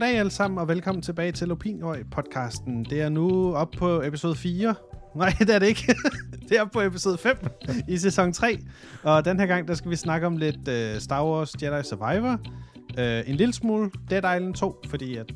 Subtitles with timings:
[0.00, 2.84] goddag alle sammen, og velkommen tilbage til Lupinøj-podcasten.
[2.90, 4.74] Det er nu op på episode 4.
[5.14, 5.94] Nej, det er det ikke.
[6.48, 7.36] det er på episode 5
[7.88, 8.58] i sæson 3.
[9.02, 12.40] Og den her gang, der skal vi snakke om lidt uh, Star Wars Jedi Survivor.
[12.98, 15.32] Uh, en lille smule Dead Island 2, fordi at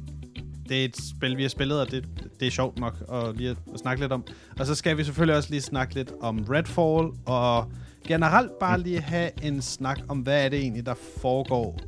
[0.69, 2.05] det er et spil, vi har spillet, og det,
[2.41, 4.25] det er sjovt nok at lige at snakke lidt om.
[4.59, 7.73] Og så skal vi selvfølgelig også lige snakke lidt om Redfall, og
[8.07, 11.81] generelt bare lige have en snak om, hvad er det egentlig, der foregår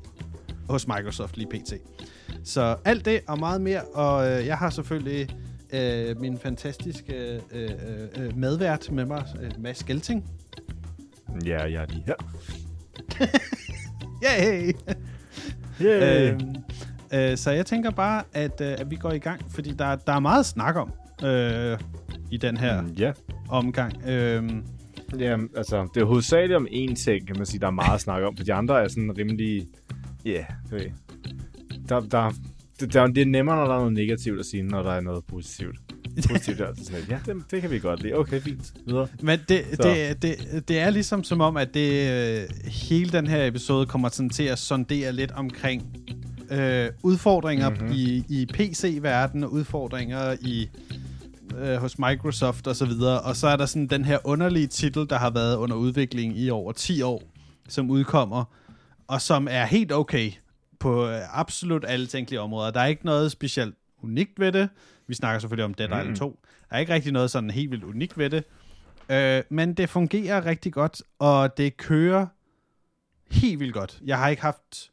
[0.68, 1.72] hos Microsoft lige pt.
[2.46, 5.28] Så alt det og meget mere, og øh, jeg har selvfølgelig
[5.72, 7.70] øh, min fantastiske øh,
[8.18, 10.24] øh, medvært med mig, øh, Mads Gelting.
[11.46, 12.14] Ja, jeg er lige her.
[14.26, 14.72] Yay!
[15.80, 16.32] Yay!
[16.32, 19.96] Øh, øh, så jeg tænker bare, at, øh, at vi går i gang, fordi der,
[19.96, 20.92] der er meget at snakke om
[21.24, 21.78] øh,
[22.30, 23.12] i den her Mm, ja.
[23.48, 24.06] omgang.
[24.08, 24.50] Øh,
[25.18, 28.00] ja, altså, det er hovedsageligt om én ting, kan man sige, der er meget at
[28.00, 29.66] snakke om, for de andre er sådan rimelig...
[30.24, 30.80] Ja, yeah, ved
[31.88, 32.32] der, der,
[32.80, 35.00] det, der, det er nemmere, når der er noget negativt at sige, når der er
[35.00, 35.76] noget positivt.
[36.28, 38.14] Positivt er sådan lidt, ja, det, det kan vi godt lide.
[38.14, 38.72] Okay, fint.
[38.86, 39.08] Videre.
[39.22, 39.82] Men det, Så.
[39.82, 44.08] det, det, det er ligesom som om, at det øh, hele den her episode kommer
[44.08, 45.96] sådan til at sondere lidt omkring
[46.50, 47.78] øh, udfordringer Mhm.
[47.80, 47.94] mm-hmm.
[47.94, 50.68] i, i PC-verdenen, og udfordringer i
[51.58, 53.20] øh, hos Microsoft og så videre.
[53.20, 56.50] Og så er der sådan den her underlige titel, der har været under udvikling i
[56.50, 57.22] over 10 år,
[57.68, 58.44] som udkommer,
[59.08, 60.30] og som er helt okay
[60.80, 62.70] på øh, absolut alle tænkelige områder.
[62.70, 64.68] Der er ikke noget specielt unikt ved det.
[65.06, 66.16] Vi snakker selvfølgelig om Dead Island Mhm.
[66.16, 66.38] 2.
[66.70, 68.44] Der er ikke rigtig noget sådan helt vildt unikt ved det.
[69.10, 72.26] Øh, men det fungerer rigtig godt, og det kører
[73.30, 73.98] helt vildt godt.
[74.04, 74.90] Jeg har ikke haft...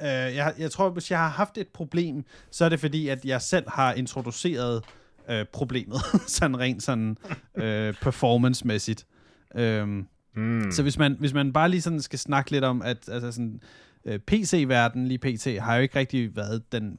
[0.00, 3.24] Øh, jeg, jeg tror, hvis jeg har haft et problem, så er det fordi, at
[3.24, 4.84] jeg selv har introduceret
[5.30, 7.16] øh, problemet, sådan rent sådan
[7.54, 9.06] øh, performance-mæssigt.
[9.54, 10.70] Øhm, Mm.
[10.72, 13.60] så hvis man, hvis man bare lige sådan skal snakke lidt om, at altså sådan,
[14.04, 16.98] øh, PC-verdenen lige PT har jo ikke rigtig været den,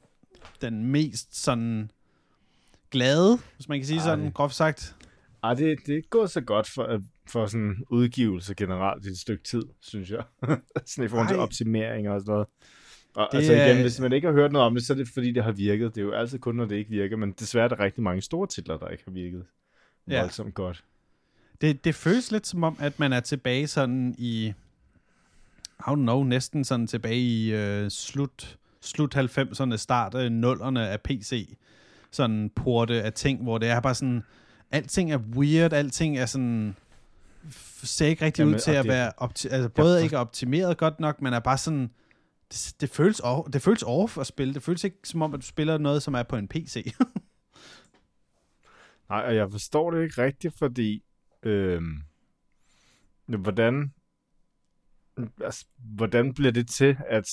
[0.61, 1.91] den mest sådan
[2.91, 4.03] glade, hvis man kan sige Ej.
[4.03, 4.95] sådan, groft sagt.
[5.43, 9.43] Ej, det, det er gået så godt for, for sådan udgivelse generelt i et stykke
[9.43, 10.23] tid, synes jeg.
[10.85, 12.47] sådan i forhold til optimering og sådan noget.
[13.15, 15.07] Og Det altså igen, hvis man ikke har hørt noget om det, så er det
[15.13, 15.95] fordi, det har virket.
[15.95, 18.21] Det er jo altid kun, når det ikke virker, men desværre er der rigtig mange
[18.21, 19.43] store titler, der ikke har virket
[20.09, 20.19] Ja.
[20.21, 20.83] voldsomt godt.
[21.61, 24.53] Det, det føles lidt som om, at man er tilbage sådan i,
[25.87, 31.01] I don't know, næsten sådan tilbage i øh, slut, slut 90'erne, start af 0'erne af
[31.01, 31.57] PC.
[32.11, 34.23] Sådan porte af ting, hvor det er bare sådan,
[34.71, 36.75] alting er weird, alting er sådan,
[37.83, 40.77] ser ikke rigtig Jamen, ud til at det- være, opti- altså både for- ikke optimeret
[40.77, 41.89] godt nok, men er bare sådan,
[42.51, 44.53] det, det føles off, det føles off at spille.
[44.53, 46.93] Det føles ikke som om, at du spiller noget, som er på en PC.
[49.09, 51.03] Nej, og jeg forstår det ikke rigtigt, fordi
[51.43, 52.01] øhm,
[53.25, 53.93] hvordan
[55.43, 57.25] altså, hvordan bliver det til, at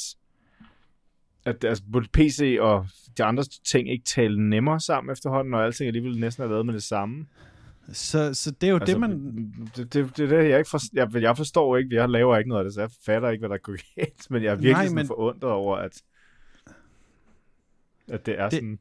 [1.44, 2.86] at altså, både PC og
[3.18, 6.74] de andre ting ikke taler nemmere sammen efterhånden, og alting alligevel næsten er lavet med
[6.74, 7.26] det samme.
[7.92, 9.52] så, så det er jo altså, det, man...
[9.76, 10.88] Det, det, det, det, jeg ikke forstår.
[11.14, 13.48] Jeg, jeg forstår ikke, jeg laver ikke noget af det, så jeg fatter ikke, hvad
[13.48, 16.02] der går galt, men jeg er virkelig Nej, sådan men- forundret over, at
[18.08, 18.78] at det er Det- sådan...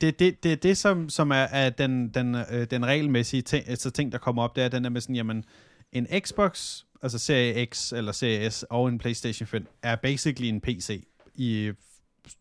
[0.00, 3.90] det, det, det det, som, som er, er den, den, øh, den regelmæssige ting, altså
[3.90, 5.44] ting, der kommer op, det er den der med sådan, jamen,
[5.92, 10.60] en Xbox, altså Serie X eller Serie S og en PlayStation 5, er basically en
[10.60, 11.72] PC i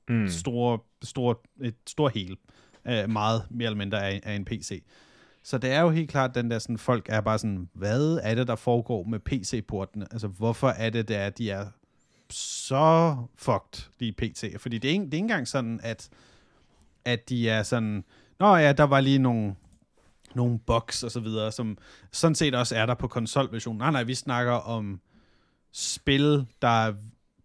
[0.10, 0.30] Mm.
[0.30, 2.36] store, store, et stort hele.
[2.86, 4.84] Uh, meget mere eller mindre af, af en PC.
[5.44, 8.36] Så det er jo helt klart den der sådan, folk er bare sådan, hvad er
[8.36, 10.08] det, der foregår med PC-portene?
[10.12, 11.66] Altså, hvorfor er det, der de er
[12.30, 14.56] så fucked, de PC?
[14.60, 16.10] Fordi det er, ikke, det er ikke engang sådan, at,
[17.06, 18.04] at de er sådan,
[18.40, 19.56] nå ja, der var lige nogle,
[20.36, 21.78] nogle bugs og så videre, som
[22.12, 23.78] sådan set også er der på konsolversionen.
[23.80, 25.00] Nej, nej, vi snakker om
[25.72, 26.94] spil, der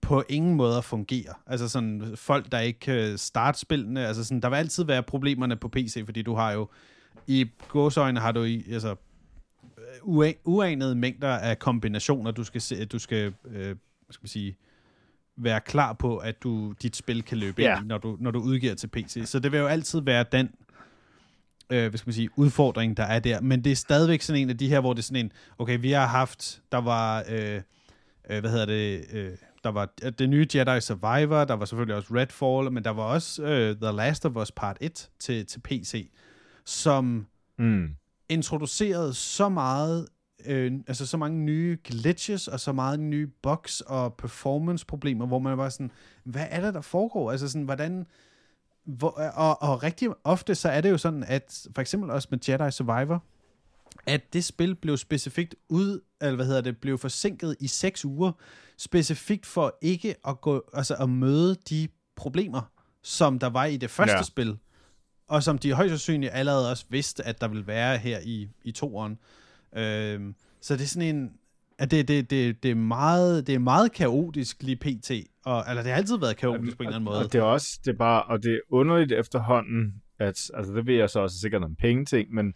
[0.01, 1.33] på ingen måde fungerer.
[1.47, 4.07] Altså sådan folk, der ikke kan starte spillene.
[4.07, 6.69] Altså sådan, der vil altid være problemerne på PC, fordi du har jo
[7.27, 8.97] i gåsøjne har du i, altså
[10.03, 13.77] ua- uanede mængder af kombinationer, du skal, se, du skal, øh,
[14.11, 14.57] skal man sige,
[15.37, 17.79] være klar på, at du dit spil kan løbe Ja.
[17.79, 19.23] ind når du, når du udgiver til PC.
[19.25, 20.51] Så det vil jo altid være den
[21.71, 23.41] øh, hvad skal man sige, udfordring, der er der.
[23.41, 25.79] Men det er stadigvæk sådan en af de her, hvor det er sådan en, okay,
[25.81, 27.61] vi har haft, der var, øh,
[28.31, 29.31] øh, hvad hedder det, øh,
[29.65, 33.03] der var øh, det nye Jedi Survivor, der var selvfølgelig også Redfall, men der var
[33.03, 36.11] også øh, The Last of Us Part 1 til, til PC,
[36.65, 37.27] som
[37.59, 37.89] Mm.
[38.29, 40.07] introducerede så meget,
[40.47, 45.59] øh, altså så mange nye glitches, og så meget nye bugs og performance-problemer, hvor man
[45.59, 45.91] var sådan,
[46.25, 47.31] hvad er det, der foregår?
[47.31, 48.07] Altså sådan, hvordan...
[48.99, 52.39] Hvor, og, og rigtig ofte, så er det jo sådan, at for eksempel også med
[52.49, 53.25] Jedi Survivor,
[54.07, 58.33] at det spil blev specifikt ud, eller hvad hedder det, blev forsinket i seks uger,
[58.77, 62.61] specifikt for ikke at gå, altså at møde de problemer,
[63.03, 64.23] som der var i det første Ja.
[64.23, 64.59] spil,
[65.29, 68.73] og som de højst sandsynligt allerede også vidste, at der ville være her i, i
[68.73, 69.19] toeren.
[69.77, 71.33] Øhm, så det er sådan en,
[71.81, 75.11] at det, det, det, det, er meget, det er meget kaotisk lige pt.
[75.45, 77.19] Og, eller det har altid været kaotisk på en eller anden måde.
[77.19, 80.87] Og det er også, det er bare, og det er underligt efterhånden, at, altså det
[80.87, 82.55] ved jeg så også sikkert om penge ting, men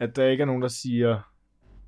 [0.00, 1.20] at der ikke er nogen, der siger,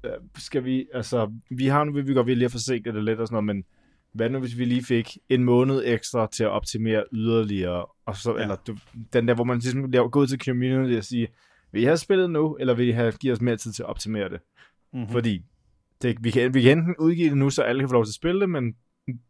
[0.04, 3.20] øh, skal vi, altså, vi har nu, vi godt vil lige have forsinket det lidt
[3.20, 3.64] og sådan noget, men
[4.12, 8.36] hvad nu, hvis vi lige fik en måned ekstra til at optimere yderligere, og så,
[8.36, 8.42] ja.
[8.42, 8.76] Eller du,
[9.12, 11.28] den der, hvor man ligesom laver, gå ud til community og sige,
[11.72, 13.88] vil I have spillet nu, eller vil I have give os mere tid til at
[13.88, 14.40] optimere det?
[14.92, 15.08] Mm-hmm.
[15.08, 15.42] Fordi
[16.02, 18.10] det, vi, kan, vi kan enten udgive det nu, så alle kan få lov til
[18.10, 18.74] at spille det, men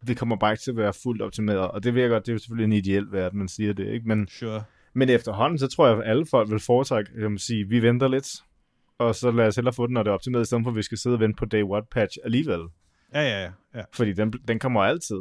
[0.07, 1.71] det kommer bare ikke til at være fuldt optimeret.
[1.71, 4.09] Og det jeg godt, det er jo selvfølgelig en ideel verden, man siger det, ikke?
[4.09, 4.65] Men, Sure.
[4.95, 8.09] men efterhånden, så tror jeg, at alle folk vil foretrække, jeg må sige, vi venter
[8.09, 8.29] lidt,
[8.99, 10.77] og så lad os hellere få den, når det er optimeret, i stedet for, at
[10.77, 12.61] vi skal sidde og vente på day one patch alligevel.
[13.15, 13.51] Ja, ja, ja.
[13.75, 13.83] ja.
[13.93, 15.17] Fordi den, den kommer altid.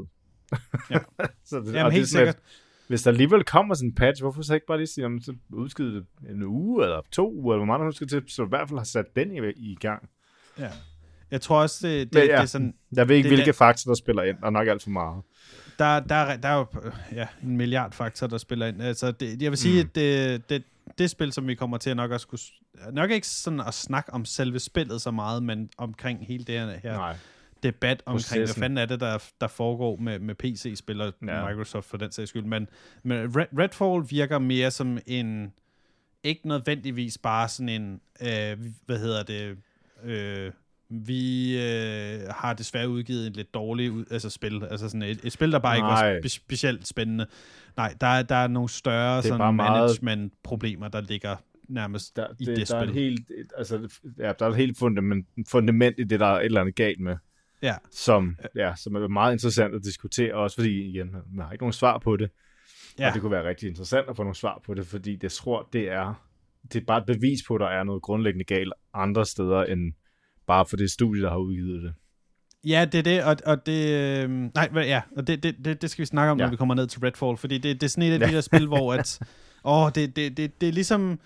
[0.90, 1.00] Ja.
[1.50, 2.40] så det, Jamen, det helt at sikkert.
[2.88, 5.96] Hvis der alligevel kommer sådan en patch, hvorfor så ikke bare lige sige, så udskyde
[5.96, 8.70] det en uge, eller to uger, eller hvor meget du skal til, så i hvert
[8.70, 10.10] fald har sat den i, i gang.
[10.60, 10.70] Ja.
[11.34, 12.36] Jeg tror også, det, det, Men ja.
[12.36, 14.84] det er sådan, Jeg ved ikke, Det hvilke faktorer, der spiller ind, og nok alt
[14.84, 15.24] for meget.
[15.80, 18.82] der, der, er- der er jo øh, ja, en milliard faktorer, der spiller ind.
[18.82, 19.90] Altså, det, jeg vil sige, Mm.
[19.90, 20.64] at det, det,
[20.98, 22.42] det spil, som vi kommer til nok at skulle...
[22.92, 26.98] Nok ikke sådan at snakke om selve spillet så meget, men omkring hele det her,
[26.98, 27.16] Nej.
[27.64, 28.62] debat omkring, hvad Processen.
[28.62, 31.48] fanden er det, der, der foregår med, med PC-spil og ja.
[31.50, 32.44] Microsoft for den sags skyld.
[32.46, 32.68] Men,
[33.04, 35.54] men Red, Redfall virker mere som en...
[36.24, 38.02] Ikke nødvendigvis bare sådan en...
[38.22, 39.58] Øh, hvad hedder det...
[40.04, 40.52] Øh,
[41.06, 44.64] vi øh, har desværre udgivet et lidt dårligt ud, altså spil.
[44.72, 46.20] Altså sådan et, et spil, der bare ikke var Nej.
[46.20, 47.26] spe- specielt spændende.
[47.78, 51.36] Nej, der, er- der er nogle større er sådan management-problemer, der ligger
[51.70, 52.94] nærmest Der, i det, det der er et spil.
[53.02, 56.62] helt, altså, ja, der er et helt fundament, fundament i det, der er et eller
[56.62, 57.16] andet galt med,
[57.62, 61.64] Ja, som, ja, som er meget interessant at diskutere, også fordi, igen, man har ikke
[61.64, 62.30] nogen svar på det,
[63.00, 63.08] ja.
[63.08, 65.70] og det kunne være rigtig interessant at få nogle svar på det, fordi det tror,
[65.74, 66.26] det er,
[66.74, 69.94] det er bare et bevis på, at der er noget grundlæggende galt andre steder, end
[70.48, 71.94] bare for det studie, der har udgivet det.
[72.66, 73.88] Ja, det er det, og, og det...
[73.90, 76.44] Øh, nej, ja, og det, det, det, det skal vi snakke om, ja.
[76.44, 76.48] Ja.
[76.48, 78.32] når vi kommer ned til Redfall, fordi det, det er sådan et af de Ja.
[78.32, 79.20] der spil, hvor at...
[79.66, 81.20] Åh, det, det, det, det er ligesom...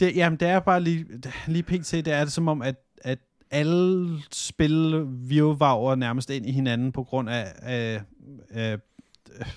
[0.00, 1.06] Det, jamen, det er bare lige,
[1.46, 3.18] lige pt, det er det som om, at, at
[3.50, 8.02] alle spil virvager nærmest ind i hinanden på grund af, af,
[8.50, 8.78] af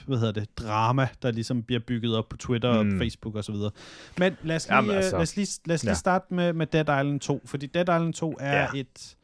[0.07, 2.94] hvad hedder det, drama, der ligesom bliver bygget op på Twitter Mm.
[2.94, 3.72] og Facebook og så videre.
[4.18, 5.96] Men lad os lige, Jamen, altså, lad os lige, lad os lige ja.
[5.96, 8.67] starte med, med Dead Island 2, fordi Dead Island 2 er Ja.
[8.75, 9.15] et,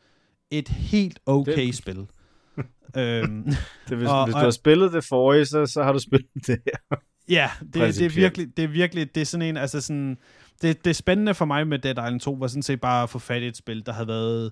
[0.52, 1.98] et helt okay Det- spil.
[2.98, 3.44] øhm,
[3.90, 6.30] det hvis, Og- hvis du og- har spillet det forrige, så, så har du spillet
[6.48, 6.98] det her.
[7.30, 10.18] Ja, det, det, er virkelig, det er virkelig, det er sådan en, altså sådan,
[10.62, 13.20] det, det spændende for mig med Dead Island 2 var sådan set bare at få
[13.20, 14.52] fat i et spil, der havde været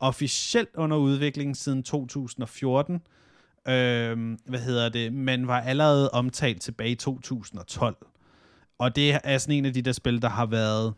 [0.00, 3.00] officielt under udvikling siden 2014.
[3.68, 5.12] Øhm, hvad hedder det?
[5.12, 7.96] Men var allerede omtalt tilbage i 2012.
[8.78, 10.94] Og det er sådan en af de der spil, der har været...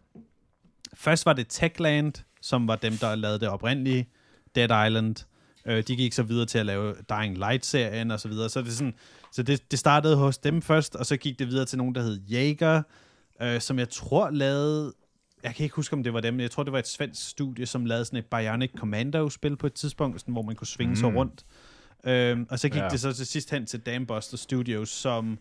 [0.95, 4.09] Først var det Techland, som var dem, der lavede det oprindelige
[4.55, 5.17] Dead Island.
[5.67, 8.49] Øh, de gik så videre til at lave Dying Light-serien og så videre.
[8.49, 8.95] Så, det, sådan,
[9.33, 12.03] så det, det startede hos dem først, og så gik det videre til nogen, der
[12.03, 12.83] hed Jaeger,
[13.43, 14.93] øh, som jeg tror lavede...
[15.43, 17.31] Jeg kan ikke huske, om det var dem, men jeg tror, det var et svensk
[17.31, 20.91] studie, som lavede sådan et Bionic Commando-spil på et tidspunkt, sådan, hvor man kunne svinge
[20.91, 20.97] mm.
[20.97, 21.45] sig rundt.
[22.07, 22.89] Øhm, og så gik Ja.
[22.89, 25.39] det så til sidst hen til Dambuster Studios, som,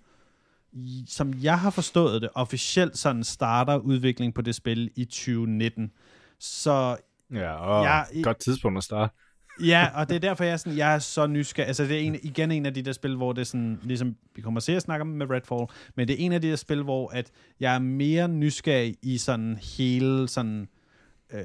[1.07, 5.91] som jeg har forstået det, officielt sådan starter udvikling på det spil i 2019.
[6.39, 6.97] Så
[7.33, 9.13] Ja, og i- godt tidspunkt at starte.
[9.63, 11.67] Ja, og det er derfor, jeg er, sådan, jeg er så nysgerrig.
[11.67, 14.15] Altså, det er en, igen en af de der spil, hvor det er sådan, ligesom
[14.35, 15.65] vi kommer til at snakke om med Redfall,
[15.95, 19.17] men det er en af de der spil, hvor at jeg er mere nysgerrig i
[19.17, 20.67] sådan hele sådan
[21.33, 21.43] øh,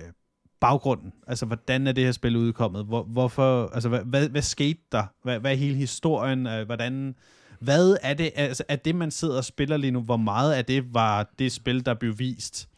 [0.61, 1.13] baggrunden.
[1.27, 2.85] Altså, hvordan er det her spil udkommet?
[2.85, 5.05] Hvor, hvorfor, altså, hvad, hvad, hvad skete der?
[5.23, 6.47] Hvad, hvad er hele historien?
[6.47, 7.15] Øh, hvordan,
[7.61, 10.65] hvad er det, altså, er det, man sidder og spiller lige nu, hvor meget af
[10.65, 12.69] det var det spil, der blev vist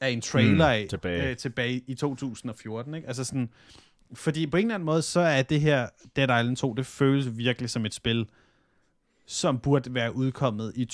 [0.00, 1.30] af en trailer Mm, af tilbage.
[1.30, 3.08] Øh, tilbage i 2014, ikke?
[3.08, 3.48] Altså sådan,
[4.14, 7.36] fordi på en eller anden måde, så er det her Dead Island 2, det føles
[7.36, 8.26] virkelig som et spil,
[9.26, 10.84] som burde være udkommet i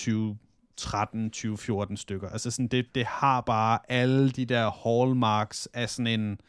[0.80, 2.28] 2013-2014 stykker.
[2.28, 6.40] Altså sådan, det, det har bare alle de der hallmarks af sådan en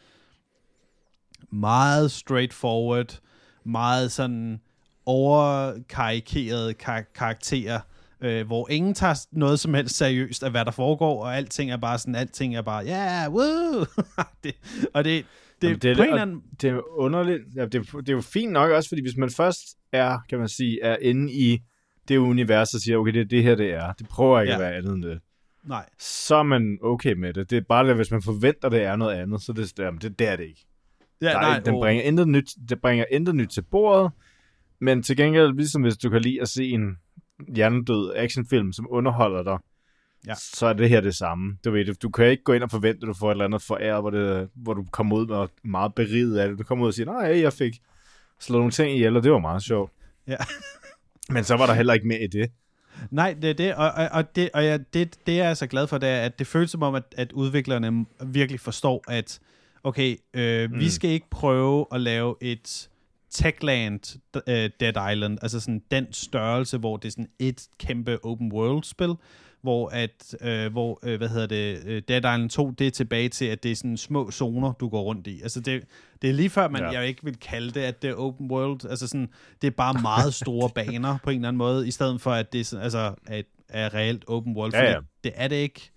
[1.51, 3.19] meget straightforward,
[3.65, 4.61] meget sådan
[5.05, 7.79] overkarikerede kar- karakterer,
[8.21, 11.77] øh, hvor ingen tager noget som helst seriøst af, hvad der foregår, og alting er
[11.77, 13.85] bare sådan, alting er bare, ja, yeah, woo!
[14.43, 14.55] det,
[14.93, 15.25] og det,
[15.61, 16.41] det, Jamen, det, er på en anden...
[16.61, 17.41] det er underligt.
[17.55, 19.59] Ja, det, det er jo fint nok også, fordi hvis man først
[19.91, 21.61] er, kan man sige, er inde i
[22.09, 23.93] det univers, og siger, okay, det er det her, det er.
[23.93, 24.57] Det prøver ikke Ja.
[24.57, 25.19] at være andet end det.
[25.63, 27.49] Nej, Så er man okay med det.
[27.49, 30.19] Det er bare, det, hvis man forventer, det er noget andet, så det, jamen, det,
[30.19, 30.65] det er det ikke.
[31.21, 34.11] ja, Der er, nej, den bringer intet nyt, det bringer intet nyt til bordet,
[34.81, 36.97] men til gengæld, ligesom hvis du kan lide at se en,
[37.55, 39.57] hjernedød actionfilm, som underholder dig,
[40.27, 40.33] Ja.
[40.35, 41.57] så er det her det samme.
[41.65, 43.61] Du ved, du kan ikke gå ind og forvente, at du får et eller andet
[43.61, 46.59] foræret, hvor, det, hvor du kommer ud med meget beriget af det.
[46.59, 47.73] Du kommer ud og siger, nej, jeg fik
[48.39, 49.91] slået nogle ting ihjel, og det var meget sjovt.
[50.27, 50.35] Ja.
[51.29, 52.51] Men så var der heller ikke mere i det.
[53.11, 55.67] Nej, det er det, og, og, og, det, og ja, det, det er jeg så
[55.67, 59.39] glad for, det er, at det føles som om, at, at udviklerne virkelig forstår, at
[59.83, 60.79] okay, øh, mm.
[60.79, 62.89] vi skal ikke prøve at lave et
[63.29, 68.51] Techland uh, Dead Island, altså sådan den størrelse, hvor det er sådan et kæmpe open
[68.53, 69.13] world spil,
[69.61, 73.29] hvor at, øh, hvor, øh, hvad hedder det, øh, Dead Island 2, det er tilbage
[73.29, 75.41] til, at det er sådan små zoner, du går rundt i.
[75.41, 75.83] Altså det,
[76.21, 76.89] det er lige før, man, ja.
[76.89, 79.29] jeg ikke vil kalde det, at det er open world, altså sådan,
[79.61, 82.53] det er bare meget store baner på en eller anden måde, i stedet for, at
[82.53, 84.99] det er, sådan, altså, er, er reelt open world, Ja, ja.
[85.23, 85.91] det er det ikke.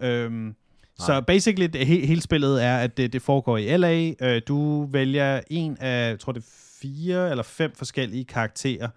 [0.00, 0.54] Øhm,
[0.98, 4.12] så basically, det, he, hele spillet er, at det, det foregår i LA.
[4.20, 6.46] Øh, du vælger en af, jeg tror det er
[6.82, 8.88] fire eller fem forskellige karakterer.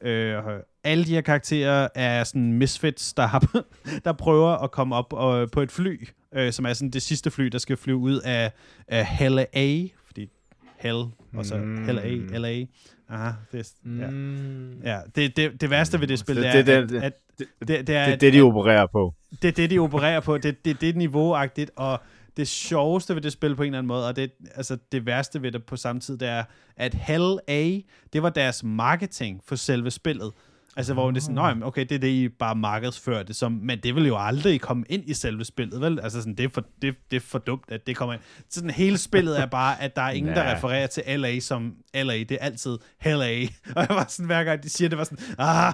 [0.00, 0.42] Øh,
[0.84, 3.64] alle de her karakterer er sådan misfits, der, har,
[4.04, 7.30] der prøver at komme op øh, på et fly, øh, som er sådan det sidste
[7.30, 8.52] fly, der skal flyve ud af,
[8.88, 10.30] af Hell A, fordi
[10.78, 11.04] Hell,
[11.36, 11.84] og så Mm.
[11.84, 12.64] Hell A, LA.
[13.10, 14.10] Aha, det, er- ja.
[14.10, 14.80] Mm.
[14.84, 17.12] ja det, det, det værste ved det spil, Det- det, det- er, det- at, at
[17.38, 19.14] det- det, det, er, Det er det, de opererer på.
[19.42, 20.38] det er det, de opererer på.
[20.38, 22.00] Det, det, det er niveauagtigt, og
[22.38, 25.42] det sjoveste ved det spil på en eller anden måde, og det, altså det værste
[25.42, 26.44] ved det på samme tid, det er,
[26.76, 27.78] at Hell A,
[28.12, 30.32] det var deres marketing for selve spillet.
[30.76, 33.36] Altså, hvor det er sådan, "Nå, jamen, okay, det er det, I bare markedsfører det
[33.36, 36.00] som, men det vil jo aldrig komme ind i selve spillet, vel?
[36.00, 38.22] Altså, sådan, det, er for, det, det er for dumt, at det kommer ind.
[38.50, 42.18] Sådan, hele spillet er bare, at der er ingen, der refererer til LA som LA.
[42.18, 43.42] Det er altid Hell A.
[43.76, 45.72] Og jeg var sådan, hver gang de siger det, var sådan, ah,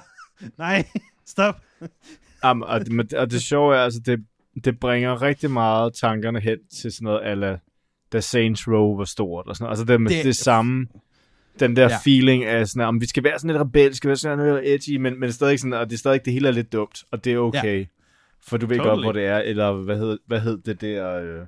[0.58, 0.84] nej,
[1.26, 1.60] stop.
[2.44, 4.20] Jamen, og, det, og det sjove er, altså, det,
[4.64, 7.58] det bringer rigtig meget tankerne hen til sådan noget, ala,
[8.12, 9.78] da Saints Row var stort, og sådan noget.
[9.78, 10.86] Altså, det, Det- det, samme,
[11.60, 11.96] den der Ja.
[12.04, 14.96] feeling af sådan, om vi skal være sådan lidt rebelsk, skal være sådan lidt edgy,
[14.96, 17.32] men, men stadig sådan, og det er stadig, det hele er lidt dumt, og det
[17.32, 17.78] er okay.
[17.80, 17.84] Ja.
[18.46, 18.94] For du ved Totally.
[18.94, 21.40] godt, hvor det er, eller hvad hed, hvad hed det der, øh,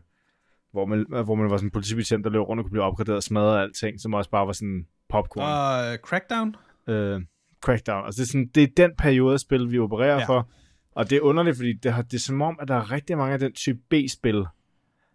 [0.73, 3.17] hvor, man, hvor man var sådan en politibetjent, der løb rundt og kunne blive opgraderet
[3.17, 5.45] og smadret alting, som også bare var sådan popcorn.
[5.45, 6.57] Og uh, Crackdown?
[6.89, 7.21] øh,
[7.65, 8.05] Crackdown.
[8.07, 10.25] Altså, det er, sådan, det er den periode af spil, vi opererer ja.
[10.27, 10.49] for.
[10.97, 13.17] Og det er underligt, fordi det, har, det er som om, at der er rigtig
[13.17, 14.45] mange af den type B-spil,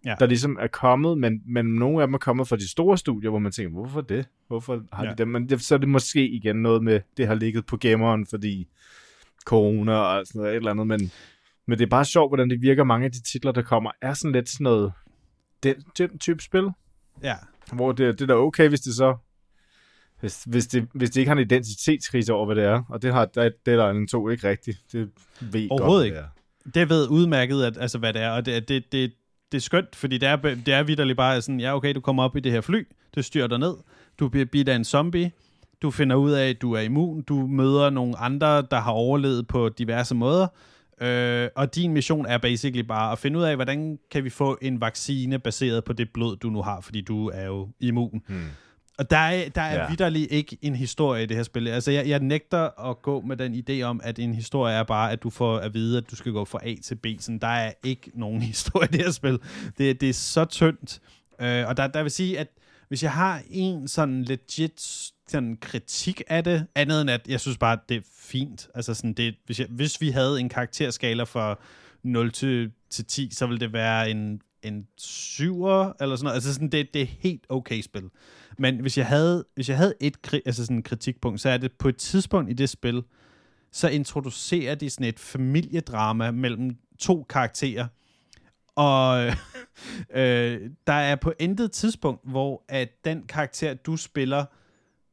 [0.06, 0.16] Ja.
[0.20, 3.30] der ligesom er kommet, men, men nogle af dem er kommet fra de store studier,
[3.30, 4.26] hvor man tænker, hvorfor det?
[4.48, 5.12] Hvorfor har ja.
[5.12, 5.28] de dem?
[5.28, 8.68] Men det, så er det måske igen noget med, det har ligget på gameren, fordi
[9.46, 11.12] corona og sådan noget, et eller andet, men,
[11.68, 12.84] men det er bare sjovt, hvordan det virker.
[12.84, 14.92] Mange af de titler, der kommer, er sådan lidt sådan noget,
[15.64, 16.70] den, den type spil,
[17.24, 17.36] Ja.
[17.74, 19.18] hvor det, det er da okay, hvis det så
[20.22, 23.14] hvis, hvis, det, hvis det ikke har en identitetskrise over, hvad det er, og det
[23.14, 24.78] har Dead Dead Island 2 ikke rigtigt.
[24.92, 25.10] Det
[25.40, 26.30] ved godt, Overhovedet hvad ikke.
[26.66, 29.12] det det ved udmærket, at, altså, hvad det er, og det, det, det,
[29.52, 32.24] det er skønt, fordi det er, det er vidderligt bare sådan, ja, okay, du kommer
[32.24, 33.74] op i det her fly, det styrer dig ned,
[34.20, 35.32] du bliver bidt af en zombie,
[35.82, 39.48] du finder ud af, at du er immun, du møder nogle andre, der har overlevet
[39.48, 40.48] på diverse måder,
[41.02, 44.58] øh, og din mission er basically bare at finde ud af, hvordan kan vi få
[44.62, 48.22] en vaccine baseret på det blod, du nu har, fordi du er jo immun.
[48.28, 48.48] Hmm.
[49.02, 49.88] Og der er, der er ja.
[49.88, 51.68] Vidderligt ikke en historie i det her spil.
[51.68, 55.12] Altså, jeg, jeg nægter at gå med den idé om, at en historie er bare,
[55.12, 57.06] at du får at vide, at du skal gå fra A til B.
[57.20, 59.40] Sådan, der er ikke nogen historie i det her spil.
[59.78, 61.02] Det, det er så tyndt.
[61.42, 62.48] Øh, og der, der vil sige, at
[62.88, 64.82] hvis jeg har en sådan legit
[65.28, 68.68] sådan kritik af det, andet end at jeg synes bare, at det er fint.
[68.76, 71.60] Altså sådan, det, hvis, jeg, hvis vi havde en karakterskala fra
[72.04, 76.36] 0 til, til 10, så ville det være en, en syver, eller sådan noget.
[76.36, 78.10] Altså sådan, det, det er helt okay spil.
[78.58, 81.72] Men hvis jeg havde, hvis jeg havde et kri- altså sådan kritikpunkt, så er det
[81.72, 83.04] på et tidspunkt i det spil,
[83.72, 87.88] så introducerer de sådan et familiedrama mellem to karakterer.
[88.76, 89.26] Og
[90.20, 94.46] øh, der er på intet tidspunkt, hvor at den karakter, du spiller,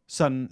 [0.09, 0.49] sådan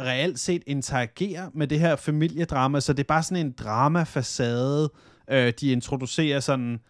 [0.00, 4.88] reelt set interagerer med det her familiedrama, så det er bare sådan en drama-facade,
[5.30, 6.80] øh, de introducerer sådan,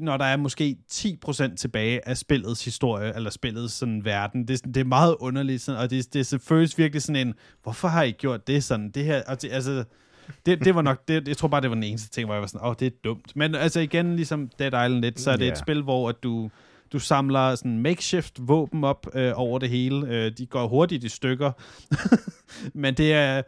[0.00, 4.48] når der er måske 10% tilbage af spillets historie, eller spillets sådan verden.
[4.48, 7.88] Det, er det er meget underligt, sådan, og det, det føles virkelig sådan en, hvorfor
[7.88, 8.90] har I gjort det sådan?
[8.90, 9.84] Det her, og det, altså,
[10.46, 12.40] det, det var nok, det, jeg tror bare, det var den eneste ting, hvor jeg
[12.40, 13.36] var sådan, åh, oh, det er dumt.
[13.36, 15.52] Men altså igen, ligesom Dead Island lidt, så er det Ja.
[15.52, 16.50] et spil, hvor at du,
[16.92, 20.06] du samler sådan makeshift våben op øh, over det hele.
[20.08, 21.52] Øh, de går hurtigt i stykker.
[22.82, 23.42] Men det er,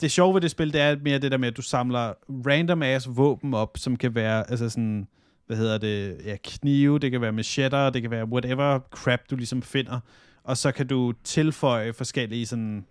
[0.00, 2.12] det sjove ved det spil, det er mere det der med, at du samler
[2.46, 5.08] random ass våben op, som kan være, altså sådan,
[5.48, 9.36] hvad hedder det, ja, knive, det kan være machetter, det kan være whatever crap, du
[9.36, 10.00] ligesom finder.
[10.44, 12.86] Og så kan du tilføje forskellige sådan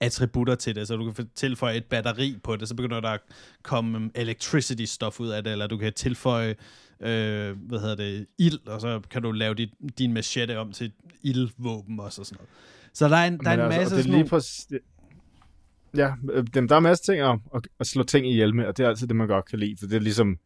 [0.00, 3.20] attributter til det, så du kan tilføje et batteri på det, så begynder der at
[3.62, 6.54] komme electricity stuff ud af det, eller du kan tilføje,
[7.00, 10.86] øh, hvad hedder det, ild, og så kan du lave dit, din machete om til
[10.86, 10.92] et
[11.22, 12.50] ildvåben også og sådan noget.
[12.92, 14.66] Så der er en, der er en altså, masse det er lige præcis,
[15.96, 18.66] Ja, øh, dem, der er masser af ting at, at, at slå ting ihjel med,
[18.66, 20.38] og det er altid det, man godt kan lide, for det er ligesom,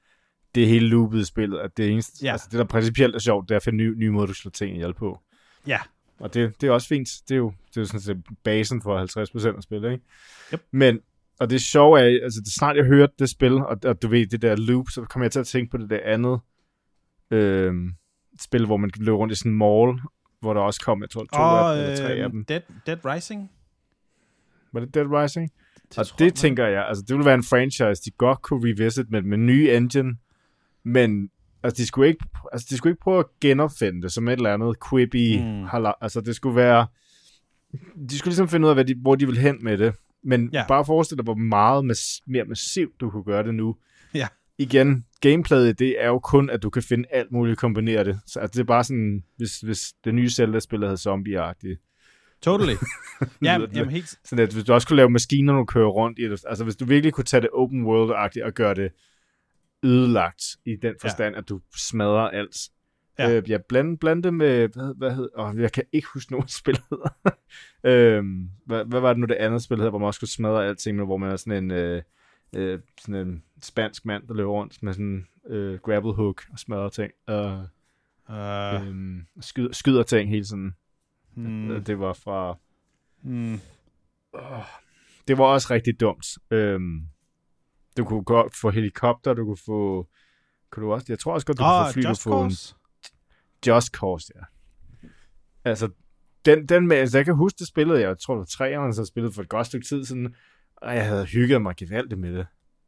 [0.54, 2.33] det hele loopet i spillet, at det eneste, Ja.
[2.33, 4.50] altså det der principielt er sjovt, det er at finde nye, nye måder, du slår
[4.50, 5.21] ting ihjel på.
[5.66, 5.78] Ja.
[6.19, 7.09] Og det, det er også fint.
[7.28, 10.04] Det er jo, det er jo sådan set basen for 50% af spillet, ikke?
[10.54, 10.62] Yep.
[10.71, 11.00] Men,
[11.40, 14.26] og det sjove er, altså det snart jeg hørte det spil, og, og du ved,
[14.26, 16.40] det der loop, så kommer jeg til at tænke på det der andet
[17.30, 17.75] øh,
[18.40, 20.00] spil, hvor man løber rundt i sådan en mall,
[20.40, 22.45] hvor der også kom, jeg tror, to Og af, eller tre af øh, dem.
[22.45, 23.50] Dead, Dead Rising?
[24.73, 25.50] Var det Dead Rising?
[25.88, 28.71] Det og det jeg, tænker jeg, altså det ville være en franchise, de godt kunne
[28.71, 30.16] revisit med, med nye engine,
[30.85, 31.31] men
[31.63, 34.55] altså de skulle ikke, altså de skulle ikke prøve at genopfinde det som et eller
[34.55, 35.65] andet quippy, Mm.
[35.65, 36.87] hala, altså det skulle være,
[38.11, 39.95] de skulle ligesom finde ud af, hvad de, hvor de ville hen med det,
[40.25, 40.65] men Ja.
[40.69, 43.77] bare forestil dig, hvor meget mas- mere massivt du kunne gøre det nu.
[44.15, 44.27] Ja.
[44.59, 48.21] Igen, gameplayet det er jo kun, at du kan finde alt muligt kombinere det.
[48.27, 51.87] Så altså, det er bare sådan, hvis, hvis det nye Zelda-spil havde zombie-agtigt.
[52.43, 52.73] Totally.
[53.43, 54.15] ja, jamen helt...
[54.25, 56.45] Sådan at hvis du også kunne lave maskiner, du kører rundt i det.
[56.49, 58.93] Altså hvis du virkelig kunne tage det open world-agtigt og gøre det
[59.83, 61.41] ødelagt i den forstand, ja.
[61.41, 62.57] at du smadrer alt.
[63.19, 63.37] Ja.
[63.37, 66.49] Øh, ja, blande, blande det med, hvad, hvad hed, oh, jeg kan ikke huske nogen
[66.61, 67.09] spil hedder.
[67.85, 70.66] øhm, hvad, hvad, var det nu det andet spil hedder, hvor man også kunne smadre
[70.66, 72.03] alting, men hvor man er sådan en, øh,
[72.57, 76.59] øh, sådan en spansk mand, der løber rundt med sådan en øh, grapple hook og
[76.59, 77.12] smadrer ting.
[77.27, 77.66] Og
[78.31, 80.75] Uh, øhm, skyder, skyder ting hele tiden.
[81.35, 81.85] hmm, Mm.
[81.85, 82.59] Det var fra
[83.21, 83.61] hmm.
[85.29, 86.27] det var også rigtig dumt.
[86.51, 87.03] Øhm,
[87.96, 90.09] du kunne godt få helikopter, du kunne få...
[90.72, 92.40] Kunne du også, jeg tror også godt, du kunne Ah, få fly, Just du kunne
[92.40, 92.53] få en?
[93.66, 94.40] Just Cause, ja.
[95.64, 95.88] Altså,
[96.44, 99.05] den, den med, altså, jeg kan huske det spillede, jeg tror, det var treeren, så
[99.05, 100.35] spillede for et godt stykke tid siden,
[100.76, 102.46] og jeg havde hygget mig gevaldigt med det.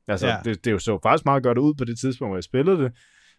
[0.08, 0.36] Altså, Ja.
[0.44, 2.92] det, det jo så faktisk meget godt ud på det tidspunkt, hvor jeg spillede det,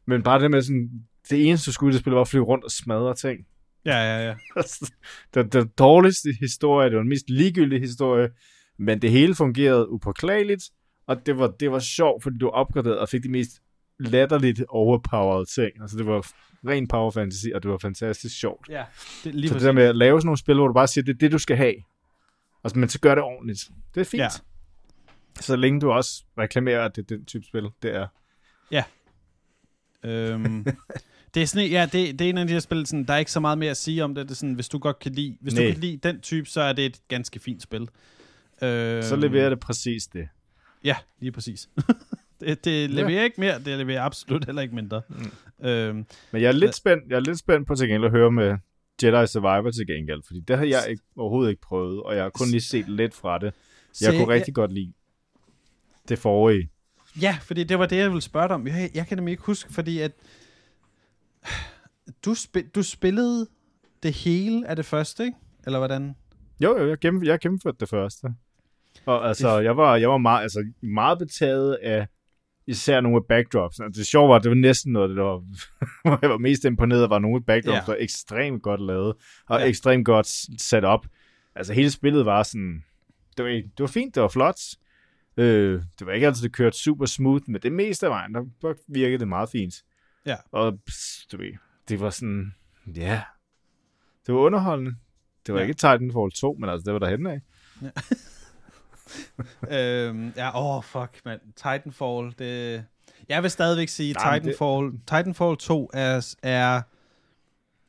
[0.08, 0.89] men bare det med sådan,
[1.30, 3.39] det eneste, du skulle i det spil, var at flyve rundt og smadre ting.
[3.86, 4.36] Ja, ja, ja.
[5.34, 8.30] det, det dårligste historie, det var den mest ligegyldige historie,
[8.80, 10.63] men det hele fungerede upåklageligt,
[11.08, 13.52] og det var, det var sjovt, fordi du opgraderede og fik de mest
[14.00, 15.82] latterligt overpowered ting.
[15.82, 16.28] Altså det var
[16.70, 18.70] ren power fantasy, og det var fantastisk sjovt.
[18.70, 18.84] ja.
[19.24, 19.66] Det, lige så det præcis.
[19.66, 21.38] der med at lave sådan nogle spil, hvor du bare siger, det er det, du
[21.38, 21.76] skal have.
[22.63, 23.70] Altså, men så gør det ordentligt.
[23.96, 24.20] Det er fint.
[24.20, 24.24] Ja.
[24.24, 25.42] Ja.
[25.42, 28.08] Så længe du også reklamerer, at det er den type spil, det er.
[30.06, 30.66] Øhm,
[31.34, 33.18] det er sådan, ja, det, det er en af de her spil, sådan, der er
[33.18, 34.26] ikke så meget mere at sige om det.
[34.26, 35.72] det er sådan, hvis du godt kan lide, hvis du Nej.
[35.72, 37.82] kan lide den type, så er det et ganske fint spil.
[38.62, 40.28] Øhm, Så leverer det præcis det.
[40.84, 41.69] Ja, lige præcis.
[42.39, 45.02] det, det leverer ikke mere, det leverer absolut heller ikke mindre.
[45.10, 45.65] Mm.
[45.67, 48.32] Øhm, Men jeg er lidt spændt, jeg er lidt spændt på til gengæld at høre
[48.32, 48.58] med
[49.04, 52.30] Jedi Survivor til gengæld, fordi det har jeg ikke, overhovedet ikke prøvet, og jeg har
[52.30, 53.54] kun lige set lidt fra det.
[54.02, 54.93] Jeg se- kunne rigtig godt lide
[56.10, 56.69] det forrige.
[57.22, 58.67] Ja, fordi det var det, jeg ville spørge dig om.
[58.67, 60.12] Jeg, jeg kan nemlig ikke huske, fordi at
[62.26, 63.48] du, spi- du spillede
[64.04, 65.38] det hele af det første, ikke?
[65.65, 66.15] Eller hvordan?
[66.60, 68.28] Jo, jo, jeg, gennem, jeg gennemførte det første.
[69.06, 72.08] Og altså, jeg var, jeg var meget, altså, meget betaget af
[72.67, 73.79] især nogle af backdrops.
[73.79, 75.38] Altså, det sjove var, at det var næsten noget, det var,
[76.03, 77.79] hvor jeg var mest imponeret, var nogle af backdrops, Ja.
[77.79, 79.13] der var ekstremt godt lavet,
[79.47, 79.63] og Ja.
[79.63, 79.69] ja.
[79.69, 80.27] ekstremt godt
[80.62, 81.06] sat op.
[81.56, 82.84] Altså, hele spillet var sådan,
[83.38, 84.60] det var, det var fint, det var flot.
[85.38, 88.73] Øh, det var ikke altid, det kørte super smooth, men det meste af vejen, der
[88.88, 89.73] virkede det meget fint.
[90.25, 90.36] Ja.
[90.51, 91.53] Og pss, du ved,
[91.89, 92.53] det var sådan,
[92.95, 93.21] ja,
[94.27, 94.95] det var underholdende.
[95.47, 95.63] Det var Ja.
[95.65, 95.67] ja.
[95.69, 97.41] ikke Titanfall 2, men altså, det var derhen af.
[99.78, 101.41] øhm, ja, åh, oh, fuck, mand.
[101.56, 102.86] Titanfall, det...
[103.30, 106.82] Jeg vil stadigvæk sige, Nej, men det- Titanfall, Titanfall 2 er, er,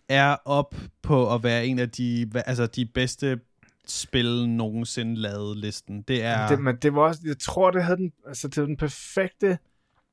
[0.08, 3.40] er op på at være en af de, altså de bedste
[3.87, 6.02] spil nogensinde lavet listen.
[6.02, 6.48] Det er...
[6.48, 9.58] Det, men det var også, jeg tror, det havde den, altså, det var den perfekte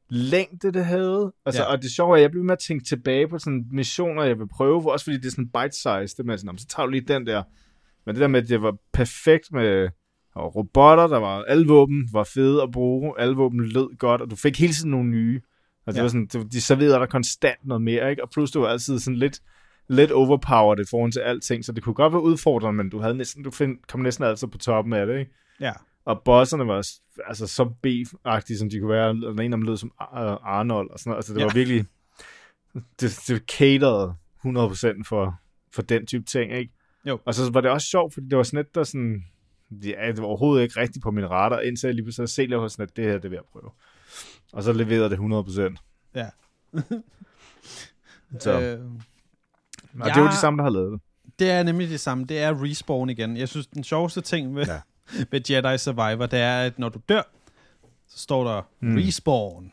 [0.10, 1.34] længde, det havde.
[1.46, 1.68] Altså, Ja.
[1.72, 4.40] Og det sjove er, at jeg blev med at tænke tilbage på sådan missioner, jeg
[4.40, 6.86] vil prøve, også fordi det er sådan bite-size, det med sådan, "Nå, men så tager
[6.86, 7.44] du lige den der.
[8.06, 9.90] Men det der med, at det var perfekt med
[10.36, 14.30] og robotter, der var, alle våben var fede at bruge, alle våben lød godt, og
[14.32, 15.42] du fik hele tiden nogle nye.
[15.86, 16.02] Og det Ja.
[16.02, 18.24] var sådan, de serverede dig konstant noget mere, ikke?
[18.24, 19.40] Og plus, du var altid sådan lidt,
[19.90, 23.16] lidt overpowered i forhold til alting, så det kunne godt være udfordrende, men du havde
[23.16, 25.32] næsten, du find, kom næsten altid på toppen af det, ikke?
[25.60, 25.72] Ja.
[26.06, 26.88] Og bosserne var
[27.28, 29.10] altså så beef-agtige, som de kunne være.
[29.10, 31.18] Og ene af dem lød som Ar- Arnold og sådan noget.
[31.18, 31.46] Altså, det ja.
[31.46, 31.86] var virkelig...
[32.74, 34.16] Det, det caterede
[34.46, 35.36] 100% for,
[35.76, 36.74] for den type ting, ikke?
[37.06, 37.20] Jo.
[37.26, 39.24] Og så var det også sjovt, fordi det var sådan lidt, der sådan...
[39.72, 42.72] Ja, det var overhovedet ikke rigtigt på min radar, indtil jeg lige pludselig se lidt
[42.72, 43.72] sådan, at det her, det vil jeg prøve.
[44.54, 46.12] Og så leverede det 100%.
[46.16, 46.30] Ja.
[48.40, 48.80] Så, øh,
[50.00, 50.20] og det er ja.
[50.20, 51.02] jo de samme, der har lavet det.
[51.40, 52.26] Det er nemlig det samme.
[52.26, 53.38] Det er respawn igen.
[53.38, 54.74] Jeg synes, den sjoveste ting ved, ja.
[55.18, 55.24] Ja.
[55.32, 57.22] ved Jedi Survivor, det er, at når du dør,
[58.08, 58.62] så står der.
[58.80, 58.96] Mm.
[58.96, 59.72] respawn.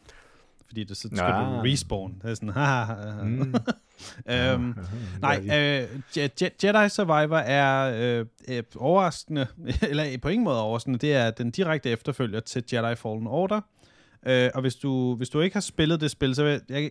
[0.69, 1.55] Fordi det, så skal Ah.
[1.55, 2.15] du respawn.
[2.23, 3.23] Det er sådan, haha.
[3.23, 3.55] Mm.
[4.31, 4.75] øhm,
[5.21, 5.83] nej, øh,
[6.17, 9.47] Je- Je- Jedi Survivor er øh, øh, overraskende,
[9.91, 13.61] eller på ingen måde overraskende, det er den direkte efterfølger til Jedi Fallen Order.
[14.27, 16.91] Øh, og hvis du, hvis du ikke har spillet det spil, så vil jeg,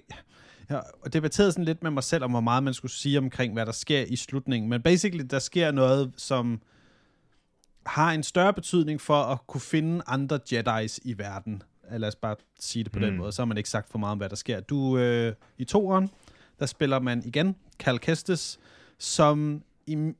[0.70, 0.82] jeg,
[1.14, 3.72] debatteret sådan lidt med mig selv om, hvor meget man skulle sige omkring, hvad der
[3.72, 4.70] sker i slutningen.
[4.70, 6.62] Men basically, der sker noget, som
[7.86, 11.62] har en større betydning for at kunne finde andre Jedis i verden.
[11.92, 13.06] Lad os bare sige det på mm.
[13.06, 13.32] den måde.
[13.32, 14.60] Så har man ikke sagt for meget om, hvad der sker.
[14.60, 16.10] Du, øh, i toeren,
[16.60, 18.60] der spiller man igen Cal Kestis,
[18.98, 20.14] som i,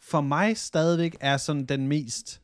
[0.00, 2.40] for mig stadigvæk er sådan den mest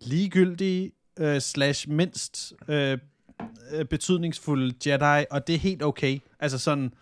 [0.00, 2.98] ligegyldige øh, slash mindst øh,
[3.72, 6.18] øh, betydningsfulde Jedi, og det er helt okay.
[6.40, 6.94] Altså sådan,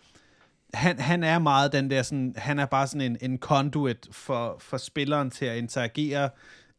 [0.73, 4.55] han, han er meget den der sådan, han er bare sådan en, en conduit for,
[4.59, 6.29] for spilleren til at interagere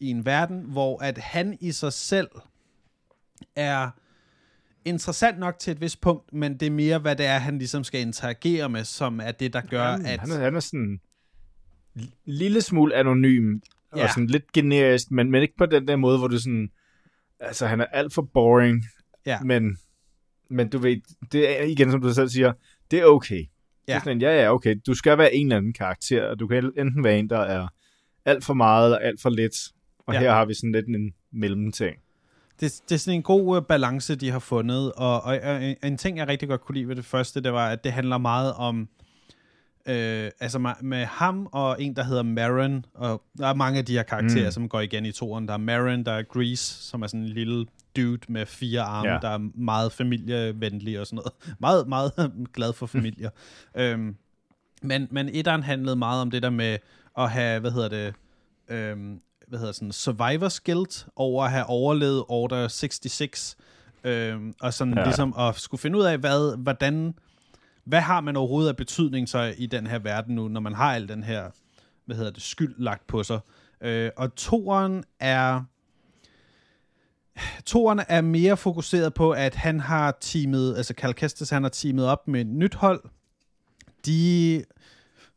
[0.00, 2.28] i en verden, hvor at han i sig selv
[3.56, 3.90] er
[4.84, 7.84] interessant nok til et vist punkt, men det er mere, hvad det er, han ligesom
[7.84, 10.20] skal interagere med, som er det, der gør, han, at...
[10.20, 11.00] han, er, han er sådan
[11.96, 13.60] en lille smule anonym,
[13.96, 14.02] ja.
[14.02, 16.70] Og sådan lidt generisk, men, men ikke på den der måde, hvor du sådan,
[17.40, 18.84] altså han er alt for boring,
[19.26, 19.40] Ja.
[19.40, 19.78] men,
[20.48, 20.96] men du ved,
[21.32, 22.52] det er igen, som du selv siger,
[22.90, 23.38] det er okay.
[23.38, 23.48] Det
[23.88, 23.94] Ja.
[23.94, 26.46] er sådan, en, ja, ja, okay, du skal være en eller anden karakter, og du
[26.46, 27.68] kan enten være en, der er
[28.24, 29.54] alt for meget eller alt for lidt,
[30.06, 30.20] og ja.
[30.20, 31.96] her har vi sådan lidt en mellemting.
[32.60, 35.76] Det, det er sådan en god uh, balance, de har fundet, og, og, og en-
[35.84, 38.18] en ting, jeg rigtig godt kunne lide ved det første, det var, at det handler
[38.18, 38.88] meget om,
[39.86, 43.84] øh, altså med, med ham og en, der hedder Marin, og der er mange af
[43.84, 44.50] de her karakterer, mm.
[44.52, 45.48] Som går igen i toren.
[45.48, 49.08] Der er Marin, der er Grease, som er sådan en lille dude med fire arme,
[49.08, 49.14] ja.
[49.14, 49.20] Ja.
[49.20, 51.32] der er meget familievenlig og sådan noget.
[51.60, 52.12] Meget, meget
[52.54, 53.30] glad for familier.
[53.76, 54.16] øhm,
[54.82, 56.78] men, men etteren handlede meget om det der med
[57.18, 58.14] at have, hvad hedder det,
[58.68, 63.56] øhm, hvad hedder sådan, survivor's guilt over at have overlevet Order 66,
[64.04, 65.04] øhm, og sådan ja.
[65.04, 67.14] Ligesom at skulle finde ud af, hvad, hvordan,
[67.84, 70.94] hvad har man overhovedet af betydning så i den her verden nu, når man har
[70.94, 71.50] al den her,
[72.04, 73.40] hvad hedder det, skyld lagt på sig.
[73.80, 75.62] Øh, og toeren er,
[77.66, 82.06] toeren er mere fokuseret på, at han har teamet, altså Cal Kestis, han har teamet
[82.06, 83.02] op med et nyt hold.
[84.06, 84.64] De,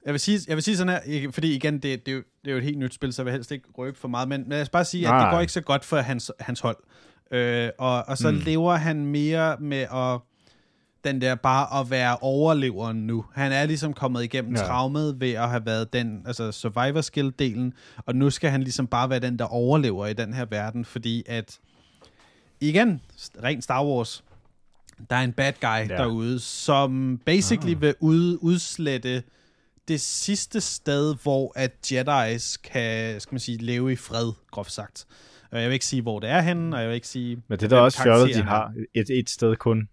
[0.06, 2.48] jeg vil sige, jeg vil sige sådan her, fordi igen, det, det, er jo, det
[2.48, 4.42] er jo et helt nyt spil, så jeg vil helst ikke røbe for meget, men,
[4.42, 5.32] men lad os bare sige, at det Nej.
[5.32, 6.78] går ikke så godt for hans, hans hold.
[7.32, 8.38] Øh, og, og så mm.
[8.38, 10.20] Lever han mere med at
[11.04, 13.26] den der bare at være overleveren nu.
[13.34, 14.62] Han er ligesom kommet igennem ja.
[14.62, 17.72] Traumet ved at have været den, altså survivor skill-delen,
[18.06, 21.24] og nu skal han ligesom bare være den, der overlever i den her verden, fordi
[21.26, 21.60] at,
[22.62, 23.02] igen,
[23.44, 24.24] rent Star Wars,
[25.10, 25.90] der er en bad guy.
[25.90, 25.98] Ja.
[25.98, 27.82] derude, som basically ah.
[27.82, 29.24] vil ud, udslette
[29.88, 35.06] det sidste sted, hvor at Jedi's kan, skal man sige, leve i fred, groft sagt.
[35.52, 37.36] Og jeg vil ikke sige, hvor det er henne, og jeg vil ikke sige...
[37.48, 39.88] Men det er da også fjollet, de har et, et sted kun.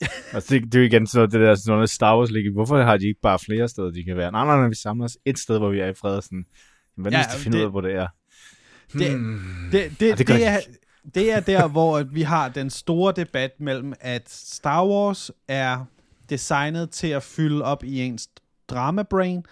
[0.32, 2.52] altså, det, det er jo igen sådan noget, det der sådan noget Star Wars ligge.
[2.52, 4.32] Hvorfor har de ikke bare flere steder, de kan være?
[4.32, 6.22] Nej, nej, nej, vi samler os et sted, hvor vi er i fred.
[6.22, 6.44] Sådan,
[6.96, 8.06] hvad Ja, ja, skal finde det- ud af, hvor det er?
[8.92, 9.68] Det, Hmm.
[9.72, 10.60] det, det, det gør det, de er,
[11.14, 15.84] det er der, hvor at vi har den store debat mellem, at Star Wars er
[16.30, 18.28] designet til at fylde op i ens
[18.70, 19.42] drama-brain,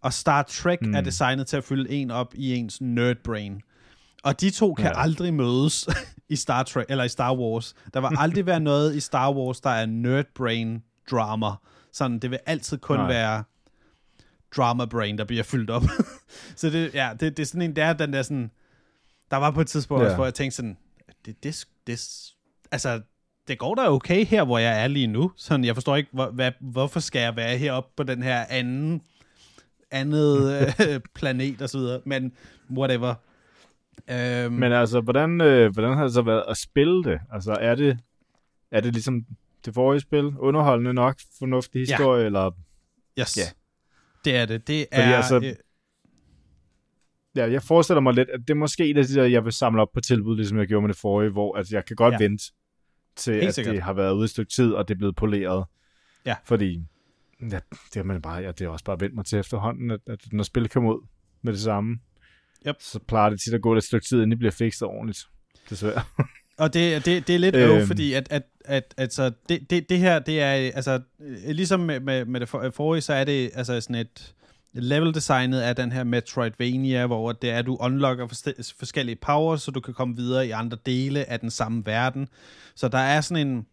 [0.00, 0.94] og Star Trek mm.
[0.94, 3.60] er designet til at fylde en op i ens nerd-brain.
[4.24, 5.00] Og de to kan ja.
[5.02, 5.88] Aldrig mødes
[6.28, 7.74] i Star Trek eller i Star Wars.
[7.94, 11.50] Der vil aldrig være noget i Star Wars, der er nerd-brain drama.
[11.92, 13.06] Sådan, det vil altid kun Nej.
[13.06, 13.44] Være
[14.56, 15.82] drama brain, der bliver fyldt op.
[16.56, 18.50] så det, ja, det, det er sådan en, det er den der sådan,
[19.30, 20.06] der var på et tidspunkt Ja.
[20.06, 20.76] også, hvor jeg tænkte sådan,
[21.26, 22.22] det, det, det,
[22.72, 23.00] altså,
[23.48, 25.32] det går da okay her, hvor jeg er lige nu.
[25.36, 29.02] Sådan, jeg forstår ikke, hvor, hvad, hvorfor skal jeg være heroppe på den her anden,
[29.90, 30.52] andet
[30.88, 32.32] øh, planet og så videre, men
[32.70, 33.14] whatever.
[34.10, 37.18] Øhm, Men altså, hvordan, øh, hvordan har det så været at spille det?
[37.32, 37.98] Altså, er det,
[38.70, 39.24] er det ligesom
[39.64, 40.24] det forrige spil?
[40.38, 41.16] Underholdende nok?
[41.38, 41.96] Fornuftig Ja.
[41.96, 42.26] historie?
[42.26, 42.50] Eller
[43.20, 43.42] yes, ja.
[44.24, 44.66] det er det.
[44.68, 45.54] Det Fordi er, altså, øh,
[47.36, 49.52] ja, jeg forestiller mig lidt, at det er måske et af de der, jeg vil
[49.52, 52.12] samle op på tilbud, ligesom jeg gjorde med det forrige, hvor at jeg kan godt
[52.12, 52.18] Ja.
[52.20, 52.24] ja.
[52.28, 52.44] vente
[53.16, 53.74] til, Helt at sikkert.
[53.74, 55.64] det har været ude et stykke tid, og det er blevet poleret.
[56.26, 56.36] Ja.
[56.44, 56.82] Fordi
[57.40, 57.58] ja,
[57.94, 60.20] det, er man bare, ja, det er også bare vendt mig til efterhånden, at, at
[60.32, 61.06] når spillet kommer ud
[61.42, 61.98] med det samme,
[62.68, 62.76] Yep.
[62.80, 65.18] så plejer det tit at gå et stykke tid, inden det bliver fikset ordentligt.
[65.70, 66.02] Desværre.
[66.58, 67.86] Og det, det, det er lidt øv, Øhm.
[67.86, 72.00] fordi at, at, at altså, det, det, det her, det er, altså, øh, ligesom med,
[72.00, 74.34] med, med det for- forrige, så er det altså sådan et
[74.74, 78.26] level-designet af den her Metroidvania, hvor det er, at du unlocker
[78.78, 82.28] forskellige powers, så du kan komme videre i andre dele af den samme verden.
[82.74, 83.66] Så der er sådan en,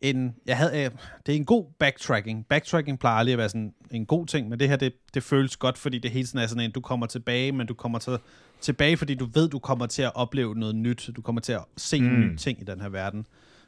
[0.00, 0.90] en jeg havde, øh,
[1.26, 2.46] det er en god backtracking.
[2.46, 5.56] Backtracking plejer aldrig at være sådan en god ting, men det her, det, det føles
[5.56, 8.18] godt, fordi det hele tiden er sådan en, du kommer tilbage, men du kommer til,
[8.60, 11.10] tilbage, fordi du ved, du kommer til at opleve noget nyt.
[11.16, 12.06] Du kommer til at se mm.
[12.06, 13.26] Nye ting i den her verden.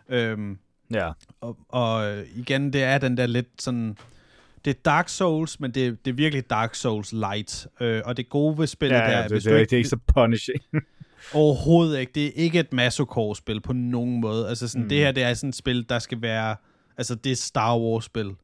[0.09, 0.59] Øhm,
[0.91, 1.13] Ja.
[1.41, 3.99] Og, og igen, det er den der lidt sådan...
[4.65, 7.67] Det er Dark Souls, men det, det er virkelig Dark Souls light.
[7.81, 9.61] Øh, og det gode ved spillet Ja, der, ja, er, det, hvis det, du er,
[9.61, 10.61] ikke, det er ikke så punishing.
[11.35, 12.13] Overhovedet ikke.
[12.15, 14.49] Det er ikke et Masocore-spil på nogen måde.
[14.49, 14.89] Altså sådan, mm.
[14.89, 16.57] det her, det er sådan et spil, der skal være...
[16.97, 18.35] Altså, det er Star Wars-spil.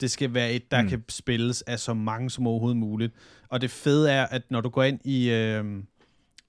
[0.00, 0.88] Det skal være et, der mm.
[0.88, 3.12] kan spilles af så mange som overhovedet muligt.
[3.48, 5.30] Og det fede er, at når du går ind i...
[5.30, 5.64] Øh,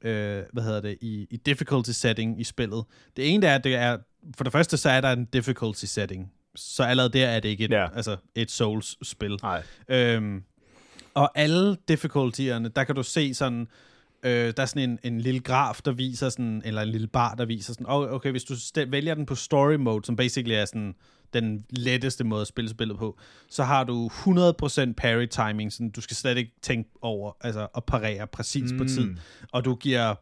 [0.01, 0.97] øh, hvad hedder det?
[1.01, 2.83] I, I difficulty setting i spillet.
[3.17, 3.97] Det ene der er, det er...
[4.37, 6.31] For det første, så er der en difficulty setting.
[6.55, 7.87] Så allerede der er det ikke et, Ja.
[7.95, 9.39] altså et Souls-spil.
[9.43, 9.63] Nej.
[9.89, 10.43] Øhm,
[11.13, 13.67] og alle difficultyerne, der kan du se sådan,
[14.23, 17.35] øh, der er sådan en, en lille graf, der viser sådan, eller en lille bar,
[17.35, 18.55] der viser sådan, oh, okay, hvis du
[18.87, 20.95] vælger den på story mode, som basically er sådan
[21.33, 23.17] den letteste måde at spille spillet på,
[23.49, 27.83] så har du 100% parry timing, sådan du skal slet ikke tænke over, altså at
[27.83, 28.77] parere præcis mm.
[28.77, 29.15] på tid,
[29.51, 30.15] og du giver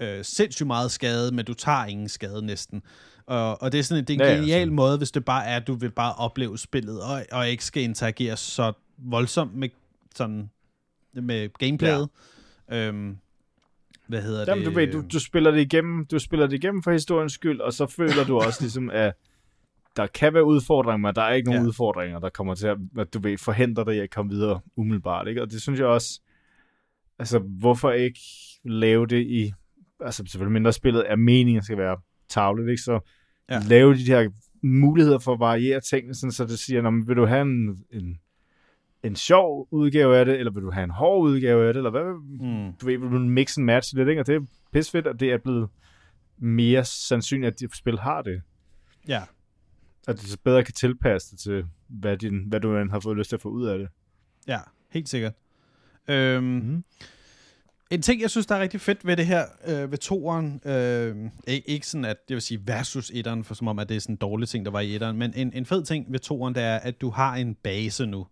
[0.00, 2.82] øh, sindssygt meget skade, men du tager ingen skade næsten.
[3.26, 4.74] Og, og det er sådan det er en Ja, ja, ja, genial sådan.
[4.74, 7.82] måde, hvis det bare er, at du vil bare opleve spillet, og, og ikke skal
[7.82, 9.68] interagere så voldsomt med,
[10.14, 10.50] sådan,
[11.12, 12.08] med gameplayet.
[12.70, 12.88] Ja.
[12.88, 13.16] Øhm,
[14.08, 14.72] hvad hedder Jamen, det?
[14.72, 17.72] du ved, du, du, spiller det igennem, du spiller det igennem for historiens skyld, og
[17.72, 19.14] så føler du også ligesom, at
[19.96, 21.62] der kan være udfordringer, men der er ikke nogen Ja.
[21.62, 21.68] ja.
[21.68, 25.28] udfordringer, der kommer til at, at, du ved, forhindre dig i at komme videre umiddelbart,
[25.28, 25.42] ikke?
[25.42, 26.20] Og det synes jeg også,
[27.18, 28.20] altså, hvorfor ikke
[28.64, 29.52] lave det i,
[30.00, 31.96] altså selvfølgelig mindre spillet er meningen skal være
[32.28, 32.82] tavlet, ikke?
[32.82, 33.12] Så
[33.50, 33.58] Ja.
[33.68, 34.30] lave de her
[34.62, 37.84] muligheder for at variere tingene, sådan, så det siger, "Nå, men vil du have en,
[37.90, 38.18] en,
[39.02, 41.90] en sjov udgave af det, eller vil du have en hård udgave af det, eller
[41.90, 42.04] hvad,
[42.46, 42.72] Mm.
[42.80, 44.20] du ved, vil du mix and match lidt, ikke?
[44.20, 44.40] Og det er
[44.72, 45.68] pissefedt, at det er blevet
[46.38, 48.42] mere sandsynligt, at de spil har det.
[49.08, 49.22] Ja,
[50.08, 53.28] At det så bedre kan tilpasse det til, hvad, din, hvad du har fået lyst
[53.28, 53.88] til at få ud af det.
[54.46, 54.58] ja,
[54.90, 55.32] helt sikkert.
[56.08, 56.84] Øhm, Mhm.
[57.90, 61.16] En ting, jeg synes, der er rigtig fedt ved det her, øh, ved toeren, øh,
[61.46, 64.12] ikke, sådan at, jeg vil sige versus etteren, for som om, at det er sådan
[64.12, 66.62] en dårlig ting, der var i etteren, men en, en fed ting ved toeren, det
[66.62, 68.26] er, at du har en base nu.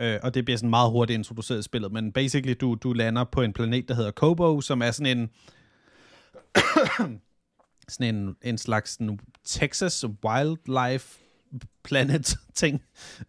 [0.00, 3.24] Øh, og det bliver sådan meget hurtigt introduceret i spillet, men basically, du, du lander
[3.24, 5.30] på en planet, der hedder Kobo, som er sådan en,
[7.88, 11.18] sådan en, en slags sådan Texas Wildlife
[11.84, 12.82] Planet ting,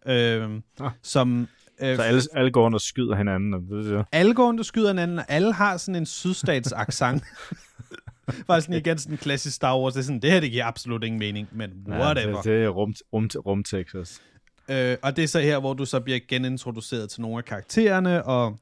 [0.06, 0.90] øh, Ah.
[1.02, 1.48] som...
[1.82, 3.54] Øh, Så alle, alle går og skyder hinanden.
[3.54, 4.04] Og det, det.
[4.12, 7.22] alle går og skyder hinanden, og alle har sådan en sydstats accent.
[8.48, 9.92] Bare sådan igen sådan en klassisk Star Wars.
[9.94, 12.30] Det er sådan, det her, det giver absolut ingen mening, men whatever.
[12.30, 14.22] Ja, det, det er rum, rum, rum Texas.
[14.68, 18.24] Øh, og det er så her, hvor du så bliver genintroduceret til nogle af karaktererne,
[18.24, 18.58] og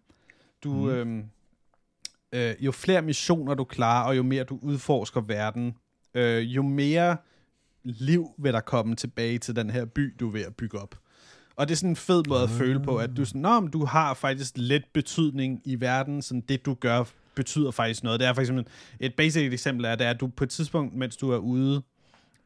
[0.65, 0.89] du, mm.
[0.89, 1.25] øhm,
[2.33, 5.75] øh, jo flere missioner du klarer, og jo mere du udforsker verden,
[6.15, 7.17] øh, jo mere
[7.85, 10.95] liv vil der komme tilbage til den her by, du er ved at bygge op.
[11.57, 13.71] Og det er sådan en fed måde at føle på, at du, sådan, Nå, men
[13.71, 18.21] du har faktisk lidt betydning i verden, sådan det du gør betyder faktisk noget.
[18.21, 18.67] Det er for eksempel,
[19.01, 21.83] et basic eksempel er, det er, at du på et tidspunkt, mens du er ude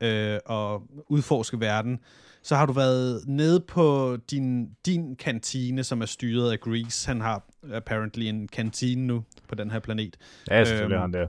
[0.01, 1.99] øh, og udforske verden,
[2.43, 7.09] så har du været nede på din, din kantine, som er styret af Grease.
[7.09, 10.17] Han har apparently en kantine nu på den her planet.
[10.51, 11.29] Ja, selvfølgelig Øhm, han der.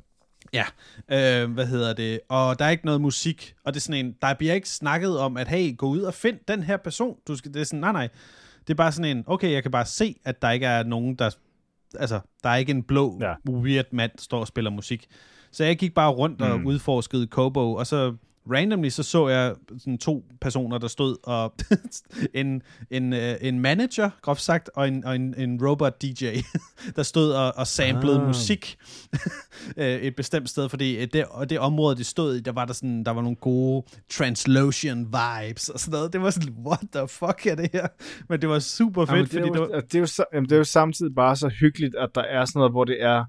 [0.53, 0.63] Ja,
[1.11, 2.19] øh, hvad hedder det?
[2.29, 5.19] Og der er ikke noget musik, og det er sådan en, der bliver ikke snakket
[5.19, 7.15] om, at hey, gå ud og find den her person.
[7.27, 8.09] Du skal, det er sådan, nej, nej.
[8.67, 11.15] Det er bare sådan en, okay, jeg kan bare se, at der ikke er nogen,
[11.15, 11.29] der,
[11.99, 13.33] altså, der er ikke en blå, ja.
[13.51, 15.07] Weird mand, der står og spiller musik.
[15.51, 16.65] Så jeg gik bare rundt og Mm.
[16.65, 18.15] udforskede Kobo, og så
[18.51, 21.55] randomly så så jeg sådan to personer, der stod og
[22.33, 26.25] en, en, øh, en manager, groft sagt, og en, og en, en robot DJ,
[26.95, 28.27] der stod og, og samplede ah.
[28.27, 28.77] Musik
[29.77, 32.65] øh, et bestemt sted, fordi øh, det, og det område, det stod i, der var
[32.65, 36.13] der sådan, der var nogle gode translotion vibes og sådan noget.
[36.13, 37.87] Det var sådan, what the fuck er det her?
[38.29, 40.05] Men det var super fedt, Jamen, det, er fordi jo, det var, det, er jo,
[40.05, 42.83] sa- jamen, det er jo samtidig bare så hyggeligt, at der er sådan noget, hvor
[42.83, 43.25] det er...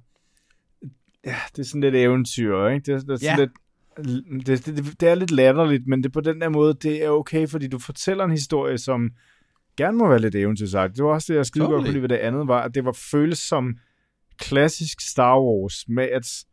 [1.27, 2.85] Ja, det er sådan lidt eventyr, ikke?
[2.87, 3.45] Det, er- det er sådan Ja.
[3.45, 3.51] lidt...
[4.05, 7.49] Det, det, det, er lidt latterligt, men det på den der måde, det er okay,
[7.49, 9.11] fordi du fortæller en historie, som
[9.77, 10.97] gerne må være lidt eventyrsagt.
[10.97, 12.85] Det var også det, jeg skide godt kunne lide ved det andet, var, at det
[12.85, 13.77] var føles som
[14.39, 16.45] klassisk Star Wars, med at,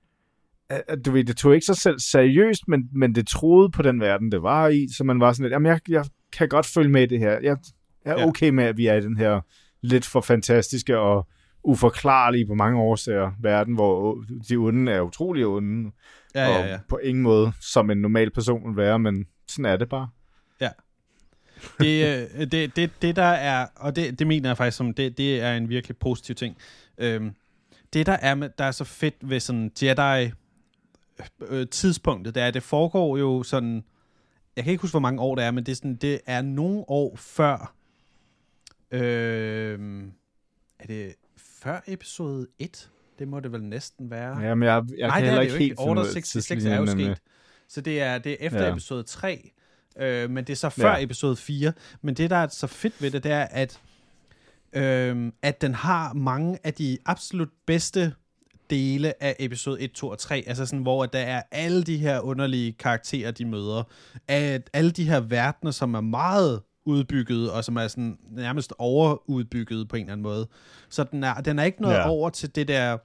[0.70, 3.82] at, at du ved, det tog ikke sig selv seriøst, men, men det troede på
[3.82, 6.06] den verden, det var i, så man var sådan lidt, jamen jeg, jeg
[6.38, 7.40] kan godt følge med i det her.
[7.44, 7.58] Jeg
[8.06, 8.28] er Ja.
[8.28, 9.42] okay med, at vi er i den her
[9.82, 11.28] lidt for fantastiske og
[11.64, 15.92] uforklarlige på mange årsager verden, hvor de onde er utrolig onde,
[16.36, 16.80] ja, ja, og ja.
[16.90, 20.10] på ingen måde som en normal person vil være, men sådan er det bare.
[21.80, 25.18] det, øh, det, det, det der er, og det, det mener jeg faktisk som, det,
[25.18, 26.58] det er en virkelig positiv ting.
[26.98, 27.36] Øhm,
[27.94, 30.32] det der er, med, der er så fedt ved sådan Jedi
[31.42, 33.84] øh, tidspunktet, det er, at det foregår jo sådan,
[34.56, 36.42] jeg kan ikke huske, hvor mange år det er, men det er, sådan, det er
[36.42, 37.74] nogle år før,
[38.92, 39.80] øh,
[40.80, 41.16] er det
[41.68, 42.90] før episode 1?
[43.20, 44.40] Det må det vel næsten være.
[44.40, 45.80] Ja, men jeg, jeg Nej, kan heller er ikke helt ikke.
[45.82, 47.22] Order ud af 66 er jo sket.
[47.70, 48.64] Så det er, det er efter.
[48.66, 48.72] Ja.
[48.72, 49.52] episode 3,
[50.00, 51.04] Øh, men det er så før Ja.
[51.04, 51.74] episode 4.
[52.02, 53.80] Men det, der er så fedt ved det, det er, at,
[54.74, 58.14] øh, at den har mange af de absolut bedste
[58.70, 62.20] dele af episode 1, 2 og 3, altså sådan, hvor der er alle de her
[62.20, 63.84] underlige karakterer, de møder,
[64.28, 69.88] at alle de her verdener, som er meget udbygget, og som er sådan nærmest overudbygget
[69.90, 70.48] på en eller anden måde.
[70.90, 72.10] Så den er, den er ikke noget Ja.
[72.10, 72.98] over til det der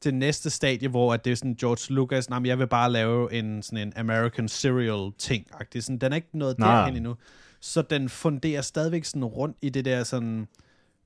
[0.00, 2.92] til næste stadie, hvor at det er sådan George Lucas, nej, men jeg vil bare
[2.92, 5.46] lave en sådan en American serial ting.
[5.54, 5.80] -agtig.
[5.80, 6.76] Sådan, den er ikke noget Nej.
[6.78, 7.16] derhen endnu.
[7.60, 10.48] Så den funderer stadigvæk sådan rundt i det der sådan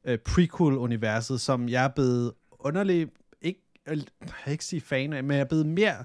[0.05, 3.09] øh, prequel-universet, som jeg er blevet underlig,
[3.43, 4.09] ikke, jeg vil
[4.47, 6.05] ikke sige fan af, men jeg er blevet mere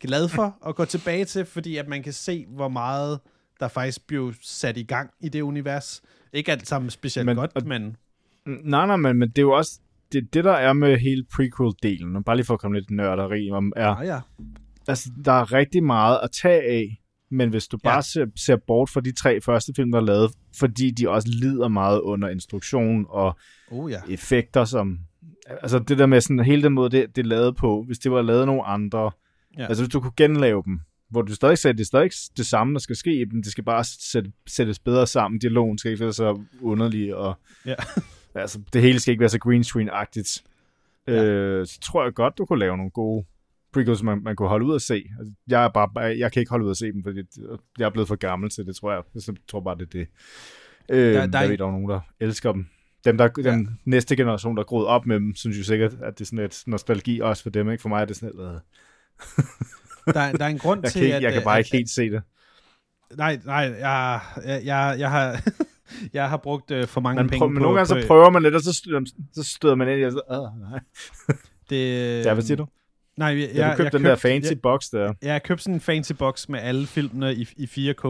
[0.00, 3.20] glad for at gå tilbage til, fordi at man kan se, hvor meget
[3.60, 6.02] der faktisk blev sat i gang i det univers.
[6.32, 7.96] Ikke alt sammen specielt men, godt, og- men
[8.46, 9.80] Nej, nej, men, men det er jo også...
[10.12, 13.72] Det, det, der er med hele prequel-delen, bare lige for at komme lidt nørderi om,
[13.76, 14.20] er, ja, ja.
[14.88, 17.88] altså, der er rigtig meget at tage af, men hvis du Ja.
[17.90, 21.28] bare ser, ser bort fra de tre første film, der er lavet, fordi de også
[21.28, 23.38] lider meget under instruktion og
[23.70, 24.00] Oh ja.
[24.08, 24.98] effekter, som...
[25.48, 28.12] Altså det der med sådan, hele den måde, det, det er lavet på, hvis det
[28.12, 29.02] var lavet nogle andre...
[29.02, 29.10] Ja.
[29.62, 29.66] Ja.
[29.68, 32.72] Altså hvis du kunne genlave dem, hvor du stadig sagde, det er stadig det samme,
[32.74, 36.12] der skal ske dem, det skal bare sætte, sættes bedre sammen, dialogen skal ikke være
[36.12, 37.34] så underlig, og
[37.66, 37.74] Ja.
[38.34, 40.42] altså, det hele skal ikke være så green screen-agtigt.
[41.06, 41.24] Ja.
[41.24, 43.26] Øh, så tror jeg godt, du kunne lave nogle gode
[43.72, 45.04] prequels, man, man kunne holde ud at se.
[45.18, 47.20] Altså, jeg, er bare, jeg kan ikke holde ud at se dem, fordi
[47.78, 49.02] jeg er blevet for gammel til det, tror jeg.
[49.14, 50.06] Jeg tror bare, det er det.
[50.88, 52.66] Øh, Der- der, er jeg ved, der er nogen, der elsker dem.
[53.04, 53.50] Dem, der, Ja.
[53.50, 56.26] den næste generation, der er groet op med dem, synes jo sikkert, at det er
[56.26, 57.70] sådan et nostalgi også for dem.
[57.70, 57.82] Ikke?
[57.82, 58.62] For mig er det sådan lidt...
[60.14, 61.22] Der, der er en grund Jeg til, ikke, at...
[61.22, 62.22] jeg kan øh, bare at, ikke helt se det.
[63.16, 65.40] Nej, nej, jeg, jeg, jeg, jeg har...
[66.12, 67.62] jeg har brugt øh, for mange Man penge prøver, men på...
[67.62, 69.00] nogle gange på, så prøver man lidt, og så støder,
[69.34, 70.80] så støder man ind i, og så, nej.
[71.70, 72.66] det, Ja, hvad siger du?
[73.16, 75.12] Nej, jeg, Ja, jeg, du købte jeg den der fancy Jeg, box der.
[75.22, 78.04] jeg har købt sådan en fancy box med alle filmene i, i 4K,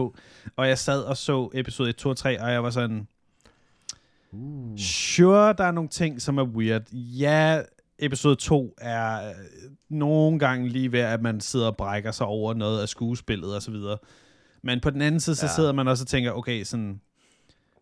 [0.55, 3.07] og jeg sad og så episode 1, 2 og 3, og jeg var sådan...
[4.31, 4.77] Uh.
[4.77, 6.91] Sure, der er nogle ting, som er weird.
[6.93, 7.61] Ja,
[8.01, 9.33] episode 2 er øh,
[9.89, 13.61] nogle gange lige ved, at man sidder og brækker sig over noget af skuespillet og
[13.61, 13.97] så videre.
[14.63, 15.51] Men på den anden side, så Ja.
[15.55, 17.01] sidder man også og tænker, okay, sådan,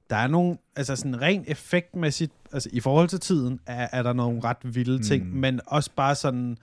[0.09, 4.13] der er nogle, altså sådan rent effektmæssigt, altså i forhold til tiden, er, er der
[4.13, 5.39] nogle ret vilde ting, Mm.
[5.39, 6.57] men også bare sådan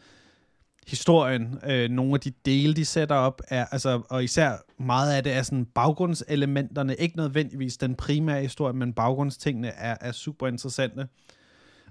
[0.87, 5.23] historien, øh, nogle af de dele, de sætter op, er, altså, og især meget af
[5.23, 11.09] det er sådan baggrundselementerne, ikke nødvendigvis den primære historie, men baggrundstingene er, er super interessante.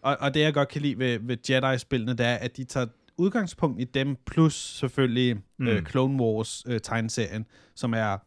[0.05, 2.87] Og, og det, jeg godt kan lide ved, ved Jedi-spillene, det er, at de tager
[3.17, 5.67] udgangspunkt i dem, plus selvfølgelig mm.
[5.67, 5.85] øh, Mm.
[5.85, 8.17] Clone Wars-tegneserien, som er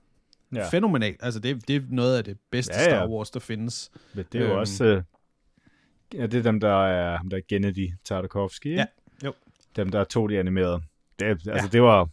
[0.55, 0.69] ja.
[0.69, 1.17] Fænomenalt.
[1.23, 2.89] Altså, det, det er noget af det bedste ja, Ja.
[2.89, 3.91] Star Wars, der findes.
[4.15, 4.59] Men det er jo Øhm.
[4.59, 4.85] også...
[4.85, 5.03] Øh,
[6.15, 8.75] ja, det er dem, der er, ham der er Gennady Tartakovsky?
[8.77, 8.85] Ja,
[9.25, 9.35] jo.
[9.77, 10.81] Dem, der tog de animerede.
[11.19, 11.61] Det, altså, Ja.
[11.73, 12.09] det var...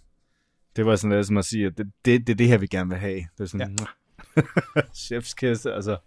[0.76, 2.68] Det var sådan lidt som at sige, at det, det, det er det her, vi
[2.68, 3.16] gerne vil have.
[3.38, 4.42] Det er sådan, ja.
[5.06, 5.98] chef's kiss, altså.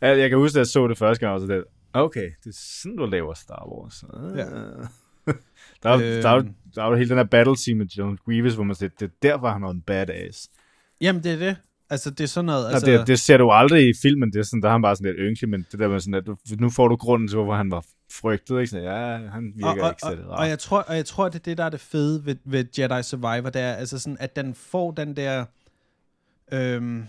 [0.00, 2.58] Jeg kan huske, at jeg så det første gang, og så det, okay, det er
[2.82, 4.04] sådan, du laver Star Wars.
[4.14, 4.38] Ah.
[4.38, 4.44] Ja.
[5.82, 6.22] der, er, Øhm.
[6.22, 6.42] der, er,
[6.74, 9.06] der er jo hele den her battle scene med John Grievous, hvor man siger, det
[9.06, 10.48] er derfor, han er en badass.
[11.00, 11.56] Jamen, det er det.
[11.90, 12.64] Altså, det er sådan noget.
[12.66, 14.82] Altså, Altså, det, det ser du aldrig i filmen, det er sådan, der er han
[14.82, 17.28] bare sådan lidt ynkelig, men det der med sådan, at du, nu får du grunden
[17.28, 18.66] til, hvorfor han var frygtet, ikke?
[18.66, 21.28] Sådan, ja, han virker og, og, ikke særlig og, og, jeg tror, og jeg tror,
[21.28, 24.16] det er det, der er det fede ved, ved Jedi Survivor, det er altså sådan,
[24.20, 25.44] at den får den der...
[26.52, 27.04] Øhm,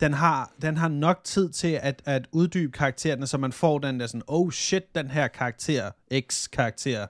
[0.00, 4.00] den har, den har nok tid til at, at uddybe karaktererne, så man får den
[4.00, 5.90] der sådan, oh shit, den her karakter,
[6.20, 7.06] X-karakter,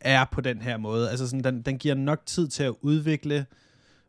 [0.00, 1.10] er på den her måde.
[1.10, 3.46] Altså sådan, den, den giver nok tid til at udvikle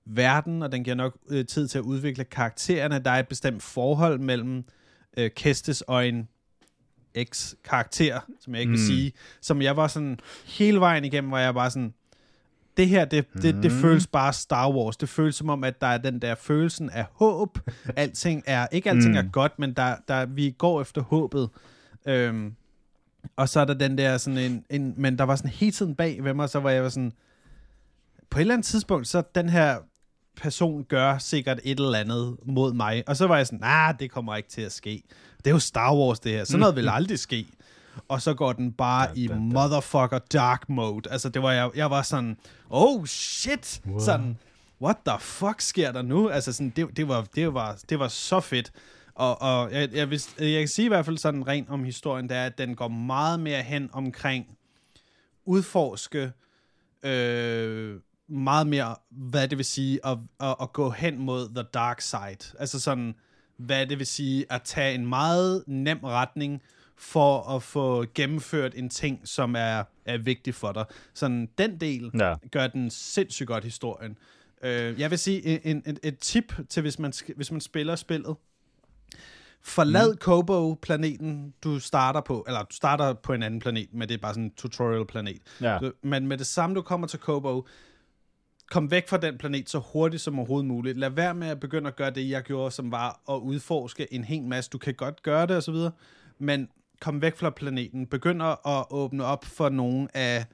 [0.06, 3.00] verden, og den giver nok øh, tid til at udvikle karaktererne.
[3.00, 4.64] Der er et bestemt forhold mellem
[5.18, 6.28] øh, Kestes og en
[7.24, 8.86] X-karakter, som jeg ikke vil Mm.
[8.86, 11.94] sige, som jeg var sådan hele vejen igennem, hvor jeg bare sådan,
[12.78, 13.78] det her, det, det, det Mm.
[13.82, 14.98] føles bare Star Wars.
[14.98, 17.60] Det føles som om, at der er den der følelsen af håb.
[17.96, 19.18] Alting er, ikke alting Mm.
[19.18, 21.50] er godt, men der, der, vi går efter håbet.
[22.06, 22.54] Øhm,
[23.36, 25.96] og så er der den der sådan en, en, men der var sådan hele tiden
[25.96, 27.12] bag ved mig, så var jeg var sådan,
[28.30, 29.78] på et eller andet tidspunkt, så den her
[30.42, 33.04] person gør sikkert et eller andet mod mig.
[33.08, 35.04] Og så var jeg sådan, nej, nah, det kommer ikke til at ske.
[35.38, 36.44] Det er jo Star Wars, det her.
[36.44, 37.48] Sådan noget vil aldrig ske.
[38.08, 39.40] Og så går den bare Da, i da, da.
[39.40, 41.10] motherfucker dark mode.
[41.12, 42.38] Altså, det var jeg, jeg var sådan,
[42.70, 44.00] oh shit, Wow.
[44.00, 44.38] sådan,
[44.82, 46.30] what the fuck sker der nu?
[46.30, 48.72] Altså, sådan, det, det, var, det, var, det var så fedt.
[49.16, 52.30] Og, og jeg, jeg, vil, jeg kan sige i hvert fald sådan rent om historien,
[52.30, 54.48] det er, at den går meget mere hen omkring
[55.46, 56.32] udforske
[57.04, 62.02] øh, meget mere, hvad det vil sige at, at, at gå hen mod the dark
[62.02, 62.56] side.
[62.60, 63.16] Altså sådan,
[63.58, 66.62] hvad det vil sige at tage en meget nem retning
[66.98, 70.86] for at få gennemført en ting, som er, er vigtig for dig.
[71.14, 72.36] Sådan den del Ja.
[72.52, 74.18] gør den sindssygt godt historien.
[74.64, 78.36] Øh, jeg vil sige, en, en, et tip til, hvis man, hvis man spiller spillet.
[79.62, 80.18] Forlad mm.
[80.18, 84.34] Kobo-planeten, du starter på, eller du starter på en anden planet, men det er bare
[84.34, 85.42] sådan en tutorial-planet.
[85.62, 85.78] Ja.
[85.78, 87.68] Du, men med det samme, du kommer til Kobo,
[88.72, 90.98] kom væk fra den planet så hurtigt som overhovedet muligt.
[90.98, 94.24] Lad være med at begynde at gøre det, jeg gjorde, som var at udforske en
[94.24, 94.70] hel masse.
[94.70, 95.92] Du kan godt gøre det og så videre,
[96.40, 96.70] men
[97.02, 98.08] kom væk fra planeten.
[98.08, 100.46] Begynd at åbne op for nogle af,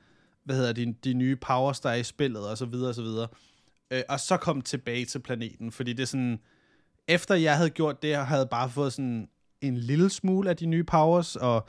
[0.46, 3.02] hvad hedder de, de nye powers, der er i spillet og så videre og så
[3.02, 3.28] videre.
[3.92, 6.40] Øh, og så kom tilbage til planeten, fordi det er sådan,
[7.08, 9.28] efter jeg havde gjort det, jeg havde bare fået sådan
[9.62, 11.68] en lille smule af de nye powers, og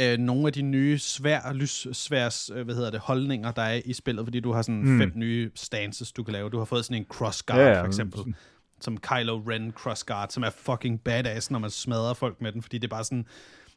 [0.00, 3.92] øh, nogle af de nye svær, lyssværs, øh, hvad hedder det, holdninger, der er i
[3.92, 4.98] spillet, fordi du har sådan mm.
[4.98, 6.50] fem nye stances, du kan lave.
[6.50, 7.80] Du har fået sådan en crossguard, ja.
[7.80, 8.34] for eksempel,
[8.80, 12.78] som Kylo Ren crossguard, som er fucking badass, når man smadrer folk med den, fordi
[12.78, 13.26] det er bare sådan,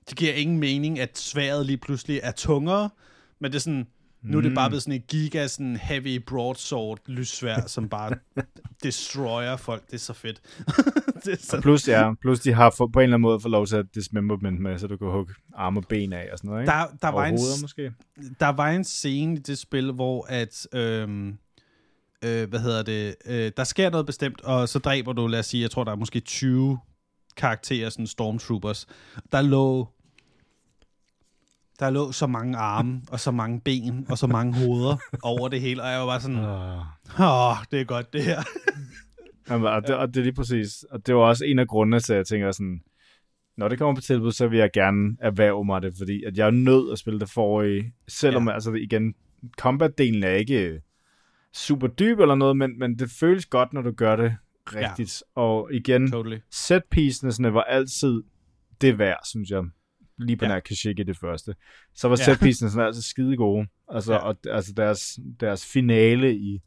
[0.10, 2.90] det giver ingen mening, at sværet lige pludselig er tungere,
[3.40, 3.88] men det er sådan,
[4.22, 8.12] nu er det bare blevet sådan en giga, sådan heavy broadsword lyssvær, som bare
[8.84, 9.86] destroyer folk.
[9.86, 10.42] Det er så fedt.
[11.26, 11.62] det er så...
[11.62, 13.86] plus, ja, plus de har for, på en eller anden måde fået lov til at
[13.96, 16.62] dismember med, så du kan hugge arme og ben af og sådan noget.
[16.62, 16.72] Ikke?
[16.72, 17.92] Der, der, var en, måske.
[18.40, 20.68] der var en scene i det spil, hvor at...
[20.74, 21.38] Øhm,
[22.26, 23.16] øh, hvad hedder det?
[23.26, 25.92] Øh, der sker noget bestemt, og så dræber du, lad os sige, jeg tror, der
[25.92, 26.80] er måske 20
[27.38, 28.88] karakterer, sådan stormtroopers.
[29.32, 29.88] Der lå
[31.80, 35.62] der lå så mange arme, og så mange ben, og så mange hoveder over det
[35.62, 38.40] hele, og jeg var bare sådan, åh, oh, det er godt det her.
[39.50, 42.00] Jamen, og, det, og det er lige præcis, og det var også en af grundene
[42.00, 42.82] til, at jeg tænker sådan,
[43.58, 46.48] når det kommer på tilbud, så vil jeg gerne erhverve mig det, fordi at jeg
[46.48, 48.54] er nødt at spille det forrige, selvom, ja.
[48.54, 49.14] altså igen,
[49.62, 50.82] combat-delen er ikke
[51.54, 55.24] super dyb eller noget, men, men det føles godt, når du gør det rigtigt.
[55.38, 55.42] Ja.
[55.42, 56.38] Og igen, totally.
[56.52, 56.84] set
[57.54, 58.24] var altid
[58.82, 59.64] det værd, synes jeg
[60.18, 60.50] lige på ja.
[60.50, 61.56] nær Kashyyyk i det første.
[61.96, 62.24] Så var ja.
[62.24, 63.68] setpiecene sådan altså skide gode.
[63.92, 64.20] Altså, ja.
[64.20, 66.62] og, altså deres, deres finale i,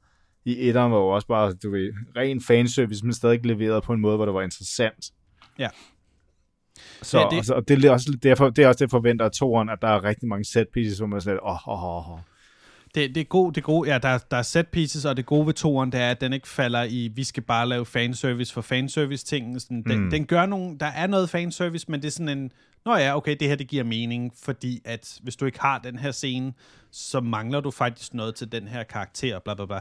[0.45, 4.01] i etteren var jo også bare, du ved, ren fanservice, men stadig leveret på en
[4.01, 5.13] måde, hvor det var interessant.
[5.59, 5.69] Ja.
[7.03, 7.37] Så, ja, det...
[7.37, 9.89] Altså, og det er også derfor, det er også det forventer af toren, at der
[9.89, 12.19] er rigtig mange set pieces, hvor man sådan åh, åh, åh, åh.
[12.95, 15.27] Det, det er god, det er god, ja, der, der er set pieces, og det
[15.27, 18.53] gode ved toren, det er, at den ikke falder i, vi skal bare lave fanservice
[18.53, 19.61] for fanservice ting.
[19.61, 20.11] Sådan, den, mm.
[20.11, 22.53] den gør nogle, der er noget fanservice, men det er sådan en,
[22.85, 25.99] nå ja, okay, det her det giver mening, fordi at hvis du ikke har den
[25.99, 26.53] her scene,
[26.91, 29.81] så mangler du faktisk noget til den her karakter, bla bla bla.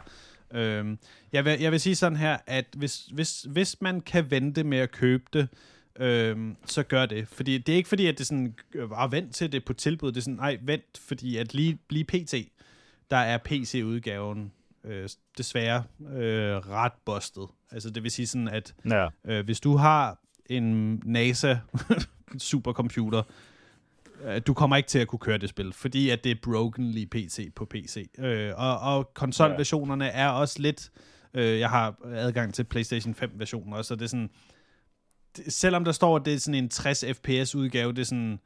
[0.51, 0.99] Øhm,
[1.33, 4.77] jeg, vil, jeg vil sige sådan her, at hvis, hvis, hvis man kan vente med
[4.77, 5.47] at købe det,
[5.99, 7.27] øhm, så gør det.
[7.27, 10.17] Fordi det er ikke fordi, at det sådan, øh, vent til det på tilbud, det
[10.17, 12.33] er sådan, nej, vent, fordi at lige, lige pt,
[13.11, 14.51] der er PC-udgaven
[14.83, 15.83] øh, desværre
[16.13, 17.47] øh, ret bustet.
[17.71, 19.07] Altså det vil sige sådan, at ja.
[19.25, 21.55] øh, hvis du har en NASA
[22.37, 23.23] supercomputer,
[24.23, 26.91] øh, du kommer ikke til at kunne køre det spil, fordi at det er broken
[26.91, 28.09] lige PC på PC.
[28.17, 30.11] Øh, og, og konsolversionerne ja.
[30.11, 30.91] er også lidt...
[31.33, 34.29] Øh, jeg har adgang til PlayStation 5-versioner, så det er sådan...
[35.37, 38.39] Det, selvom der står, at det er sådan en 60 fps udgave, det er sådan...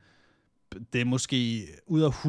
[0.93, 2.25] Det er måske ud af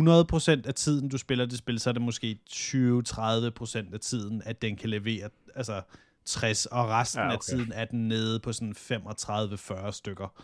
[0.60, 4.62] 100% af tiden, du spiller det spil, så er det måske 20-30% af tiden, at
[4.62, 5.82] den kan levere altså
[6.24, 7.34] 60, og resten ja, okay.
[7.34, 10.42] af tiden er den nede på sådan 35-40 stykker.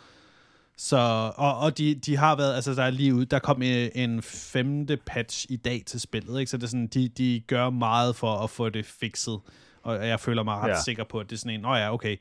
[0.80, 0.96] Så,
[1.36, 4.22] og, og de, de har været, altså der er lige ud, der kom en, en
[4.22, 6.50] femte patch i dag til spillet, ikke?
[6.50, 9.40] så det er sådan, de, de gør meget for at få det fikset,
[9.82, 10.82] og jeg føler mig ret ja.
[10.84, 12.16] sikker på, at det er sådan en, åh ja, okay,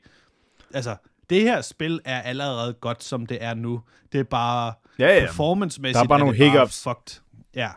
[0.74, 0.96] altså,
[1.30, 3.82] det her spil er allerede godt, som det er nu.
[4.12, 5.26] Det er bare ja, ja.
[5.26, 5.94] performance-mæssigt.
[5.94, 6.82] Der er bare nogle hiccups.
[6.82, 7.20] Fucked.
[7.54, 7.70] Ja.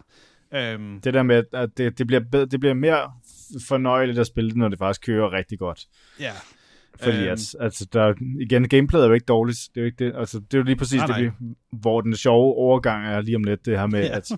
[0.76, 3.12] Um, det der med, at det, det, bliver bedre, det bliver mere
[3.68, 5.86] fornøjeligt at spille det, når det faktisk kører rigtig godt.
[6.20, 6.32] Ja.
[7.00, 9.60] Fordi øhm, at, altså, der, igen, gameplayet er jo ikke dårligt.
[9.76, 10.14] Det er jo, ikke det.
[10.16, 11.56] Altså, det er jo lige præcis nej, det, nej.
[11.72, 14.18] hvor den sjove overgang er lige om lidt, det her med, ja.
[14.18, 14.32] at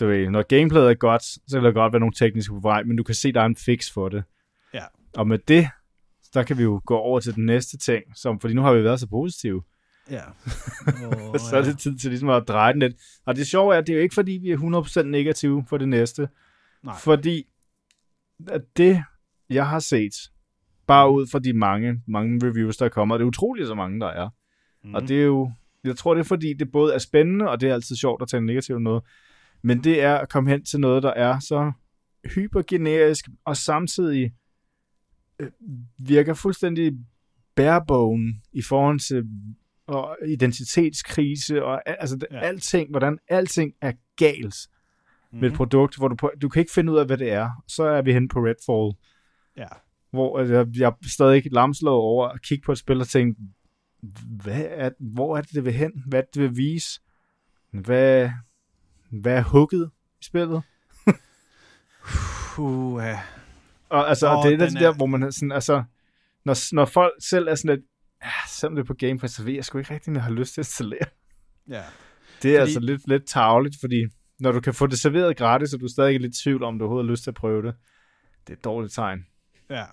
[0.00, 2.82] du ved, når gameplayet er godt, så kan der godt være nogle tekniske på vej,
[2.82, 4.24] men du kan se, der er en fix for det.
[4.74, 4.84] Ja.
[5.14, 5.68] Og med det,
[6.34, 8.84] der kan vi jo gå over til den næste ting, som, fordi nu har vi
[8.84, 9.62] været så positive.
[10.10, 10.22] Ja.
[10.86, 12.94] Oh, så er det tid til ligesom at dreje den lidt.
[13.26, 14.56] Og det sjove er, at det er jo ikke fordi, vi er
[14.98, 16.28] 100% negative for det næste.
[16.84, 16.94] Nej.
[16.98, 17.46] Fordi
[18.48, 19.04] at det,
[19.50, 20.14] jeg har set,
[20.86, 23.16] Bare ud fra de mange, mange reviews, der kommer.
[23.16, 24.28] Det er utroligt, så mange der er.
[24.84, 24.94] Mm.
[24.94, 25.52] Og det er jo,
[25.84, 28.28] jeg tror, det er fordi, det både er spændende, og det er altid sjovt at
[28.28, 29.02] tage en negativ noget.
[29.62, 31.72] Men det er at komme hen til noget, der er så
[32.34, 34.32] hypergenerisk, og samtidig
[35.38, 35.50] øh,
[35.98, 36.92] virker fuldstændig
[37.54, 39.24] barebone i forhold til
[39.86, 42.38] og identitetskrise og altså ja.
[42.38, 45.40] alting, hvordan alting er galt mm-hmm.
[45.40, 45.56] med et mhm.
[45.56, 47.50] produkt, hvor du, du kan ikke finde ud af, hvad det er.
[47.68, 48.96] Så er vi hen på Redfall.
[49.56, 49.85] Ja
[50.16, 53.40] hvor altså, jeg, jeg stadig ikke lamslået over at kigge på et spil og tænke,
[54.42, 55.92] hvad er, hvor er det, det vil hen?
[56.06, 57.00] Hvad det, vil vise?
[57.70, 58.30] Hvad,
[59.10, 59.90] hvad er hugget
[60.20, 60.62] i spillet?
[62.58, 63.02] uh,
[63.88, 65.84] Og altså, oh, det er det der, er- hvor man sådan, altså,
[66.44, 67.86] når, når folk selv er sådan lidt,
[68.24, 70.22] ja, selvom det er på Game Pass, så ved jeg sgu ikke rigtig, om jeg
[70.24, 71.06] har lyst til at installere.
[71.68, 71.82] Ja.
[72.42, 72.60] Det er fordi...
[72.60, 74.06] altså lidt, lidt tageligt, fordi
[74.38, 76.78] når du kan få det serveret gratis, og du er stadig lidt i tvivl om,
[76.78, 77.74] du overhovedet har lyst til at prøve det,
[78.46, 79.26] det er et dårligt tegn.
[79.70, 79.84] Ja.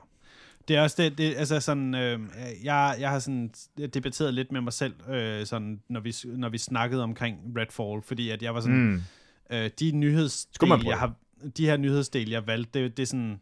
[0.67, 2.19] Det er også det, det altså sådan, øh,
[2.63, 3.53] jeg, jeg har sådan
[3.93, 8.29] debatteret lidt med mig selv, øh, sådan, når, vi, når vi snakkede omkring Redfall, fordi
[8.29, 9.01] at jeg var sådan, Mm.
[9.55, 11.13] øh, de nyhedsdel, jeg har,
[11.57, 13.39] de her nyhedsdel, jeg valgte, det, det er sådan,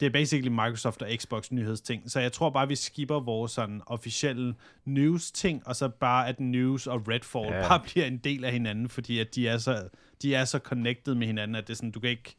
[0.00, 2.10] det er basically Microsoft og Xbox nyhedsting.
[2.10, 4.54] Så jeg tror bare, vi skipper vores sådan officielle
[4.84, 7.68] news-ting, og så bare, at news og Redfall Ja.
[7.68, 9.88] bare bliver en del af hinanden, fordi at de er så,
[10.22, 12.36] de er så connected med hinanden, at det er sådan, du kan ikke,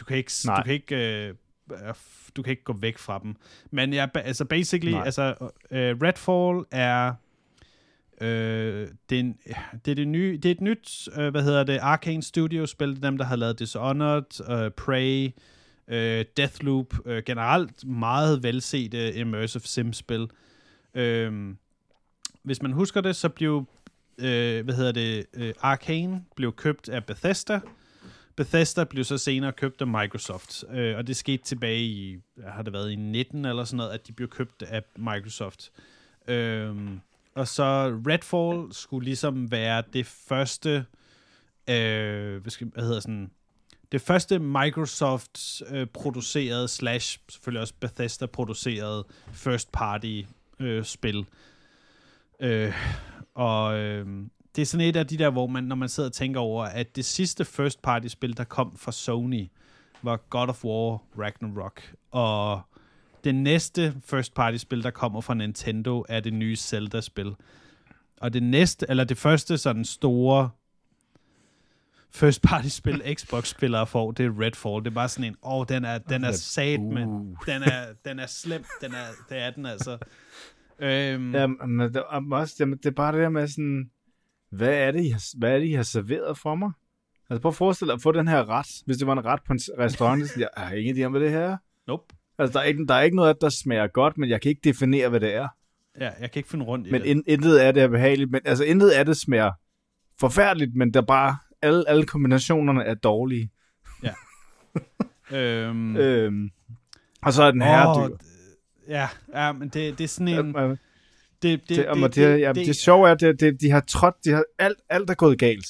[0.00, 0.56] du kan ikke, Nej.
[0.56, 1.34] du kan ikke, øh,
[2.36, 3.36] du kan ikke gå væk fra dem.
[3.70, 5.04] Men ja, altså basically, Nej.
[5.04, 5.34] altså
[5.70, 7.14] øh, Redfall er
[8.20, 9.36] Øh, det, er en,
[9.84, 12.88] det er det nye, det er et nyt, øh, hvad hedder det, Arcane Studios spil,
[12.88, 15.30] det er dem, der har lavet Dishonored, øh, Prey,
[15.88, 20.28] øh, Deathloop, øh, generelt meget velsete immersive sim-spil.
[20.94, 21.54] Øh,
[22.42, 23.64] hvis man husker det, så blev,
[24.18, 27.60] øh, hvad hedder det, øh, Arcane blev købt af Bethesda.
[28.36, 32.72] Bethesda blev så senere købt af Microsoft, øh, og det skete tilbage i, har det
[32.72, 35.72] været i 19 eller sådan noget, at de blev købt af Microsoft.
[36.28, 36.76] Øh,
[37.34, 37.64] og så
[38.08, 40.86] Redfall skulle ligesom være det første,
[41.70, 43.30] øh, hvad, skal, hvad hedder sådan,
[43.92, 50.22] det første Microsoft øh, producerede slash selvfølgelig også Bethesda produceret first party
[50.60, 51.26] øh, spil.
[52.40, 52.74] Øh,
[53.34, 54.06] og øh,
[54.56, 56.64] det er sådan et af de der, hvor man, når man sidder og tænker over,
[56.64, 59.48] at det sidste first party spil, der kom fra Sony,
[60.02, 61.82] var God of War Ragnarok.
[62.10, 62.60] Og
[63.24, 67.34] det næste first party spil, der kommer fra Nintendo, er det nye Zelda-spil.
[68.20, 70.50] Og det næste, eller det første sådan store
[72.10, 74.84] first party spil, Xbox-spillere får, det er Redfall.
[74.84, 77.36] Det er bare sådan en, åh, oh, den er, den er sat, men Uh.
[77.46, 78.64] den er, den er slem.
[78.80, 79.98] Den er, det er den altså.
[80.82, 83.90] Øhm, Ja, men det, og også, jamen, det er bare det der med sådan,
[84.50, 86.70] hvad er det, I har, hvad er det, I har serveret for mig?
[87.30, 89.40] Altså prøv at forestille dig at få den her ret, hvis det var en ret
[89.46, 91.56] på en restaurant, så jeg har ingen idé om, hvad det her er.
[91.86, 92.14] nope.
[92.38, 94.60] Altså, der er, ikke, der er ikke noget der smager godt, men jeg kan ikke
[94.64, 95.48] definere, hvad det er.
[96.00, 97.06] Ja, jeg kan ikke finde rundt i Men det.
[97.08, 98.30] in, intet af det er behageligt.
[98.30, 99.50] Men, altså, intet af det smager
[100.20, 103.50] forfærdeligt, men der er bare, alle, alle kombinationerne er dårlige.
[105.32, 106.50] øhm, Øhm,
[107.22, 108.16] og så er den her dyr.
[108.88, 110.56] Ja, ja, men det, det er sådan en...
[110.56, 110.76] Øh,
[111.42, 113.70] Det, det, det, det, det, det, ja, det, det sjove er, at det, det, de
[113.70, 115.66] har trådt, de har, alt, alt er gået galt.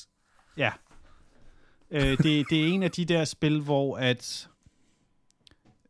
[0.56, 0.70] Ja.
[1.90, 4.48] Øh, det, det er en af de der spil, hvor at...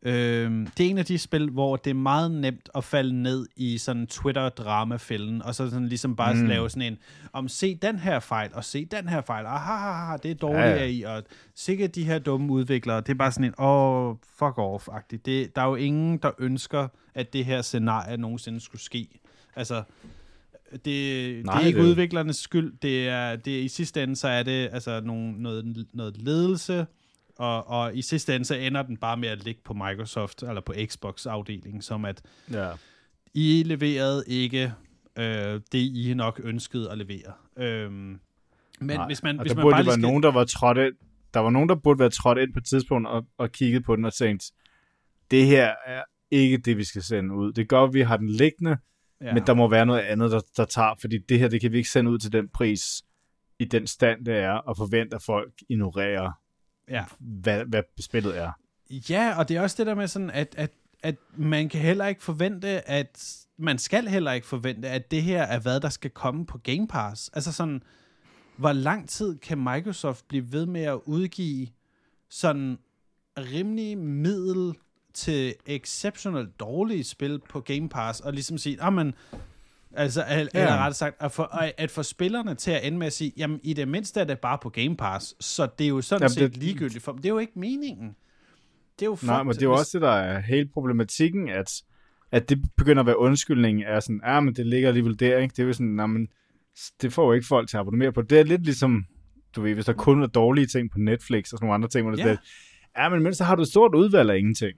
[0.03, 3.47] Øh, det er en af de spil, hvor det er meget nemt at falde ned
[3.55, 6.45] i sådan Twitter-dramafælden, og så sådan ligesom bare Mm.
[6.45, 6.97] lave sådan en,
[7.33, 10.35] om se den her fejl, og se den her fejl, aha, aha, aha, det er
[10.35, 10.75] dårligt ja.
[10.75, 10.85] ja.
[10.85, 11.23] i, og
[11.55, 15.21] sikkert de her dumme udviklere, det er bare sådan en, åh, oh, fuck off-agtigt.
[15.25, 19.07] Det, der er jo ingen, der ønsker, at det her scenarie nogensinde skulle ske.
[19.55, 19.83] Altså,
[20.71, 22.73] det, det Nej, er ikke det- udviklernes skyld.
[22.81, 26.85] Det er, det er, I sidste ende, så er det altså nogle, noget, noget ledelse,
[27.37, 30.61] og, og i sidste ende, så ender den bare med at ligge på Microsoft, eller
[30.61, 32.21] på Xbox-afdelingen, som at
[32.51, 32.69] Ja.
[33.33, 34.73] I leverede ikke
[35.19, 37.33] øh, det, I nok ønskede at levere.
[37.57, 38.19] Øhm, men
[38.79, 40.01] Nej, hvis man, og hvis der man burde bare være skal...
[40.01, 40.93] nogen, der var trådt ind.
[41.33, 43.95] Der var nogen, der burde være trådt ind på et tidspunkt og, og kigget på
[43.95, 44.51] den og tænkt,
[45.31, 47.51] det her er ikke det, vi skal sende ud.
[47.53, 48.77] Det godt, at vi har den liggende,
[49.21, 49.33] ja.
[49.33, 51.77] men der må være noget andet, der, der tager, fordi det her, det kan vi
[51.77, 53.03] ikke sende ud til den pris
[53.59, 56.31] i den stand, det er, og forvente, at folk ignorerer,
[56.89, 57.05] ja.
[57.19, 58.51] hvad, hvad spillet er.
[59.09, 60.71] Ja, og det er også det der med sådan, at, at,
[61.03, 65.43] at man kan heller ikke forvente, at man skal heller ikke forvente, at det her
[65.43, 67.29] er hvad, der skal komme på Game Pass.
[67.33, 67.83] Altså sådan,
[68.57, 71.67] hvor lang tid kan Microsoft blive ved med at udgive
[72.29, 72.77] sådan
[73.37, 74.73] rimelig middel
[75.13, 79.13] til exceptionelt dårlige spil på Game Pass, og ligesom sige, ah, men,
[79.93, 80.39] altså, ja.
[80.39, 81.45] eller rettere sagt, at få,
[81.77, 84.39] at få spillerne til at ende med at sige, jamen, i det mindste er det
[84.39, 87.21] bare på Game Pass, så det er jo sådan Jamen, set det- ligegyldigt for dem.
[87.21, 88.15] Det er jo ikke meningen.
[88.99, 91.81] Det er jo Nej, men det er jo også det, der er hele problematikken, at,
[92.31, 95.51] at det begynder at være undskyldningen, er sådan, ja, men det ligger alligevel der, ikke?
[95.53, 96.27] Det er jo sådan, nej, men
[97.01, 98.21] det får jo ikke folk til at abonnere på.
[98.21, 99.05] Det er lidt ligesom,
[99.55, 102.07] du ved, hvis der kun er dårlige ting på Netflix og sådan nogle andre ting,
[102.07, 102.29] hvor det Ja.
[102.95, 104.77] er ja, men mens så har du et stort udvalg af ingenting.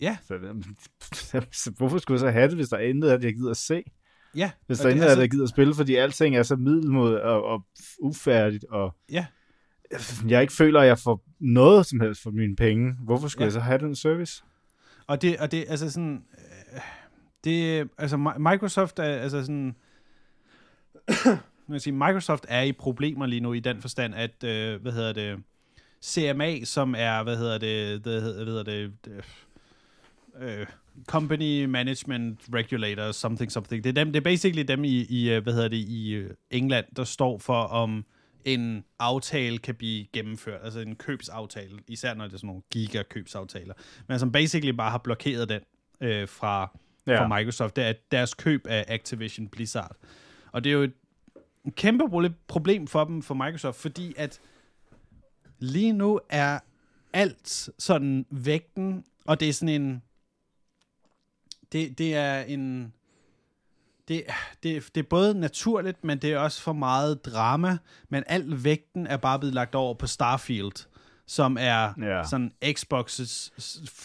[0.00, 0.16] Ja.
[1.52, 3.50] Så, hvorfor skulle jeg så have det, hvis der er intet af det, jeg gider
[3.50, 3.82] at se?
[4.36, 6.56] Ja, Hvis der er intet af det, jeg gider at spille, fordi alting er så
[6.56, 7.66] middelmåde og, og
[8.00, 9.26] ufærdigt, og Ja.
[10.28, 12.94] jeg ikke føler, at jeg får noget som helst for mine penge.
[13.04, 13.46] Hvorfor skulle Ja.
[13.46, 14.42] jeg så have den service?
[15.06, 16.24] Og det, og det, altså sådan,
[16.74, 16.80] øh,
[17.44, 19.74] det, altså Mi- Microsoft er, altså sådan,
[21.68, 25.12] man sige, Microsoft er i problemer lige nu i den forstand, at, øh, hvad hedder
[25.12, 25.42] det,
[26.04, 29.24] CMA, som er, hvad hedder det, det hedder, hvad hedder det, det
[30.40, 30.66] øh,
[31.06, 33.84] company management regulator, something, something.
[33.84, 36.30] Det er, dem, det er basically dem i, i øh, hvad hedder det, i øh,
[36.50, 38.04] England, der står for, om
[38.44, 43.74] en aftale kan blive gennemført, altså en købsaftale, især når det er sådan nogle giga-købsaftaler,
[44.08, 45.60] men som basically bare har blokeret den
[46.00, 47.20] øh, fra, ja.
[47.20, 49.96] fra Microsoft, det er deres køb af Activision Blizzard.
[50.52, 50.92] Og det er jo et
[51.76, 52.04] kæmpe
[52.48, 54.40] problem for dem, for Microsoft, fordi at
[55.58, 56.58] lige nu er
[57.12, 60.02] alt sådan vægten, og det er sådan en,
[61.74, 62.92] det, det er en,
[64.08, 64.22] det,
[64.62, 69.06] det, det er både naturligt, men det er også for meget drama, men al vægten
[69.06, 70.86] er bare blevet lagt over på Starfield,
[71.26, 72.26] som er yeah.
[72.26, 73.50] sådan Xbox's,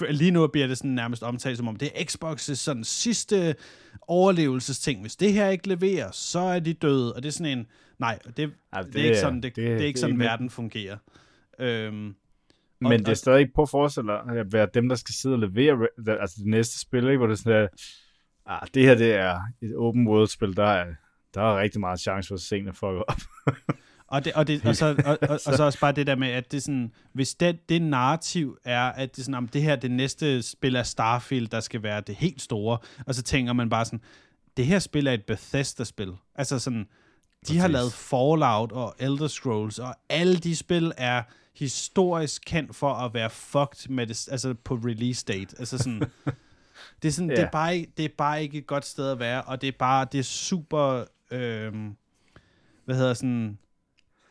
[0.09, 3.55] lige nu bliver det sådan nærmest omtalt som om, det er Xbox's sådan sidste
[4.01, 5.01] overlevelsesting.
[5.01, 7.67] Hvis det her ikke leverer, så er de døde, og det er sådan en,
[7.99, 10.26] nej, det, ja, det, det er ikke sådan, det, det, det er ikke sådan, ikke
[10.26, 10.97] verden fungerer.
[11.59, 12.15] Øhm,
[12.82, 15.36] men og, det er stadig ikke på at forestille at være dem, der skal sidde
[15.36, 17.17] og levere altså det næste spil, ikke?
[17.17, 17.69] hvor det er sådan, at
[18.45, 20.86] ah, det her det er et open world-spil, der er,
[21.34, 23.21] der er rigtig meget chance for at se en fuck op.
[24.07, 26.27] og, det, og, det, og, så, og, og, og, så også bare det der med,
[26.27, 29.91] at det sådan, hvis det, det narrativ er, at det, sådan, om det her det
[29.91, 32.77] næste spil er Starfield, der skal være det helt store,
[33.07, 34.01] og så tænker man bare sådan,
[34.57, 36.13] det her spil er et Bethesda-spil.
[36.36, 36.88] Altså sådan, de
[37.45, 37.61] Præcis.
[37.61, 41.23] har lavet Fallout og Elder Scrolls, og alle de spil er
[41.60, 45.55] historisk kendt for at være fucked med det, altså på release date.
[45.60, 45.99] Altså sådan,
[47.01, 47.38] det er, sådan, yeah.
[47.38, 49.78] det, er bare, det er bare ikke et godt sted at være, og det er
[49.80, 51.74] bare, det er super, øh,
[52.86, 53.57] hvad hedder sådan,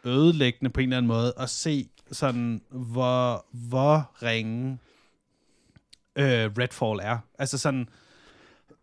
[0.05, 4.79] ødelæggende på en eller anden måde, at se sådan, hvor, hvor ringe
[6.17, 7.19] øh, Redfall er.
[7.39, 7.89] Altså sådan,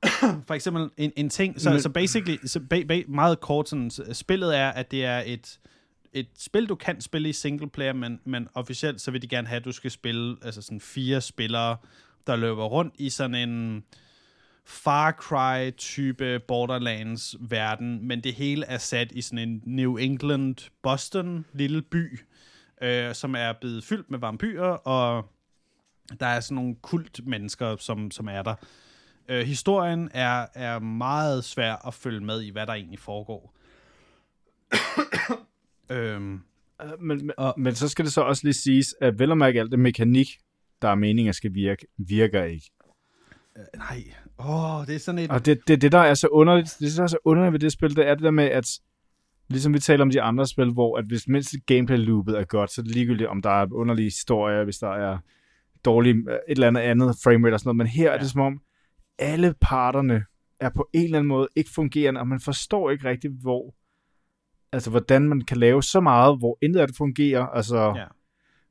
[0.47, 3.91] for eksempel en, en ting, så, Men, så basically, så ba, ba, meget kort, sådan,
[4.13, 5.59] spillet er, at det er et,
[6.15, 9.47] et spil, du kan spille i single player, men, men officielt så vil de gerne
[9.47, 11.77] have, at du skal spille altså sådan fire spillere,
[12.27, 13.83] der løber rundt i sådan en
[14.65, 22.19] Far Cry-type Borderlands-verden, men det hele er sat i sådan en New England-Boston lille by,
[22.81, 25.25] øh, som er blevet fyldt med vampyrer, og
[26.19, 28.55] der er sådan nogle kult-mennesker, som, som er der.
[29.29, 33.55] Øh, historien er, er meget svær at følge med i, hvad der egentlig foregår
[35.89, 36.39] øhm, øh,
[36.99, 39.59] men, men, og, men så skal det så også lige siges, at vel og mærke
[39.59, 40.27] alt det mekanik,
[40.81, 42.71] der er meningen skal virke, virker ikke.
[43.57, 44.03] Øh, nej.
[44.39, 45.31] Åh, oh, det er sådan et...
[45.31, 47.71] Og det, det, det, der er så underligt, det der er så underligt ved det
[47.71, 48.79] spil, det er det der med, at
[49.49, 52.81] ligesom vi taler om de andre spil, hvor at hvis mindst gameplay-loopet er godt, så
[52.81, 55.17] er det ligegyldigt, om der er underlige historier, hvis der er
[55.85, 58.13] dårlig, et eller andet andet framerate og sådan noget, men her ja.
[58.13, 58.61] er det som om,
[59.19, 60.23] alle parterne
[60.59, 63.75] er på en eller anden måde ikke fungerende, og man forstår ikke rigtigt, hvor,
[64.75, 68.05] altså hvordan man kan lave så meget, hvor intet af det fungerer, altså, ja.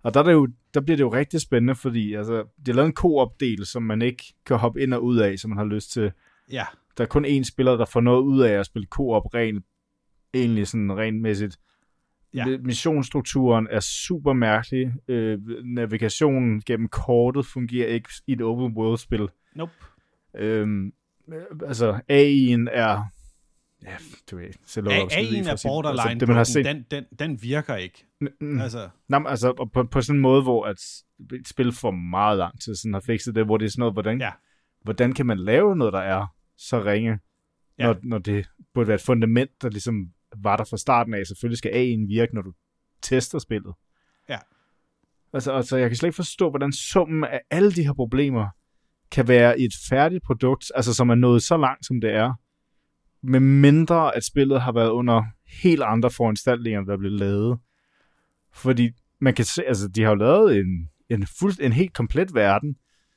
[0.02, 2.74] og der, er det jo, der bliver det jo rigtig spændende, fordi altså, det er
[2.74, 5.64] lavet en koop-del, som man ikke kan hoppe ind og ud af, som man har
[5.64, 6.12] lyst til.
[6.52, 6.64] Ja.
[6.98, 9.64] Der er kun én spiller, der får noget ud af at spille koop rent,
[10.34, 11.58] egentlig sådan rentmæssigt.
[12.34, 12.58] Ja.
[12.60, 14.92] Missionsstrukturen er super mærkelig.
[15.08, 19.28] Øh, navigationen gennem kortet fungerer ikke i et open world-spil.
[19.54, 19.72] Nope.
[20.36, 20.92] Øhm,
[21.66, 23.04] altså, AI'en er...
[23.84, 23.96] Ja,
[24.30, 26.64] du ved, selv AI'en er borderline, altså, det, man har set.
[26.64, 28.06] Den, den, den virker ikke.
[28.40, 28.88] Mm, altså.
[29.08, 30.76] Nå, altså på, på sådan en måde, hvor at
[31.34, 33.94] et spil for meget lang tid sådan har fikset det, hvor det er sådan noget,
[33.94, 34.30] hvordan, ja.
[34.82, 36.26] hvordan kan man lave noget, der er
[36.56, 37.18] så ringe,
[37.78, 37.86] ja.
[37.86, 40.06] når, når det burde være et fundament, der ligesom
[40.36, 41.26] var der fra starten af.
[41.26, 42.52] Selvfølgelig skal AI'en virke, når du
[43.02, 43.74] tester spillet.
[44.28, 44.38] Ja.
[45.32, 48.46] Altså, altså, jeg kan slet ikke forstå, hvordan summen af alle de her problemer
[49.10, 52.34] kan være et færdigt produkt, altså som er nået så langt, som det er,
[53.24, 55.22] med mindre at spillet har været under
[55.62, 57.58] helt andre foranstaltninger, der blev lavet.
[58.52, 62.34] Fordi man kan se, altså de har jo lavet en, en, fuld, en helt komplet
[62.34, 62.76] verden,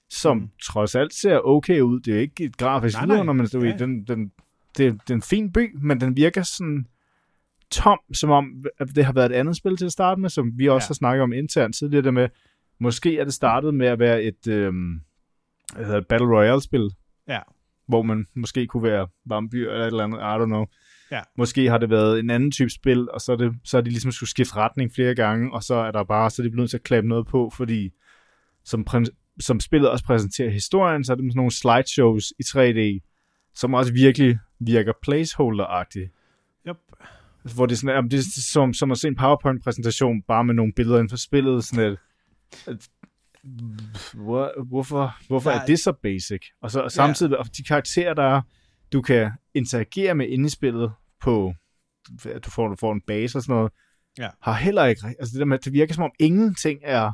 [0.10, 0.49] som mm.
[0.64, 1.99] trods alt ser okay ud.
[1.99, 3.76] Det er ikke et grafisk når man står ja.
[3.76, 4.32] i den, den,
[4.78, 6.88] det, det er en fin by, men den virker sådan
[7.72, 10.51] tom, som om at det har været et andet spil til at starte med, som
[10.55, 10.89] vi også ja.
[10.89, 12.30] har snakket om internt tidligere, det med,
[12.80, 15.01] måske er det startet med at være et, øhm,
[15.76, 16.89] hedder Battle Royale-spil.
[17.88, 20.65] Hvor man måske kunne være vampyr eller et eller andet, I don't know.
[21.11, 21.21] Ja.
[21.38, 23.89] Måske har det været en anden type spil, og så er, det, så er de
[23.89, 26.69] ligesom skulle skifte retning flere gange, og så er der bare, så er de blevet
[26.69, 27.91] til at klappe noget på, fordi
[28.63, 28.88] som,
[29.39, 32.99] som spillet også præsenterer historien, så er det sådan nogle slideshows i 3D,
[33.55, 36.13] som også virkelig virker placeholder-agtigt.
[36.67, 36.77] Yep.
[37.55, 40.73] Hvor det er sådan, det er som, som at se en PowerPoint-præsentation, bare med nogle
[40.73, 41.97] billeder inden for spillet, sådan
[42.67, 42.89] at,
[44.13, 46.41] hvor, hvorfor, hvorfor er det så basic?
[46.61, 47.43] Og så og samtidig, ja.
[47.57, 48.41] de karakterer, der
[48.91, 50.91] du kan interagere med inde i spillet
[51.21, 51.53] på,
[52.45, 53.71] du får, du får en base og sådan noget,
[54.17, 54.29] ja.
[54.41, 57.11] har heller ikke, altså det der med, det virker som om ingenting er,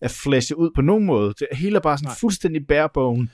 [0.00, 1.34] er flashet ud på nogen måde.
[1.38, 2.16] Det hele er bare sådan Nej.
[2.20, 3.28] fuldstændig barebone.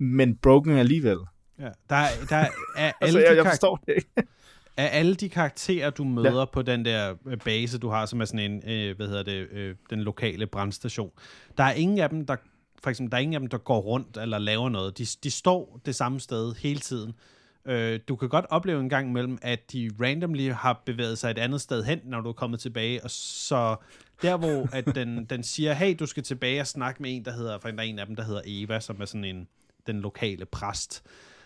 [0.00, 1.18] men broken alligevel.
[1.58, 4.28] Ja, der er, der er, er alle Altså, de jeg, jeg forstår det ikke.
[4.76, 6.44] Af alle de karakterer, du møder ja.
[6.44, 9.48] på den der øh, base, du har, som er sådan en, øh, hvad hedder det,
[9.50, 11.10] øh, den lokale brandstation,
[11.58, 12.36] der er ingen af dem, der,
[12.82, 14.98] for eksempel, der er ingen af dem, der går rundt eller laver noget.
[14.98, 17.14] De, de står det samme sted hele tiden.
[17.66, 21.38] Øh, du kan godt opleve en gang imellem, at de randomly har bevæget sig et
[21.38, 23.76] andet sted hen, når du er kommet tilbage, og så
[24.22, 27.32] der, hvor at den, den siger, hey, du skal tilbage og snakke med en, der
[27.32, 29.48] hedder, for der er en af dem, der hedder Eva, som er sådan en,
[29.86, 31.02] den lokale præst.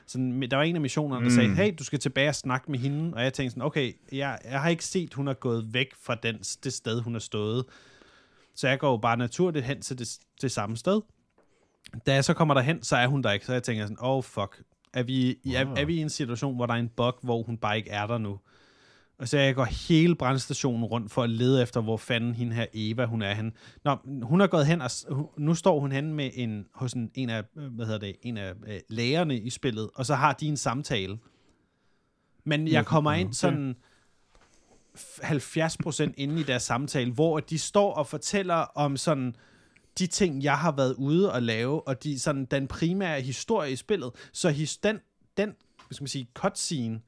[0.08, 1.34] Sådan, der var en af missionerne, der mm.
[1.34, 4.38] sagde, hey, du skal tilbage og snakke med hende, og jeg tænkte sådan, okay, jeg,
[4.44, 7.64] jeg har ikke set, hun er gået væk fra den, det sted, hun er stået.
[8.54, 11.00] Så jeg går jo bare naturligt hen til det, det samme sted.
[12.06, 14.22] Da jeg så kommer derhen, så er hun der ikke, så jeg tænker sådan, oh
[14.22, 14.62] fuck,
[14.94, 15.54] er vi, wow.
[15.54, 17.90] er, er vi i en situation, hvor der er en bug, hvor hun bare ikke
[17.90, 18.38] er der nu?
[19.18, 22.66] Og så jeg går hele brandstationen rundt for at lede efter, hvor fanden hende her
[22.74, 23.52] Eva, hun er hen.
[23.84, 24.90] Nå, hun er gået hen, og
[25.36, 28.36] nu står hun hen med en, hos en, en af, øh, hvad hedder det, en
[28.36, 31.18] af øh, lægerne i spillet, og så har de en samtale.
[32.44, 33.76] Men jeg kommer ind sådan
[34.96, 39.34] 70% inde i deres samtale, hvor de står og fortæller om sådan
[39.98, 43.76] de ting, jeg har været ude og lave, og de, sådan, den primære historie i
[43.76, 44.10] spillet.
[44.32, 44.98] Så his, den,
[45.36, 45.48] den
[45.88, 47.00] hvad skal man sige, cutscene,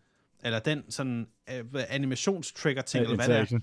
[0.42, 3.58] eller den sådan uh, animationstrigger ting, eller hvad det er,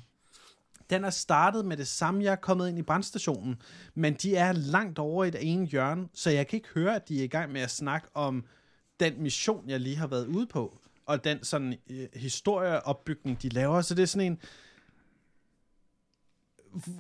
[0.90, 3.62] den er startet med det samme, jeg er kommet ind i brandstationen,
[3.96, 7.10] men de er langt over i det ene hjørne, så jeg kan ikke høre, at
[7.10, 8.46] de er i gang med at snakke om
[9.00, 13.82] den mission, jeg lige har været ude på, og den sådan øh, historieopbygning, de laver.
[13.82, 14.40] Så det er sådan en,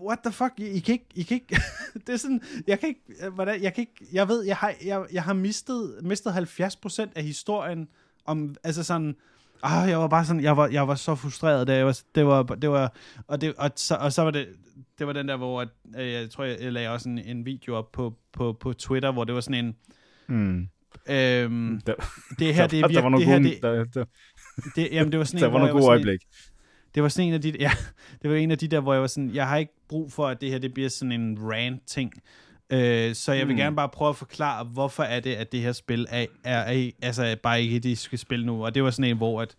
[0.01, 1.61] what the fuck, I, I kan ikke, I kan ikke,
[2.07, 4.75] det er sådan, jeg kan ikke, øh, hvordan, jeg kan ikke, jeg ved, jeg har,
[4.85, 7.87] jeg, jeg har mistet, mistet 70% af historien,
[8.25, 9.15] om, altså sådan,
[9.63, 12.25] ah, jeg var bare sådan, jeg var, jeg var så frustreret, da jeg var, det
[12.25, 12.93] var, det var,
[13.27, 14.47] og, det, og, så, og så var det,
[14.99, 15.67] det var den der, hvor, at,
[15.99, 19.23] øh, jeg tror, jeg lagde også en, en video op på, på, på Twitter, hvor
[19.23, 19.75] det var sådan en,
[20.29, 20.67] Mm.
[21.09, 21.93] øhm, Der,
[22.39, 23.39] det her, det er der, der var virkelig, det her,
[23.83, 24.05] det, der, der,
[24.75, 26.21] det, jamen, det var sådan der en, var hvor nogle gode sådan en- øjeblik.
[26.95, 27.71] det var sådan en af de, ja,
[28.21, 30.27] det var en af de der, hvor jeg var sådan, jeg har ikke brug for,
[30.27, 32.11] at det her det bliver sådan en rant-ting.
[32.69, 33.59] Øh, så jeg vil Mm.
[33.59, 36.91] gerne bare prøve at forklare, hvorfor er det, at det her spil er, er, er
[37.01, 38.65] altså bare ikke det, de skal spille nu.
[38.65, 39.55] Og det var sådan en, hvor at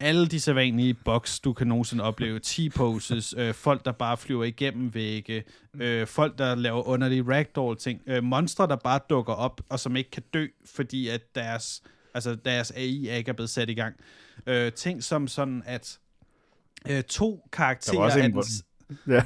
[0.00, 4.94] alle de sædvanlige box, du kan nogensinde opleve, T-poses, øh, folk, der bare flyver igennem
[4.94, 5.44] vægge,
[5.80, 10.10] øh, folk, der laver underlige ragdoll-ting, øh, monstre, der bare dukker op, og som ikke
[10.10, 11.82] kan dø, fordi at deres,
[12.14, 13.94] altså deres AI ikke er blevet sat i gang.
[14.46, 15.98] Øh, ting som sådan, at
[16.88, 19.22] øh, to Der karakterer var også af en, den, hvor- Ja.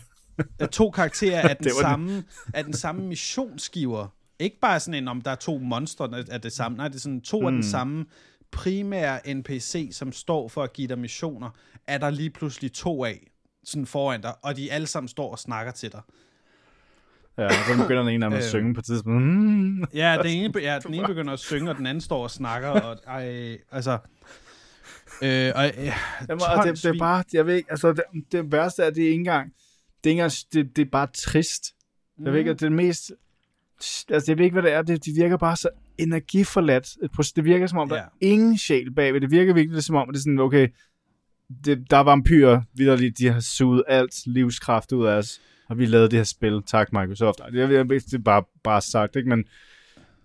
[0.62, 2.24] Øh, to karakterer af den, samme,
[2.54, 4.06] af den samme missionsgiver.
[4.38, 6.76] Ikke bare sådan en, om der er to monstre af det samme.
[6.76, 7.46] Nej, det er sådan to mm.
[7.46, 7.62] af den Mm.
[7.62, 8.04] samme
[8.50, 11.50] primære NPC, som står for at give dig missioner,
[11.86, 13.30] er der lige pludselig to af
[13.64, 16.00] sådan foran dig, og de alle sammen står og snakker til dig.
[17.38, 18.50] Ja, og så begynder den ene af dem at Øh.
[18.50, 19.24] synge på et tidspunkt.
[19.24, 19.84] Mm.
[19.94, 22.68] Ja, den ene, ja, den ene begynder at synge, og den anden står og snakker,
[22.68, 23.98] og ej, altså...
[25.22, 25.92] Øh, og, øh,
[26.28, 28.94] Jamen, og det, det, er bare, jeg ved ikke, altså det, det værste er, at
[28.94, 29.52] det er ikke engang,
[30.04, 31.64] det er, engang, det, det er bare trist.
[32.24, 33.12] Jeg ved ikke, det er det mest,
[34.08, 36.96] altså jeg ved ikke, hvad det er, det, det virker bare så energiforladt.
[37.36, 38.02] Det virker som om, der Ja.
[38.02, 39.20] er ingen sjæl bagved.
[39.20, 40.68] Det virker virkelig som om, det er sådan, okay,
[41.64, 45.86] det, der er vampyrer, vidderligt, de har suget alt livskraft ud af os, og vi
[45.86, 46.62] lavede det her spil.
[46.66, 47.38] Tak, Microsoft.
[47.52, 49.28] Det, jeg, jeg, det er bare, bare sagt, ikke?
[49.28, 49.44] Men,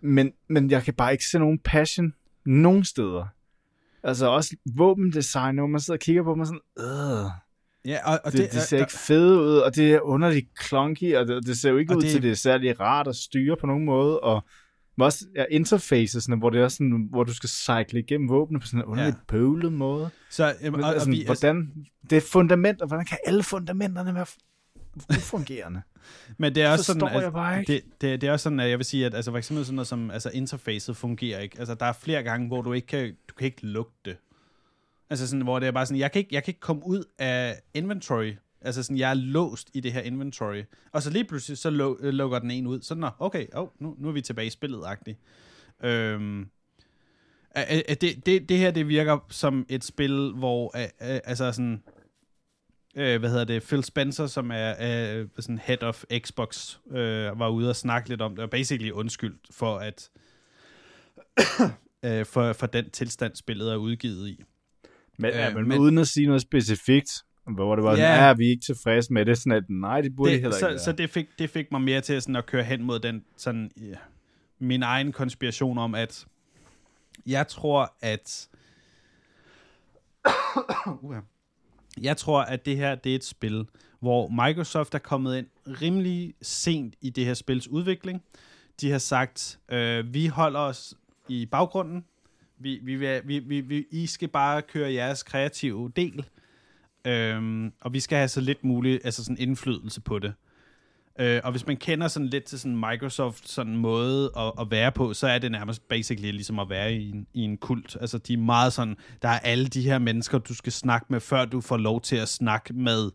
[0.01, 2.13] men, men jeg kan bare ikke se nogen passion
[2.45, 3.25] nogen steder.
[4.03, 7.31] Altså også våbendesign, når man sidder og kigger på dem, og sådan, øh,
[7.87, 11.15] ja, og, og det, det, det ser ikke fedt ud, og det er underligt clunky,
[11.15, 13.57] og det, det ser jo ikke ud det- til, det er særlig rart at styre
[13.57, 14.43] på nogen måde, og
[14.99, 18.79] også ja, interfacesne, hvor det er sådan, hvor du skal cycle igennem våbne på sådan
[18.79, 19.19] en underlig Ja.
[19.27, 20.09] bøvlet måde.
[20.29, 21.71] så, øh, Men, og, altså, og vi, hvordan,
[22.09, 24.25] det er fundamenter, hvordan kan alle fundamenterne være
[25.09, 25.81] ufungerende?
[26.39, 27.73] men det er også forstår sådan, bare ikke.
[27.73, 29.75] Det, det, det er også sådan, at jeg vil sige, at altså, for eksempel sådan
[29.75, 31.55] noget som altså, interfacet fungerer ikke.
[31.59, 34.17] Altså, der er flere gange, hvor du ikke kan, du kan ikke lugte.
[35.09, 37.03] Altså sådan, hvor det er bare sådan, jeg kan ikke, jeg kan ikke komme ud
[37.19, 38.33] af inventory.
[38.61, 40.63] Altså sådan, jeg er låst i det her inventory.
[40.91, 42.81] Og så lige pludselig, så lu- øh, lukker den en ud.
[42.81, 45.19] Så nå, okay, oh, nu, nu er vi tilbage i spillet-agtigt.
[45.83, 46.49] Øhm,
[48.01, 51.83] det, det, det her, det virker som et spil, hvor, øh, øh, altså sådan,
[52.95, 57.49] øh, hvad hedder det, Phil Spencer, som er øh, sådan head of Xbox, øh, var
[57.49, 60.09] ude og snakke lidt om det, og basically undskyldt for, at
[62.05, 64.43] øh, for, for den tilstand, spillet er udgivet i.
[65.17, 67.11] Men, ja, Øh, men, men- uden at sige noget specifikt,
[67.55, 68.23] hvor det var sådan, Ja.
[68.23, 68.29] ja.
[68.29, 70.59] er vi ikke tilfredse med det, sådan at nej, det burde det, heller det, ikke
[70.59, 70.79] så, være.
[70.79, 73.71] så det fik, det fik mig mere til sådan at køre hen mod den sådan,
[73.81, 73.95] ja,
[74.59, 76.25] min egen konspiration om, at
[77.25, 78.47] jeg tror, at
[82.01, 83.67] jeg tror, at det her det er et spil,
[83.99, 85.47] hvor Microsoft er kommet ind
[85.81, 88.23] rimelig sent i det her spils udvikling.
[88.81, 90.93] de har sagt, øh, vi holder os
[91.27, 92.05] i baggrunden,
[92.59, 92.95] vi, vi,
[93.25, 96.25] vi, vi, vi, I skal bare køre jeres kreative del,
[97.07, 100.33] øhm, og vi skal have så lidt muligt altså sådan indflydelse på det.
[101.19, 104.91] Øh, og hvis man kender sådan lidt til sådan Microsoft sådan måde at, at være
[104.91, 107.97] på, så er det nærmest basically ligesom at være i en, i en kult.
[108.01, 111.19] Altså de er meget sådan, der er alle de her mennesker, du skal snakke med,
[111.19, 113.11] før du får lov til at snakke med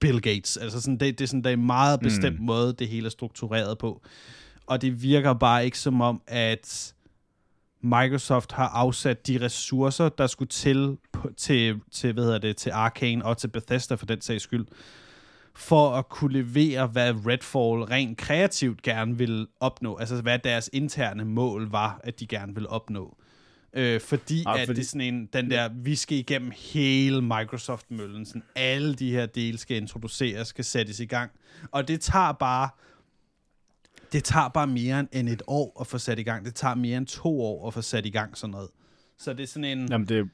[0.00, 0.56] Bill Gates.
[0.56, 2.46] Altså sådan, det, det er sådan, der er en meget bestemt mm.
[2.46, 4.02] måde, det hele er struktureret på.
[4.66, 6.94] Og det virker bare ikke som om, at
[7.82, 10.96] Microsoft har afsat de ressourcer, der skulle til,
[11.36, 14.66] til, til, hvad hedder det, til Arcane og til Bethesda for den sags skyld,
[15.54, 19.96] for at kunne levere, hvad Redfall rent kreativt gerne vil opnå.
[19.96, 23.16] Altså hvad deres interne mål var, at de gerne vil opnå.
[23.74, 27.22] Øh, fordi, Ah, at fordi- det er sådan en, den der, vi skal igennem hele
[27.22, 31.30] Microsoft-møllen, sådan alle de her dele skal introduceres, skal sættes i gang.
[31.70, 32.68] Og det tager bare,
[34.12, 36.44] det tager bare mere end et år at få sat i gang.
[36.44, 38.68] Det tager mere end to år at få sat i gang sådan noget.
[39.18, 39.88] Så det er sådan en...
[39.90, 40.28] Jamen, det,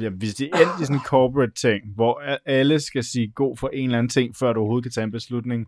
[0.00, 3.56] ja, hvis det er endt i sådan en corporate ting, hvor alle skal sige god
[3.56, 5.66] for en eller anden ting, før du overhovedet kan tage en beslutning,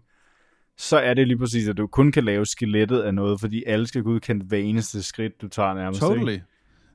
[0.77, 3.87] så er det lige præcis, at du kun kan lave skelettet af noget, fordi alle
[3.87, 6.03] skal godkende hver eneste skridt, du tager nærmest.
[6.03, 6.15] ikke?
[6.15, 6.39] Totally.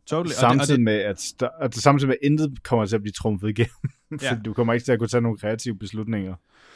[0.05, 0.33] Totally.
[0.33, 3.91] Samtidig med, at, at samtidig med, at intet kommer til at blive trumfet igennem.
[4.22, 4.38] Ja.
[4.45, 6.36] du kommer ikke til at kunne tage nogle kreative beslutninger.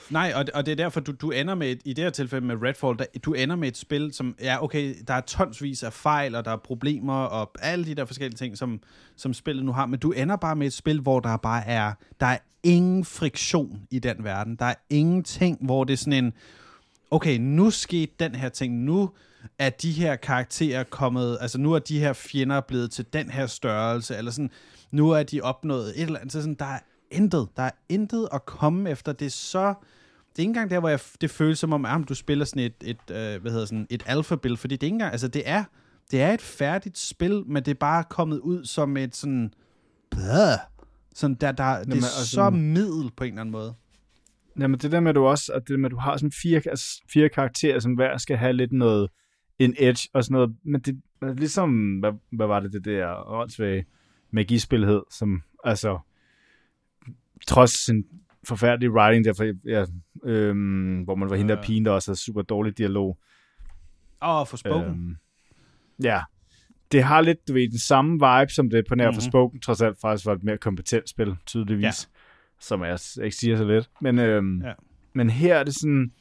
[0.10, 2.48] Nej, og, og det er derfor, du, du ender med, et, i det her tilfælde
[2.48, 5.94] med Redfall, der, du ender med et spil, som, ja okay, der er tonsvis af
[5.94, 8.80] fejl, og der er problemer, og alle de der forskellige ting, som,
[9.16, 11.94] som spillet nu har, men du ender bare med et spil, hvor der bare er,
[12.20, 14.56] der er ingen friktion i den verden.
[14.56, 16.34] Der er ingenting, hvor det er sådan en,
[17.12, 19.10] okay, nu skete den her ting, nu
[19.60, 23.46] er de her karakterer kommet, altså nu er de her fjender blevet til den her
[23.46, 24.52] størrelse, eller sådan,
[24.92, 26.80] nu er de opnået et eller andet, så sådan, der er
[27.12, 29.68] intet, der er intet at komme efter, det er så,
[30.30, 32.64] det er ikke engang der, hvor jeg, det føles som om, at du spiller sådan
[32.64, 35.42] et, et øh, hvad hedder sådan, et alpha-build, fordi det er ikke engang, altså det
[35.46, 35.64] er,
[36.12, 39.54] det er et færdigt spil, men det er bare kommet ud som et sådan,
[40.12, 40.58] blæh,
[41.16, 43.74] sådan der, der, det er Jamen, så altså- middel på en eller anden måde.
[44.60, 46.62] Jamen det der med, at du også, at det med, at du har sådan fire,
[46.66, 49.10] altså fire karakterer, som hver skal have lidt noget,
[49.60, 53.86] en edge og sådan noget, men det ligesom, hvad, hvad var det, det der åndssvage
[54.32, 56.00] magispil hed, som, altså,
[57.48, 58.04] trods sin
[58.48, 59.86] forfærdelige writing derfor, ja,
[60.26, 61.66] øhm, hvor man var hende der Øh.
[61.66, 63.18] pigen, der også havde super dårlig dialog.
[64.22, 64.90] Åh, for spoken.
[64.90, 65.16] Øhm,
[66.04, 66.22] ja,
[66.92, 69.16] det har lidt, du ved, den samme vibe, som det på nær mm-hmm.
[69.16, 69.22] Mhm.
[69.22, 71.84] for Spoken, trods alt faktisk var et mere kompetent spil, tydeligvis.
[71.84, 71.92] Ja.
[72.60, 73.90] Som jeg ikke siger så lidt.
[74.02, 74.74] Men, øhm, Ja.
[75.14, 76.12] men her er det sådan,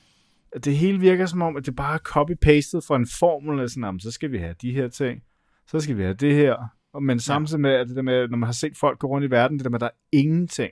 [0.52, 3.70] at det hele virker som om, at det bare er copy-pastet fra en formel, og
[3.70, 5.22] sådan, jamen, så skal vi have de her ting,
[5.66, 6.56] så skal vi have det her.
[6.92, 9.26] Og Men samtidig med, at det der med, når man har set folk gå rundt
[9.26, 10.70] i verden, det der med, at der er ingenting.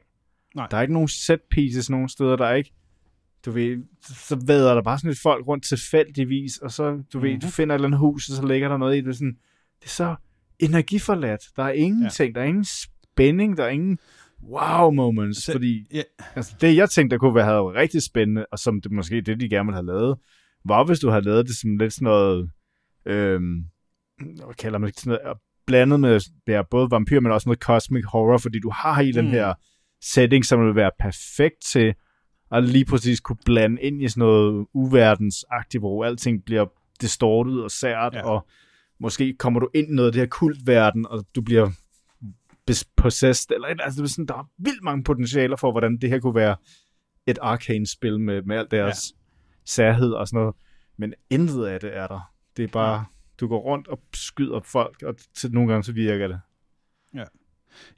[0.56, 0.66] Nej.
[0.70, 2.72] Der er ikke nogen set pieces nogen steder, der er ikke
[3.44, 7.30] du ved, så vader der bare sådan et folk rundt tilfældigvis, og så, du ved,
[7.32, 7.40] Mhm.
[7.40, 9.16] du finder et eller andet hus, og så ligger der noget i det.
[9.16, 9.36] Sådan,
[9.80, 10.16] det er så
[10.58, 11.40] energiforladt.
[11.56, 12.28] Der er ingenting.
[12.34, 12.40] Ja.
[12.40, 13.56] Der er ingen spænding.
[13.56, 13.98] Der er ingen
[14.42, 15.42] wow moments.
[15.44, 16.02] Så- fordi ja.
[16.36, 19.20] altså, det, jeg tænkte, der kunne være havde været rigtig spændende, og som det måske
[19.20, 20.18] det, de gerne ville have lavet,
[20.64, 22.50] var hvis du havde lavet det som lidt sådan noget,
[23.06, 23.64] øhm,
[24.18, 28.04] hvad kalder man det, sådan noget, blandet med ja, både vampyr, men også noget cosmic
[28.04, 29.30] horror, fordi du har i den Mm.
[29.30, 29.54] her
[30.02, 31.94] setting, som vil være perfekt til
[32.52, 36.66] at lige præcis kunne blande ind i sådan noget uverdensagtigt, hvor alting bliver
[37.00, 38.22] distortet og sært, Ja.
[38.22, 38.46] og
[39.00, 41.70] måske kommer du ind i noget af det her kultverden, og du bliver
[42.96, 46.18] possessed, eller altså, det er sådan, der er vildt mange potentialer for, hvordan det her
[46.18, 46.56] kunne være
[47.26, 49.16] et arcane-spil med, med alt deres ja.
[49.64, 50.54] særhed og sådan noget.
[50.98, 52.20] Men intet af det er der.
[52.56, 53.04] Det er bare,
[53.40, 56.40] du går rundt og skyder folk, og til nogle gange så virker det.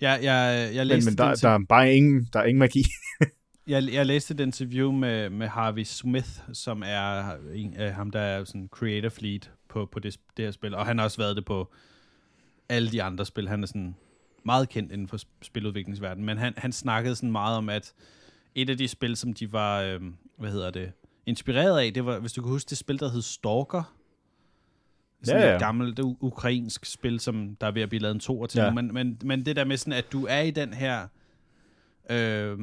[0.01, 2.59] Jeg, jeg, jeg Men, læste men der, den der er bare ingen, der er ingen
[2.59, 2.85] magi.
[3.69, 8.21] Jeg, jeg læste et interview med, med Harvey Smith, som er en af ham, der
[8.21, 11.37] er sådan creative lead på, på det, det her spil, og han har også været
[11.37, 11.73] det på
[12.69, 13.49] alle de andre spil.
[13.49, 13.97] Han er sådan
[14.45, 17.93] meget kendt inden for spiludviklingsverdenen, men han, han snakkede sådan meget om, at
[18.55, 20.01] et af de spil, som de var, øh,
[20.39, 20.93] hvad hedder det,
[21.27, 23.98] inspireret af, det var, hvis du kan huske det spil, der hed Stalker.
[25.23, 25.59] Sådan Ja, et ja.
[25.59, 28.65] gammelt u- ukrainsk spil, som der er ved at blive lavet en to til Ja.
[28.65, 28.71] ja.
[28.73, 31.07] men, men, men det der med sådan, at du er i den her,
[32.11, 32.59] øh,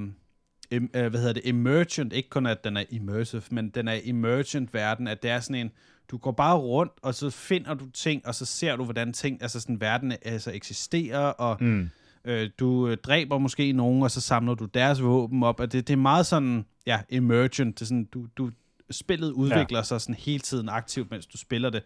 [0.72, 3.99] em, øh, hvad hedder det, emergent, ikke kun at den er immersive, men den er
[4.03, 5.72] emergent verden, at det er sådan en,
[6.12, 9.41] du går bare rundt, og så finder du ting, og så ser du, hvordan ting,
[9.41, 11.89] altså sådan verden altså eksisterer, og Mm.
[12.26, 15.88] øh, du øh, dræber måske nogen, og så samler du deres våben op, og det,
[15.88, 18.51] det er meget sådan, ja, emergent, det er sådan, du, du,
[18.91, 19.84] spillet udvikler ja.
[19.84, 21.84] sig sådan hele tiden aktivt, mens du spiller det.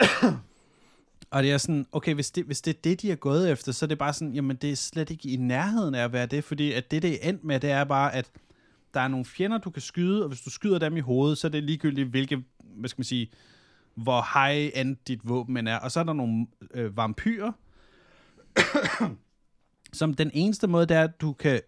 [1.30, 3.72] Og det er sådan, okay, hvis det, hvis det er det, de er gået efter,
[3.72, 6.26] så er det bare sådan, jamen det er slet ikke i nærheden af at være
[6.26, 8.30] det, fordi at det, det er endt med, det er bare, at
[8.94, 11.46] der er nogle fjender, du kan skyde, og hvis du skyder dem i hovedet, så
[11.46, 13.30] er det ligegyldigt, hvilke hvad skal man sige,
[13.94, 15.76] hvor high-end dit våben er.
[15.76, 17.52] Og så er der nogle øh, vampyrer,
[19.92, 21.60] som den eneste måde, det er, at du kan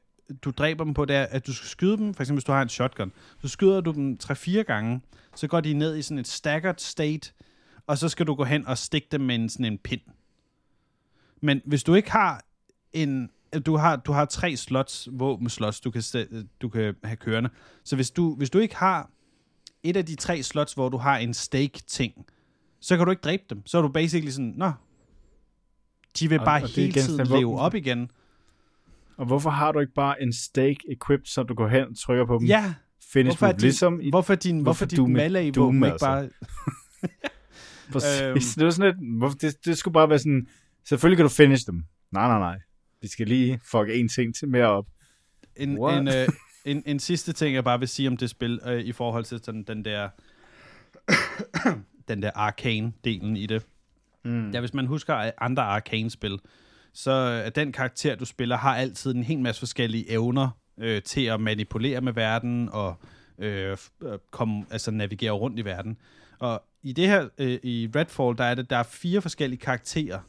[0.42, 2.52] du dræber dem på, det er, at du skal skyde dem, for eksempel hvis du
[2.52, 3.12] har en shotgun,
[3.42, 5.00] så skyder du dem 3-4 gange,
[5.34, 7.32] så går de ned i sådan et staggered state,
[7.88, 10.00] og så skal du gå hen og stikke dem med en, sådan en pind.
[11.40, 12.44] Men hvis du ikke har
[12.92, 13.30] en,
[13.66, 16.02] du har, du har tre slots, våbenslots, du kan,
[16.62, 17.50] du kan have kørende.
[17.84, 19.10] Så hvis du, hvis du ikke har
[19.82, 22.26] et af de tre slots, hvor du har en stake-ting,
[22.80, 23.66] så kan du ikke dræbe dem.
[23.66, 24.72] Så er du basically sådan, nå,
[26.18, 28.10] de vil bare og, hele tiden leve op igen.
[29.16, 32.26] Og hvorfor har du ikke bare en stake equipped, så du går hen og trykker
[32.26, 32.46] på dem?
[32.46, 32.74] Ja.
[33.12, 36.28] Finish hvorfor din, ligesom i, hvorfor din, hvorfor, hvorfor din melee våben ikke bare...
[37.92, 38.22] Præcis.
[38.22, 38.34] Øhm.
[38.34, 40.46] Det, var sådan hvorfor, det, det skulle bare være sådan,
[40.88, 41.84] selvfølgelig kan du finish dem.
[42.10, 42.58] Nej, nej, nej.
[43.02, 44.86] Vi skal lige fuck en ting til mere op.
[45.56, 46.28] En, en, øh,
[46.64, 49.40] en, en sidste ting, jeg bare vil sige om det spil, øh, i forhold til
[49.44, 50.08] sådan, den der
[52.08, 53.66] den der arcane-delen i det.
[54.24, 54.50] Mm.
[54.50, 56.38] Ja, hvis man husker andre arcane-spil,
[56.92, 61.24] så er den karakter, du spiller, har altid en hel masse forskellige evner øh, til
[61.24, 62.94] at manipulere med verden og
[63.38, 65.96] øh, øh, komme, altså navigere rundt i verden.
[66.38, 70.20] Og i det her, øh, i Redfall, der er det, der er fire forskellige karakterer,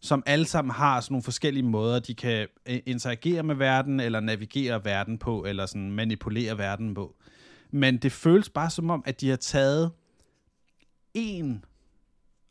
[0.00, 4.20] som alle sammen har sådan nogle forskellige måder, de kan øh, interagere med verden, eller
[4.20, 7.16] navigere verden på, eller sådan manipulere verden på.
[7.70, 9.90] Men det føles bare som om, at de har taget
[11.14, 11.64] en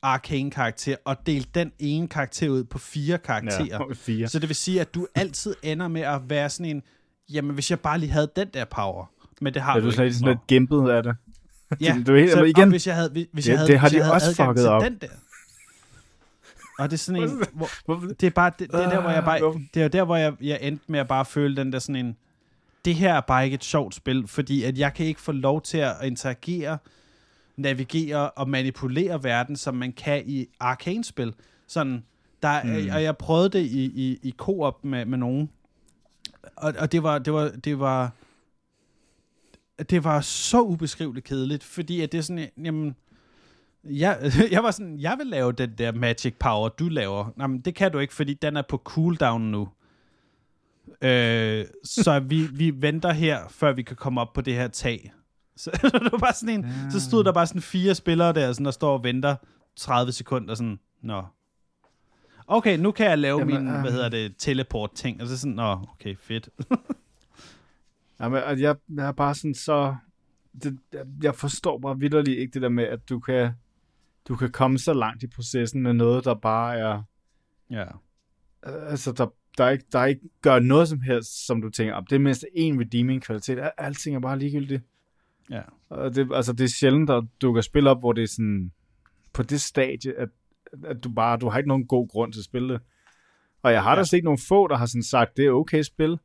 [0.01, 3.85] arcane-karakter og delt den ene karakter ud på fire karakterer.
[3.87, 4.27] Ja, fire.
[4.27, 6.83] Så det vil sige, at du altid ender med at være sådan en,
[7.29, 9.11] jamen hvis jeg bare lige havde den der power,
[9.41, 10.13] men det har ja, du, du ikke.
[10.13, 11.15] sådan lidt gimpet af det.
[11.81, 13.89] Ja, du, helt, så, igen, hvis jeg havde, hvis, hvis det, jeg havde, det har
[13.89, 14.81] de også fucket op.
[14.81, 15.07] Den der,
[16.79, 17.43] og det er sådan en,
[17.85, 19.39] hvor, det er bare, det, det er der, hvor jeg bare,
[19.73, 22.17] det er der, hvor jeg, jeg endte med at bare føle den der sådan en,
[22.85, 25.61] det her er bare ikke et sjovt spil, fordi at jeg kan ikke få lov
[25.61, 26.77] til at interagere,
[27.57, 31.33] navigere og manipulere verden, som man kan i arcane-spil.
[31.67, 32.03] Sådan,
[32.43, 32.89] der, mm.
[32.93, 35.49] og jeg prøvede det i, i, i co-op med, med nogen,
[36.55, 38.11] og, og det var, det var, det var,
[39.89, 42.95] det var så ubeskriveligt kedeligt, fordi at det er sådan, jamen,
[43.83, 47.33] jeg, jeg var sådan, jeg vil lave den der magic power, du laver.
[47.39, 49.69] Jamen, det kan du ikke, fordi den er på cooldown nu.
[51.01, 55.11] Øh, så vi, vi venter her, før vi kan komme op på det her tag.
[55.57, 56.89] Så, det var bare sådan en, ja.
[56.89, 59.35] så stod der bare sådan fire spillere der, sådan, der står og venter
[59.75, 61.23] 30 sekunder, sådan, nå.
[62.47, 63.81] Okay, nu kan jeg lave Jamen, min, uh...
[63.81, 65.21] hvad hedder det, teleport-ting.
[65.21, 66.49] Og så sådan, nå, okay, fedt.
[68.19, 69.95] Jamen, jeg, jeg er bare sådan så...
[70.63, 70.79] Det,
[71.21, 73.51] jeg forstår bare vidderligt ikke det der med, at du kan
[74.27, 77.03] du kan komme så langt i processen med noget, der bare er...
[77.69, 77.85] Ja.
[78.63, 82.19] Altså, der, der, ikke, der ikke gør noget som helst, som du tænker, det er
[82.19, 83.69] mindst en redeeming kvalitet.
[83.77, 84.83] Alting er bare ligegyldigt.
[85.49, 85.61] Ja.
[85.89, 88.71] Og det, altså, det er sjældent, at du kan spille op, hvor det er sådan,
[89.33, 90.29] på det stadie, at,
[90.83, 92.81] at du bare, du har ikke nogen god grund til at spille det.
[93.61, 93.97] Og jeg har ja.
[93.97, 96.17] da set nogle få, der har sådan sagt, det er okay spil.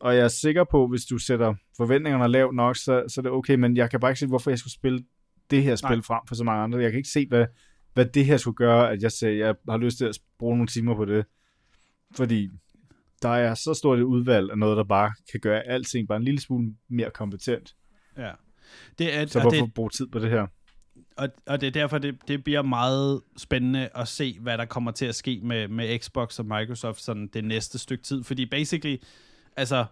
[0.00, 3.32] Og jeg er sikker på, hvis du sætter forventningerne lavt nok, så, så er det
[3.32, 5.04] okay, men jeg kan bare ikke se, hvorfor jeg skulle spille
[5.50, 6.02] det her spil Nej.
[6.02, 6.78] frem for så mange andre.
[6.78, 7.46] Jeg kan ikke se, hvad,
[7.94, 10.66] hvad det her skulle gøre, at jeg, siger, jeg har lyst til at bruge nogle
[10.66, 11.24] timer på det.
[12.14, 12.50] Fordi
[13.22, 16.24] der er så stort et udvalg af noget, der bare kan gøre alting bare en
[16.24, 17.74] lille smule mere kompetent.
[18.16, 18.30] Ja.
[18.98, 20.46] Det er, så hvorfor det, bruge tid på det her?
[21.16, 24.90] Og, og det er derfor, det, det bliver meget spændende at se, hvad der kommer
[24.90, 28.24] til at ske med, med Xbox og Microsoft sådan det næste stykke tid.
[28.24, 28.96] Fordi basically,
[29.56, 29.84] altså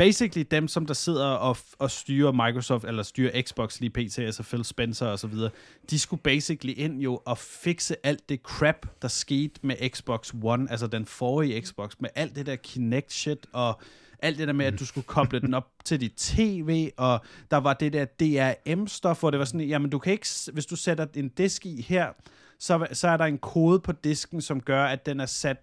[0.00, 4.42] basically dem, som der sidder og, og styrer Microsoft, eller styrer Xbox lige pt, altså
[4.42, 5.50] Phil Spencer og så videre,
[5.90, 10.70] de skulle basically ind jo og fikse alt det crap, der skete med Xbox One,
[10.70, 13.80] altså den forrige Xbox, med alt det der Kinect shit, og
[14.18, 17.56] alt det der med, at du skulle koble den op til dit tv, og der
[17.56, 21.06] var det der DRM-stof, hvor det var sådan, jamen du kan ikke, hvis du sætter
[21.14, 22.12] en disk i her,
[22.58, 25.56] så, så er der en kode på disken, som gør, at den er sat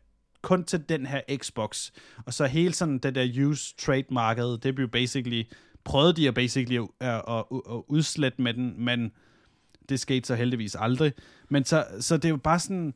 [0.48, 1.92] kun til den her Xbox.
[2.26, 5.44] Og så hele sådan det der use trade marked, det blev basically,
[5.84, 9.12] prøvede de at basically øh, at, at, at, at udslætte med den, men
[9.90, 11.14] det skete så heldigvis aldrig.
[11.50, 12.94] Men så, så det er jo bare sådan,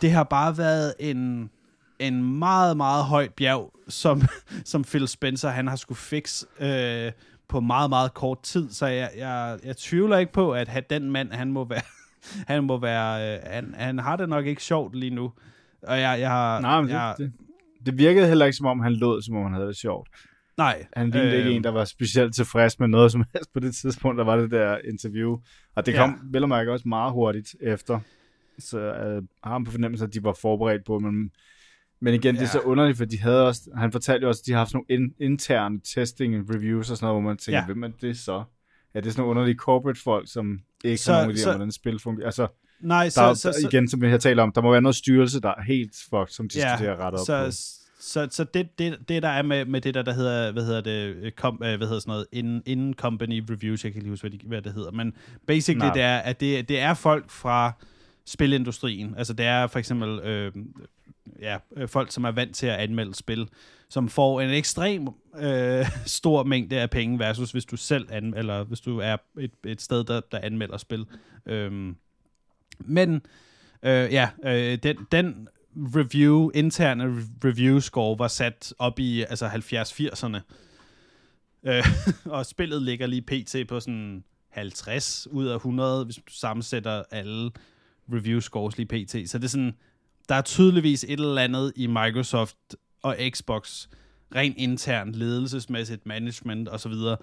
[0.00, 1.50] det har bare været en,
[1.98, 4.22] en meget, meget højt bjerg, som,
[4.64, 7.12] som Phil Spencer, han har skulle fikse øh,
[7.48, 8.70] på meget, meget kort tid.
[8.70, 11.82] Så jeg, jeg, jeg tvivler ikke på, at den mand, han må være,
[12.54, 15.32] han må være, øh, han, han har det nok ikke sjovt lige nu.
[15.82, 16.60] Og jeg, jeg har...
[16.60, 17.32] Nej, men jeg, det,
[17.78, 20.08] det, det virkede heller ikke, som om han lød, som om han havde det sjovt.
[20.56, 20.86] Nej.
[20.96, 23.74] Han lignede øh, ikke en, der var specielt tilfreds med noget som helst på det
[23.74, 25.38] tidspunkt, der var det der interview.
[25.74, 26.16] Og det kom ja.
[26.32, 28.00] vel og mærke også meget hurtigt efter.
[28.58, 31.30] Så øh, har han på fornemmelse, at de var forberedt på, men,
[32.00, 32.40] men igen, ja.
[32.40, 34.58] det er så underligt, for de havde også, han fortalte jo også, at de har
[34.58, 37.66] haft sådan nogle in, interne testing reviews og sådan noget, hvor man tænker, ja.
[37.66, 38.44] hvem er det så?
[38.94, 41.72] Er det sådan nogle underlige corporate folk, som ikke Så- har nogen idé om, hvordan
[41.72, 42.26] spil fungerer?
[42.26, 42.46] Altså,
[42.80, 44.82] Nej, der, så, er, så, så, igen, som vi har talt om, der må være
[44.82, 47.50] noget styrelse, der er helt fucked, som de skal til at rette op så, på.
[48.00, 50.80] Så, så det, det, det, der er med, med det der, der hedder, hvad hedder
[50.80, 54.04] det, øh, kom, øh, hvad hedder sådan noget, in, in company reviews, jeg kan ikke
[54.04, 55.14] lige huske, hvad, de, hvad det hedder, men
[55.46, 55.94] basically Nej.
[55.94, 57.72] det er, at det, det er folk fra
[58.26, 60.52] spilindustrien, altså det er for eksempel, øh,
[61.40, 63.48] ja, øh, folk, som er vant til at anmelde spil,
[63.88, 65.08] som får en ekstrem
[65.38, 69.52] øh, stor mængde af penge versus hvis du selv an, eller hvis du er et,
[69.66, 71.06] et sted, der, der anmelder spil.
[71.46, 71.96] Øhm,
[72.84, 73.22] men
[73.82, 80.40] øh, ja, øh, den, den review, interne review score var sat op i altså 70-80'erne.
[81.64, 81.86] Øh,
[82.34, 83.56] og spillet ligger lige pt.
[83.68, 87.50] på sådan 50 ud af 100, hvis du sammensætter alle
[88.12, 89.30] review scores lige pt.
[89.30, 89.76] Så det er sådan,
[90.28, 92.56] der er tydeligvis et eller andet i Microsoft
[93.02, 93.88] og Xbox,
[94.34, 96.92] rent internt, ledelsesmæssigt, management osv.,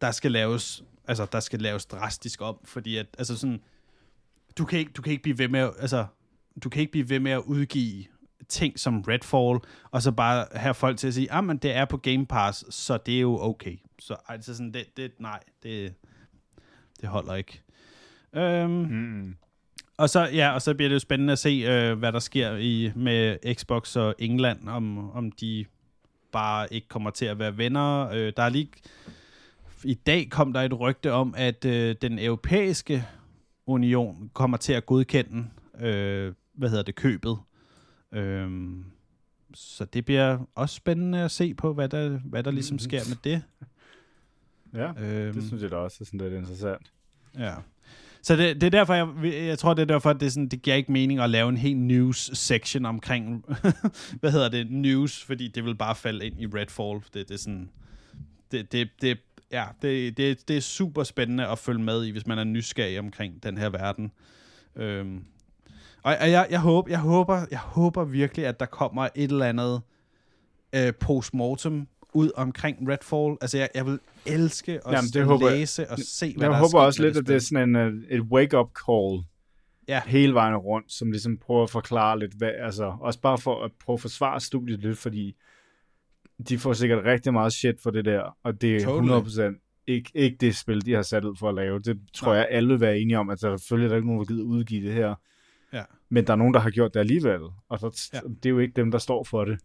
[0.00, 3.60] der skal laves, altså der skal laves drastisk om, fordi at, altså sådan,
[4.58, 6.06] du kan ikke, du kan ikke blive ved med, at- altså,
[6.62, 8.04] du kan ikke blive ved med at udgive
[8.48, 9.58] ting som Redfall,
[9.90, 12.74] og så bare have folk til at sige, ah, men det er på Game Pass,
[12.74, 13.76] så det er jo okay.
[13.98, 15.94] Så altså sådan, det, det nej, det,
[17.00, 17.60] det holder ikke.
[18.36, 19.34] Øhm, Mm.
[19.96, 22.56] og så, ja, og så bliver det jo spændende at se, øh, hvad der sker
[22.56, 25.64] i, med Xbox og England, om, om de
[26.32, 28.08] bare ikke kommer til at være venner.
[28.08, 28.68] Øh, der er lige...
[29.84, 33.06] I dag kom der et rygte om, at øh, den europæiske
[33.66, 35.46] union kommer til at godkende,
[35.80, 37.38] øh, hvad hedder det, købet.
[38.12, 38.84] Øhm,
[39.54, 43.16] så det bliver også spændende at se på, hvad der, hvad der ligesom sker med
[43.24, 43.42] det.
[44.74, 46.92] Ja, Øhm, det synes jeg da også er sådan lidt interessant.
[47.38, 47.54] Ja.
[48.22, 50.48] Så det, det er derfor, jeg, jeg tror, det er derfor, at det, er sådan,
[50.48, 53.44] det giver ikke mening at lave en helt news-section omkring,
[54.20, 57.00] hvad hedder det, news, fordi det vil bare falde ind i Redfall.
[57.14, 57.70] Det, det er sådan,
[58.52, 59.18] det, det, det,
[59.52, 62.98] ja, det, det, det er super spændende at følge med i, hvis man er nysgerrig
[62.98, 64.12] omkring den her verden.
[64.76, 65.24] Øhm,
[66.02, 69.46] og, og jeg, jeg, håber, jeg, håber, jeg håber virkelig, at der kommer et eller
[69.46, 69.82] andet
[70.74, 73.36] øh, postmortem ud omkring Redfall.
[73.40, 75.58] Altså, jeg, jeg vil elske at, Jamen, det håber jeg.
[75.58, 77.94] læse og se, hvad Jeg der er håber også lidt, at det er sådan en,
[77.94, 79.22] uh, et wake-up call
[79.88, 80.02] Ja.
[80.06, 83.70] hele vejen rundt, som ligesom prøver at forklare lidt, hvad, altså også bare for at
[83.84, 85.36] prøve at forsvare studiet lidt, fordi
[86.48, 89.52] de får sikkert rigtig meget shit for det der, og det er Totally.
[89.52, 91.78] 100% ikke, ikke det spil, de har sat ud for at lave.
[91.78, 92.36] Det tror Nej.
[92.36, 94.44] jeg, alle vil være enige om, at der selvfølgelig er der ikke nogen, der gider
[94.44, 95.14] udgive det her.
[95.72, 95.82] Ja.
[96.08, 98.18] Men der er nogen, der har gjort det alligevel, og så, Ja.
[98.28, 99.58] det er jo ikke dem, der står for det.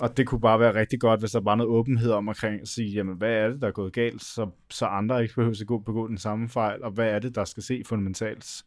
[0.00, 2.68] Og det kunne bare være rigtig godt, hvis der var noget åbenhed om omkring at
[2.68, 5.66] sige, jamen, hvad er det, der er gået galt, så, så andre ikke behøver at
[5.66, 8.62] gå begå den samme fejl, og hvad er det, der skal se fundamentalt,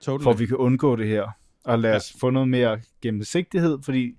[0.00, 0.22] Totally.
[0.22, 1.28] for at vi kan undgå det her.
[1.64, 1.96] Og lad Ja.
[1.96, 4.12] os få noget mere gennemsigtighed, fordi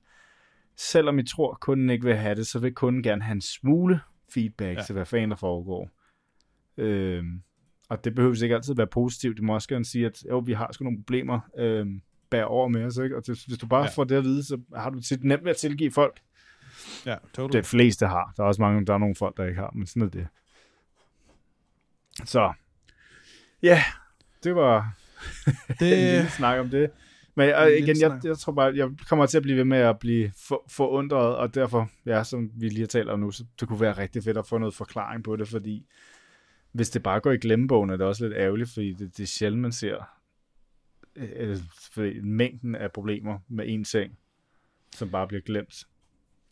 [0.78, 4.00] selvom I tror, kunden ikke vil have det, så vil kunden gerne have en smule
[4.34, 4.84] feedback Ja.
[4.84, 5.90] til, hvad fanden der foregår.
[6.78, 7.42] Øhm,
[7.90, 9.38] og det behøver ikke altid være positivt.
[9.38, 12.68] Det må også gerne sige, at jo, vi har sgu nogle problemer øhm, bær over
[12.68, 12.98] med os.
[12.98, 13.18] Ikke?
[13.18, 13.86] Og det, hvis du bare Ja.
[13.86, 13.92] ja.
[13.96, 16.20] får det at vide, så har du tit nemt ved at tilgive folk.
[17.06, 17.58] Ja, totally.
[17.60, 18.34] Det fleste har.
[18.38, 20.28] Der er også mange, der er nogle folk, der ikke har, men sådan er det.
[22.26, 22.54] Så,
[23.62, 23.84] ja,
[24.44, 24.94] det var
[25.80, 26.92] Det, en lille snak om det.
[27.36, 30.00] Men jeg, igen, jeg, jeg tror bare, jeg kommer til at blive ved med at
[30.00, 33.68] blive for, forundret, og derfor, ja, som vi lige har talt om nu, så det
[33.68, 35.86] kunne være rigtig fedt at få noget forklaring på det, fordi
[36.72, 39.28] hvis det bare går i glemmebogen, er det også lidt ærgerligt, fordi det, det er
[39.28, 40.10] sjældent, man ser
[41.16, 41.58] øh,
[41.94, 44.18] fordi mængden af problemer med én ting,
[44.96, 45.84] som bare bliver glemt.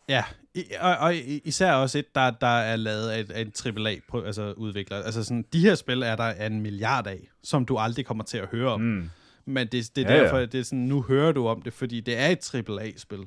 [0.09, 0.23] ja,
[0.55, 3.77] i, og, og i- især også et, der, der er lavet af, et- af en
[3.77, 4.97] AAA altså udvikler.
[4.97, 8.37] Altså sådan, de her spil er der en milliard af, som du aldrig kommer til
[8.37, 8.81] at høre om.
[8.81, 9.09] Mm.
[9.45, 10.23] Men det, det er Ja, ja.
[10.23, 13.19] derfor, at det er sådan, nu hører du om det, fordi det er et AAA-spil.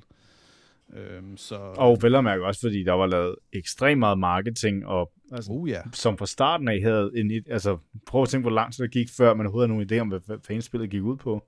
[0.96, 1.54] Øhm, så...
[1.56, 5.68] Og vel at mærke også, fordi der var lavet ekstremt meget marketing, og altså, uh,
[5.70, 5.80] ja.
[5.92, 9.08] som fra starten af havde en, altså prøv at tænke, hvor lang tid det gik,
[9.16, 11.42] før man overhovedet havde nogen idé om, hvad, hvad fanden spillet gik ud på.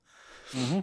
[0.54, 0.82] Mm-hmm.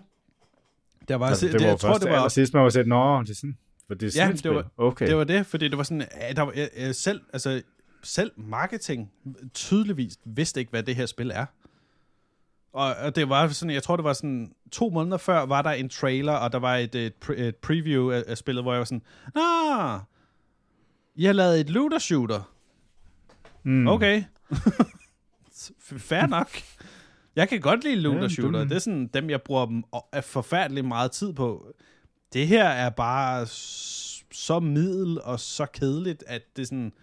[1.07, 3.21] Der var, Altså, det, det, var jeg tror, det var, sidst, man var set, nå,
[3.23, 3.57] det er sådan,
[3.87, 5.07] for det er sådan Ja, et det var- okay.
[5.07, 7.61] Det var det, fordi det var sådan, der var, jeg, jeg selv, altså,
[8.03, 9.11] selv marketing
[9.53, 11.45] tydeligvis vidste ikke, hvad det her spil er.
[12.73, 15.69] Og, og det var sådan, jeg tror, det var sådan, to måneder før var der
[15.71, 18.79] en trailer, og der var et, et, pre- et preview af, af spillet, hvor jeg
[18.79, 19.01] var sådan,
[19.35, 19.99] Nå,
[21.15, 22.53] I har lavet et looter shooter.
[23.63, 23.87] mm.
[23.87, 24.23] Okay.
[25.97, 26.49] Fair nok.
[27.35, 28.59] Jeg kan godt lide looter Ja, shooter.
[28.63, 29.83] du- Det er sådan dem, jeg bruger dem
[30.21, 31.67] forfærdelig meget tid på.
[32.33, 33.45] Det her er bare
[34.31, 36.93] så middel og så kedeligt, at det er sådan...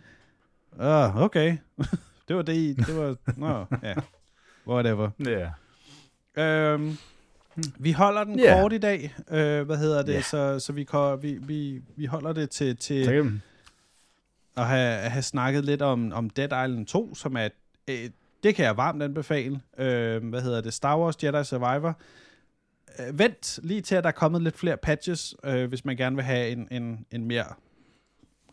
[0.72, 1.56] Uh, okay.
[2.28, 3.16] det var det, I- det var...
[3.36, 3.94] Nå, ja.
[4.74, 5.10] Whatever.
[5.26, 5.50] Ja.
[6.40, 6.96] Øhm,
[7.78, 8.60] vi holder den Ja.
[8.60, 9.14] kort i dag.
[9.30, 10.12] Øh, hvad hedder det?
[10.12, 10.20] Ja.
[10.22, 12.76] Så, så vi, kan, vi, vi, vi holder det til...
[12.76, 13.42] til kan,
[14.56, 17.48] at have, have snakket lidt om, om Dead Island 2, som er,
[17.88, 18.10] øh,
[18.42, 19.60] det kan jeg varmt anbefale.
[19.78, 20.74] Øh, hvad hedder det?
[20.74, 22.00] Star Wars Jedi Survivor.
[22.98, 26.16] Øh, vent lige til, at der er kommet lidt flere patches, øh, hvis man gerne
[26.16, 27.44] vil have en, en, en mere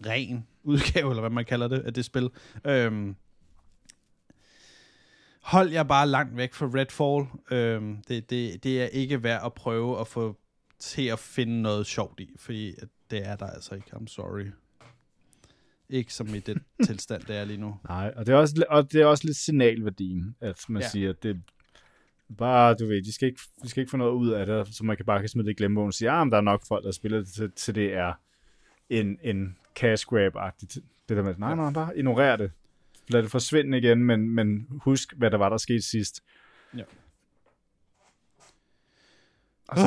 [0.06, 2.30] ren udgave, eller hvad man kalder det, af det spil.
[2.66, 3.14] Øh,
[5.48, 7.28] hold jeg bare langt væk fra Redfall.
[7.52, 10.38] Øh, det, det, det er ikke værd at prøve at få
[10.80, 12.74] til at finde noget sjovt i, fordi
[13.12, 13.88] det er der altså ikke.
[13.96, 14.46] I'm sorry.
[15.90, 17.76] Ikke som i den tilstand, det er lige nu.
[17.90, 20.90] Nej, og det er også, og det er også lidt signalværdien, at man ja.
[20.90, 21.42] siger, at det
[22.38, 24.84] bare, du ved, de skal, ikke, de skal ikke få noget ud af det, så
[24.84, 26.68] man kan bare kan smide det i glemmebogen og sige, ah, men der er nok
[26.68, 28.14] folk, der spiller det til, til det er
[28.90, 30.78] en, en cash grab-agtigt.
[31.10, 32.52] Det der med, nej, nej, bare ignorer det.
[33.10, 36.24] Lad det forsvinde igen, men, men husk, hvad der var, der skete sidst.
[36.78, 36.84] Ja.
[39.68, 39.86] Og så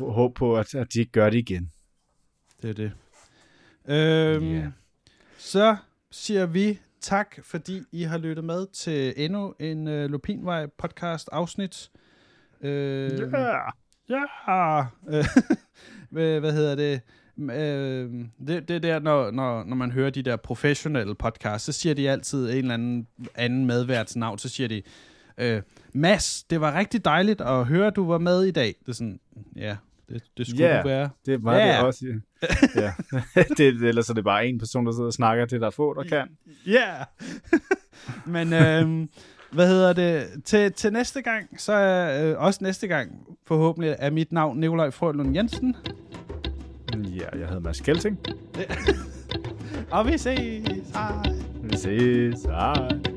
[0.00, 0.12] oh.
[0.12, 1.72] håb på, at, at de ikke gør det igen.
[2.62, 2.92] Det er det.
[3.88, 4.72] Øhm, yeah.
[5.38, 5.76] Så
[6.10, 11.90] siger vi tak, fordi I har lyttet med til endnu en uh, Lupinvej podcast afsnit.
[12.60, 13.58] Øh, ja!
[14.08, 14.84] Ja!
[16.10, 17.00] hvad, hvad hedder det?
[17.38, 18.10] Øh,
[18.46, 22.10] det, det der, når, når, når man hører de der professionelle podcasts, så siger de
[22.10, 24.82] altid en eller anden, anden medværts navn, så siger de,
[25.38, 28.74] øh, Mads, det var rigtig dejligt at høre, at du var med i dag.
[28.80, 29.20] Det er sådan,
[29.56, 29.76] ja,
[30.08, 31.10] det, det skulle yeah, du være.
[31.26, 31.76] det var yeah.
[31.78, 32.06] det også.
[32.06, 32.12] Ja.
[32.82, 32.92] ja.
[33.58, 35.94] det, ellers er det bare en person, der sidder og snakker til, der er få,
[35.94, 36.28] der kan.
[36.66, 36.72] Ja.
[36.72, 37.06] Yeah.
[38.34, 39.08] Men øh,
[39.52, 40.26] hvad hedder det?
[40.44, 44.90] Til, til næste gang, så er øh, også næste gang, forhåbentlig er mit navn Nikolaj
[44.90, 45.76] Frølund Jensen.
[47.04, 48.18] Ja, jeg hedder Mads Kelting.
[49.90, 50.90] og vi ses.
[50.94, 51.32] Hej.
[51.62, 52.42] Vi ses.
[52.42, 53.15] Hej.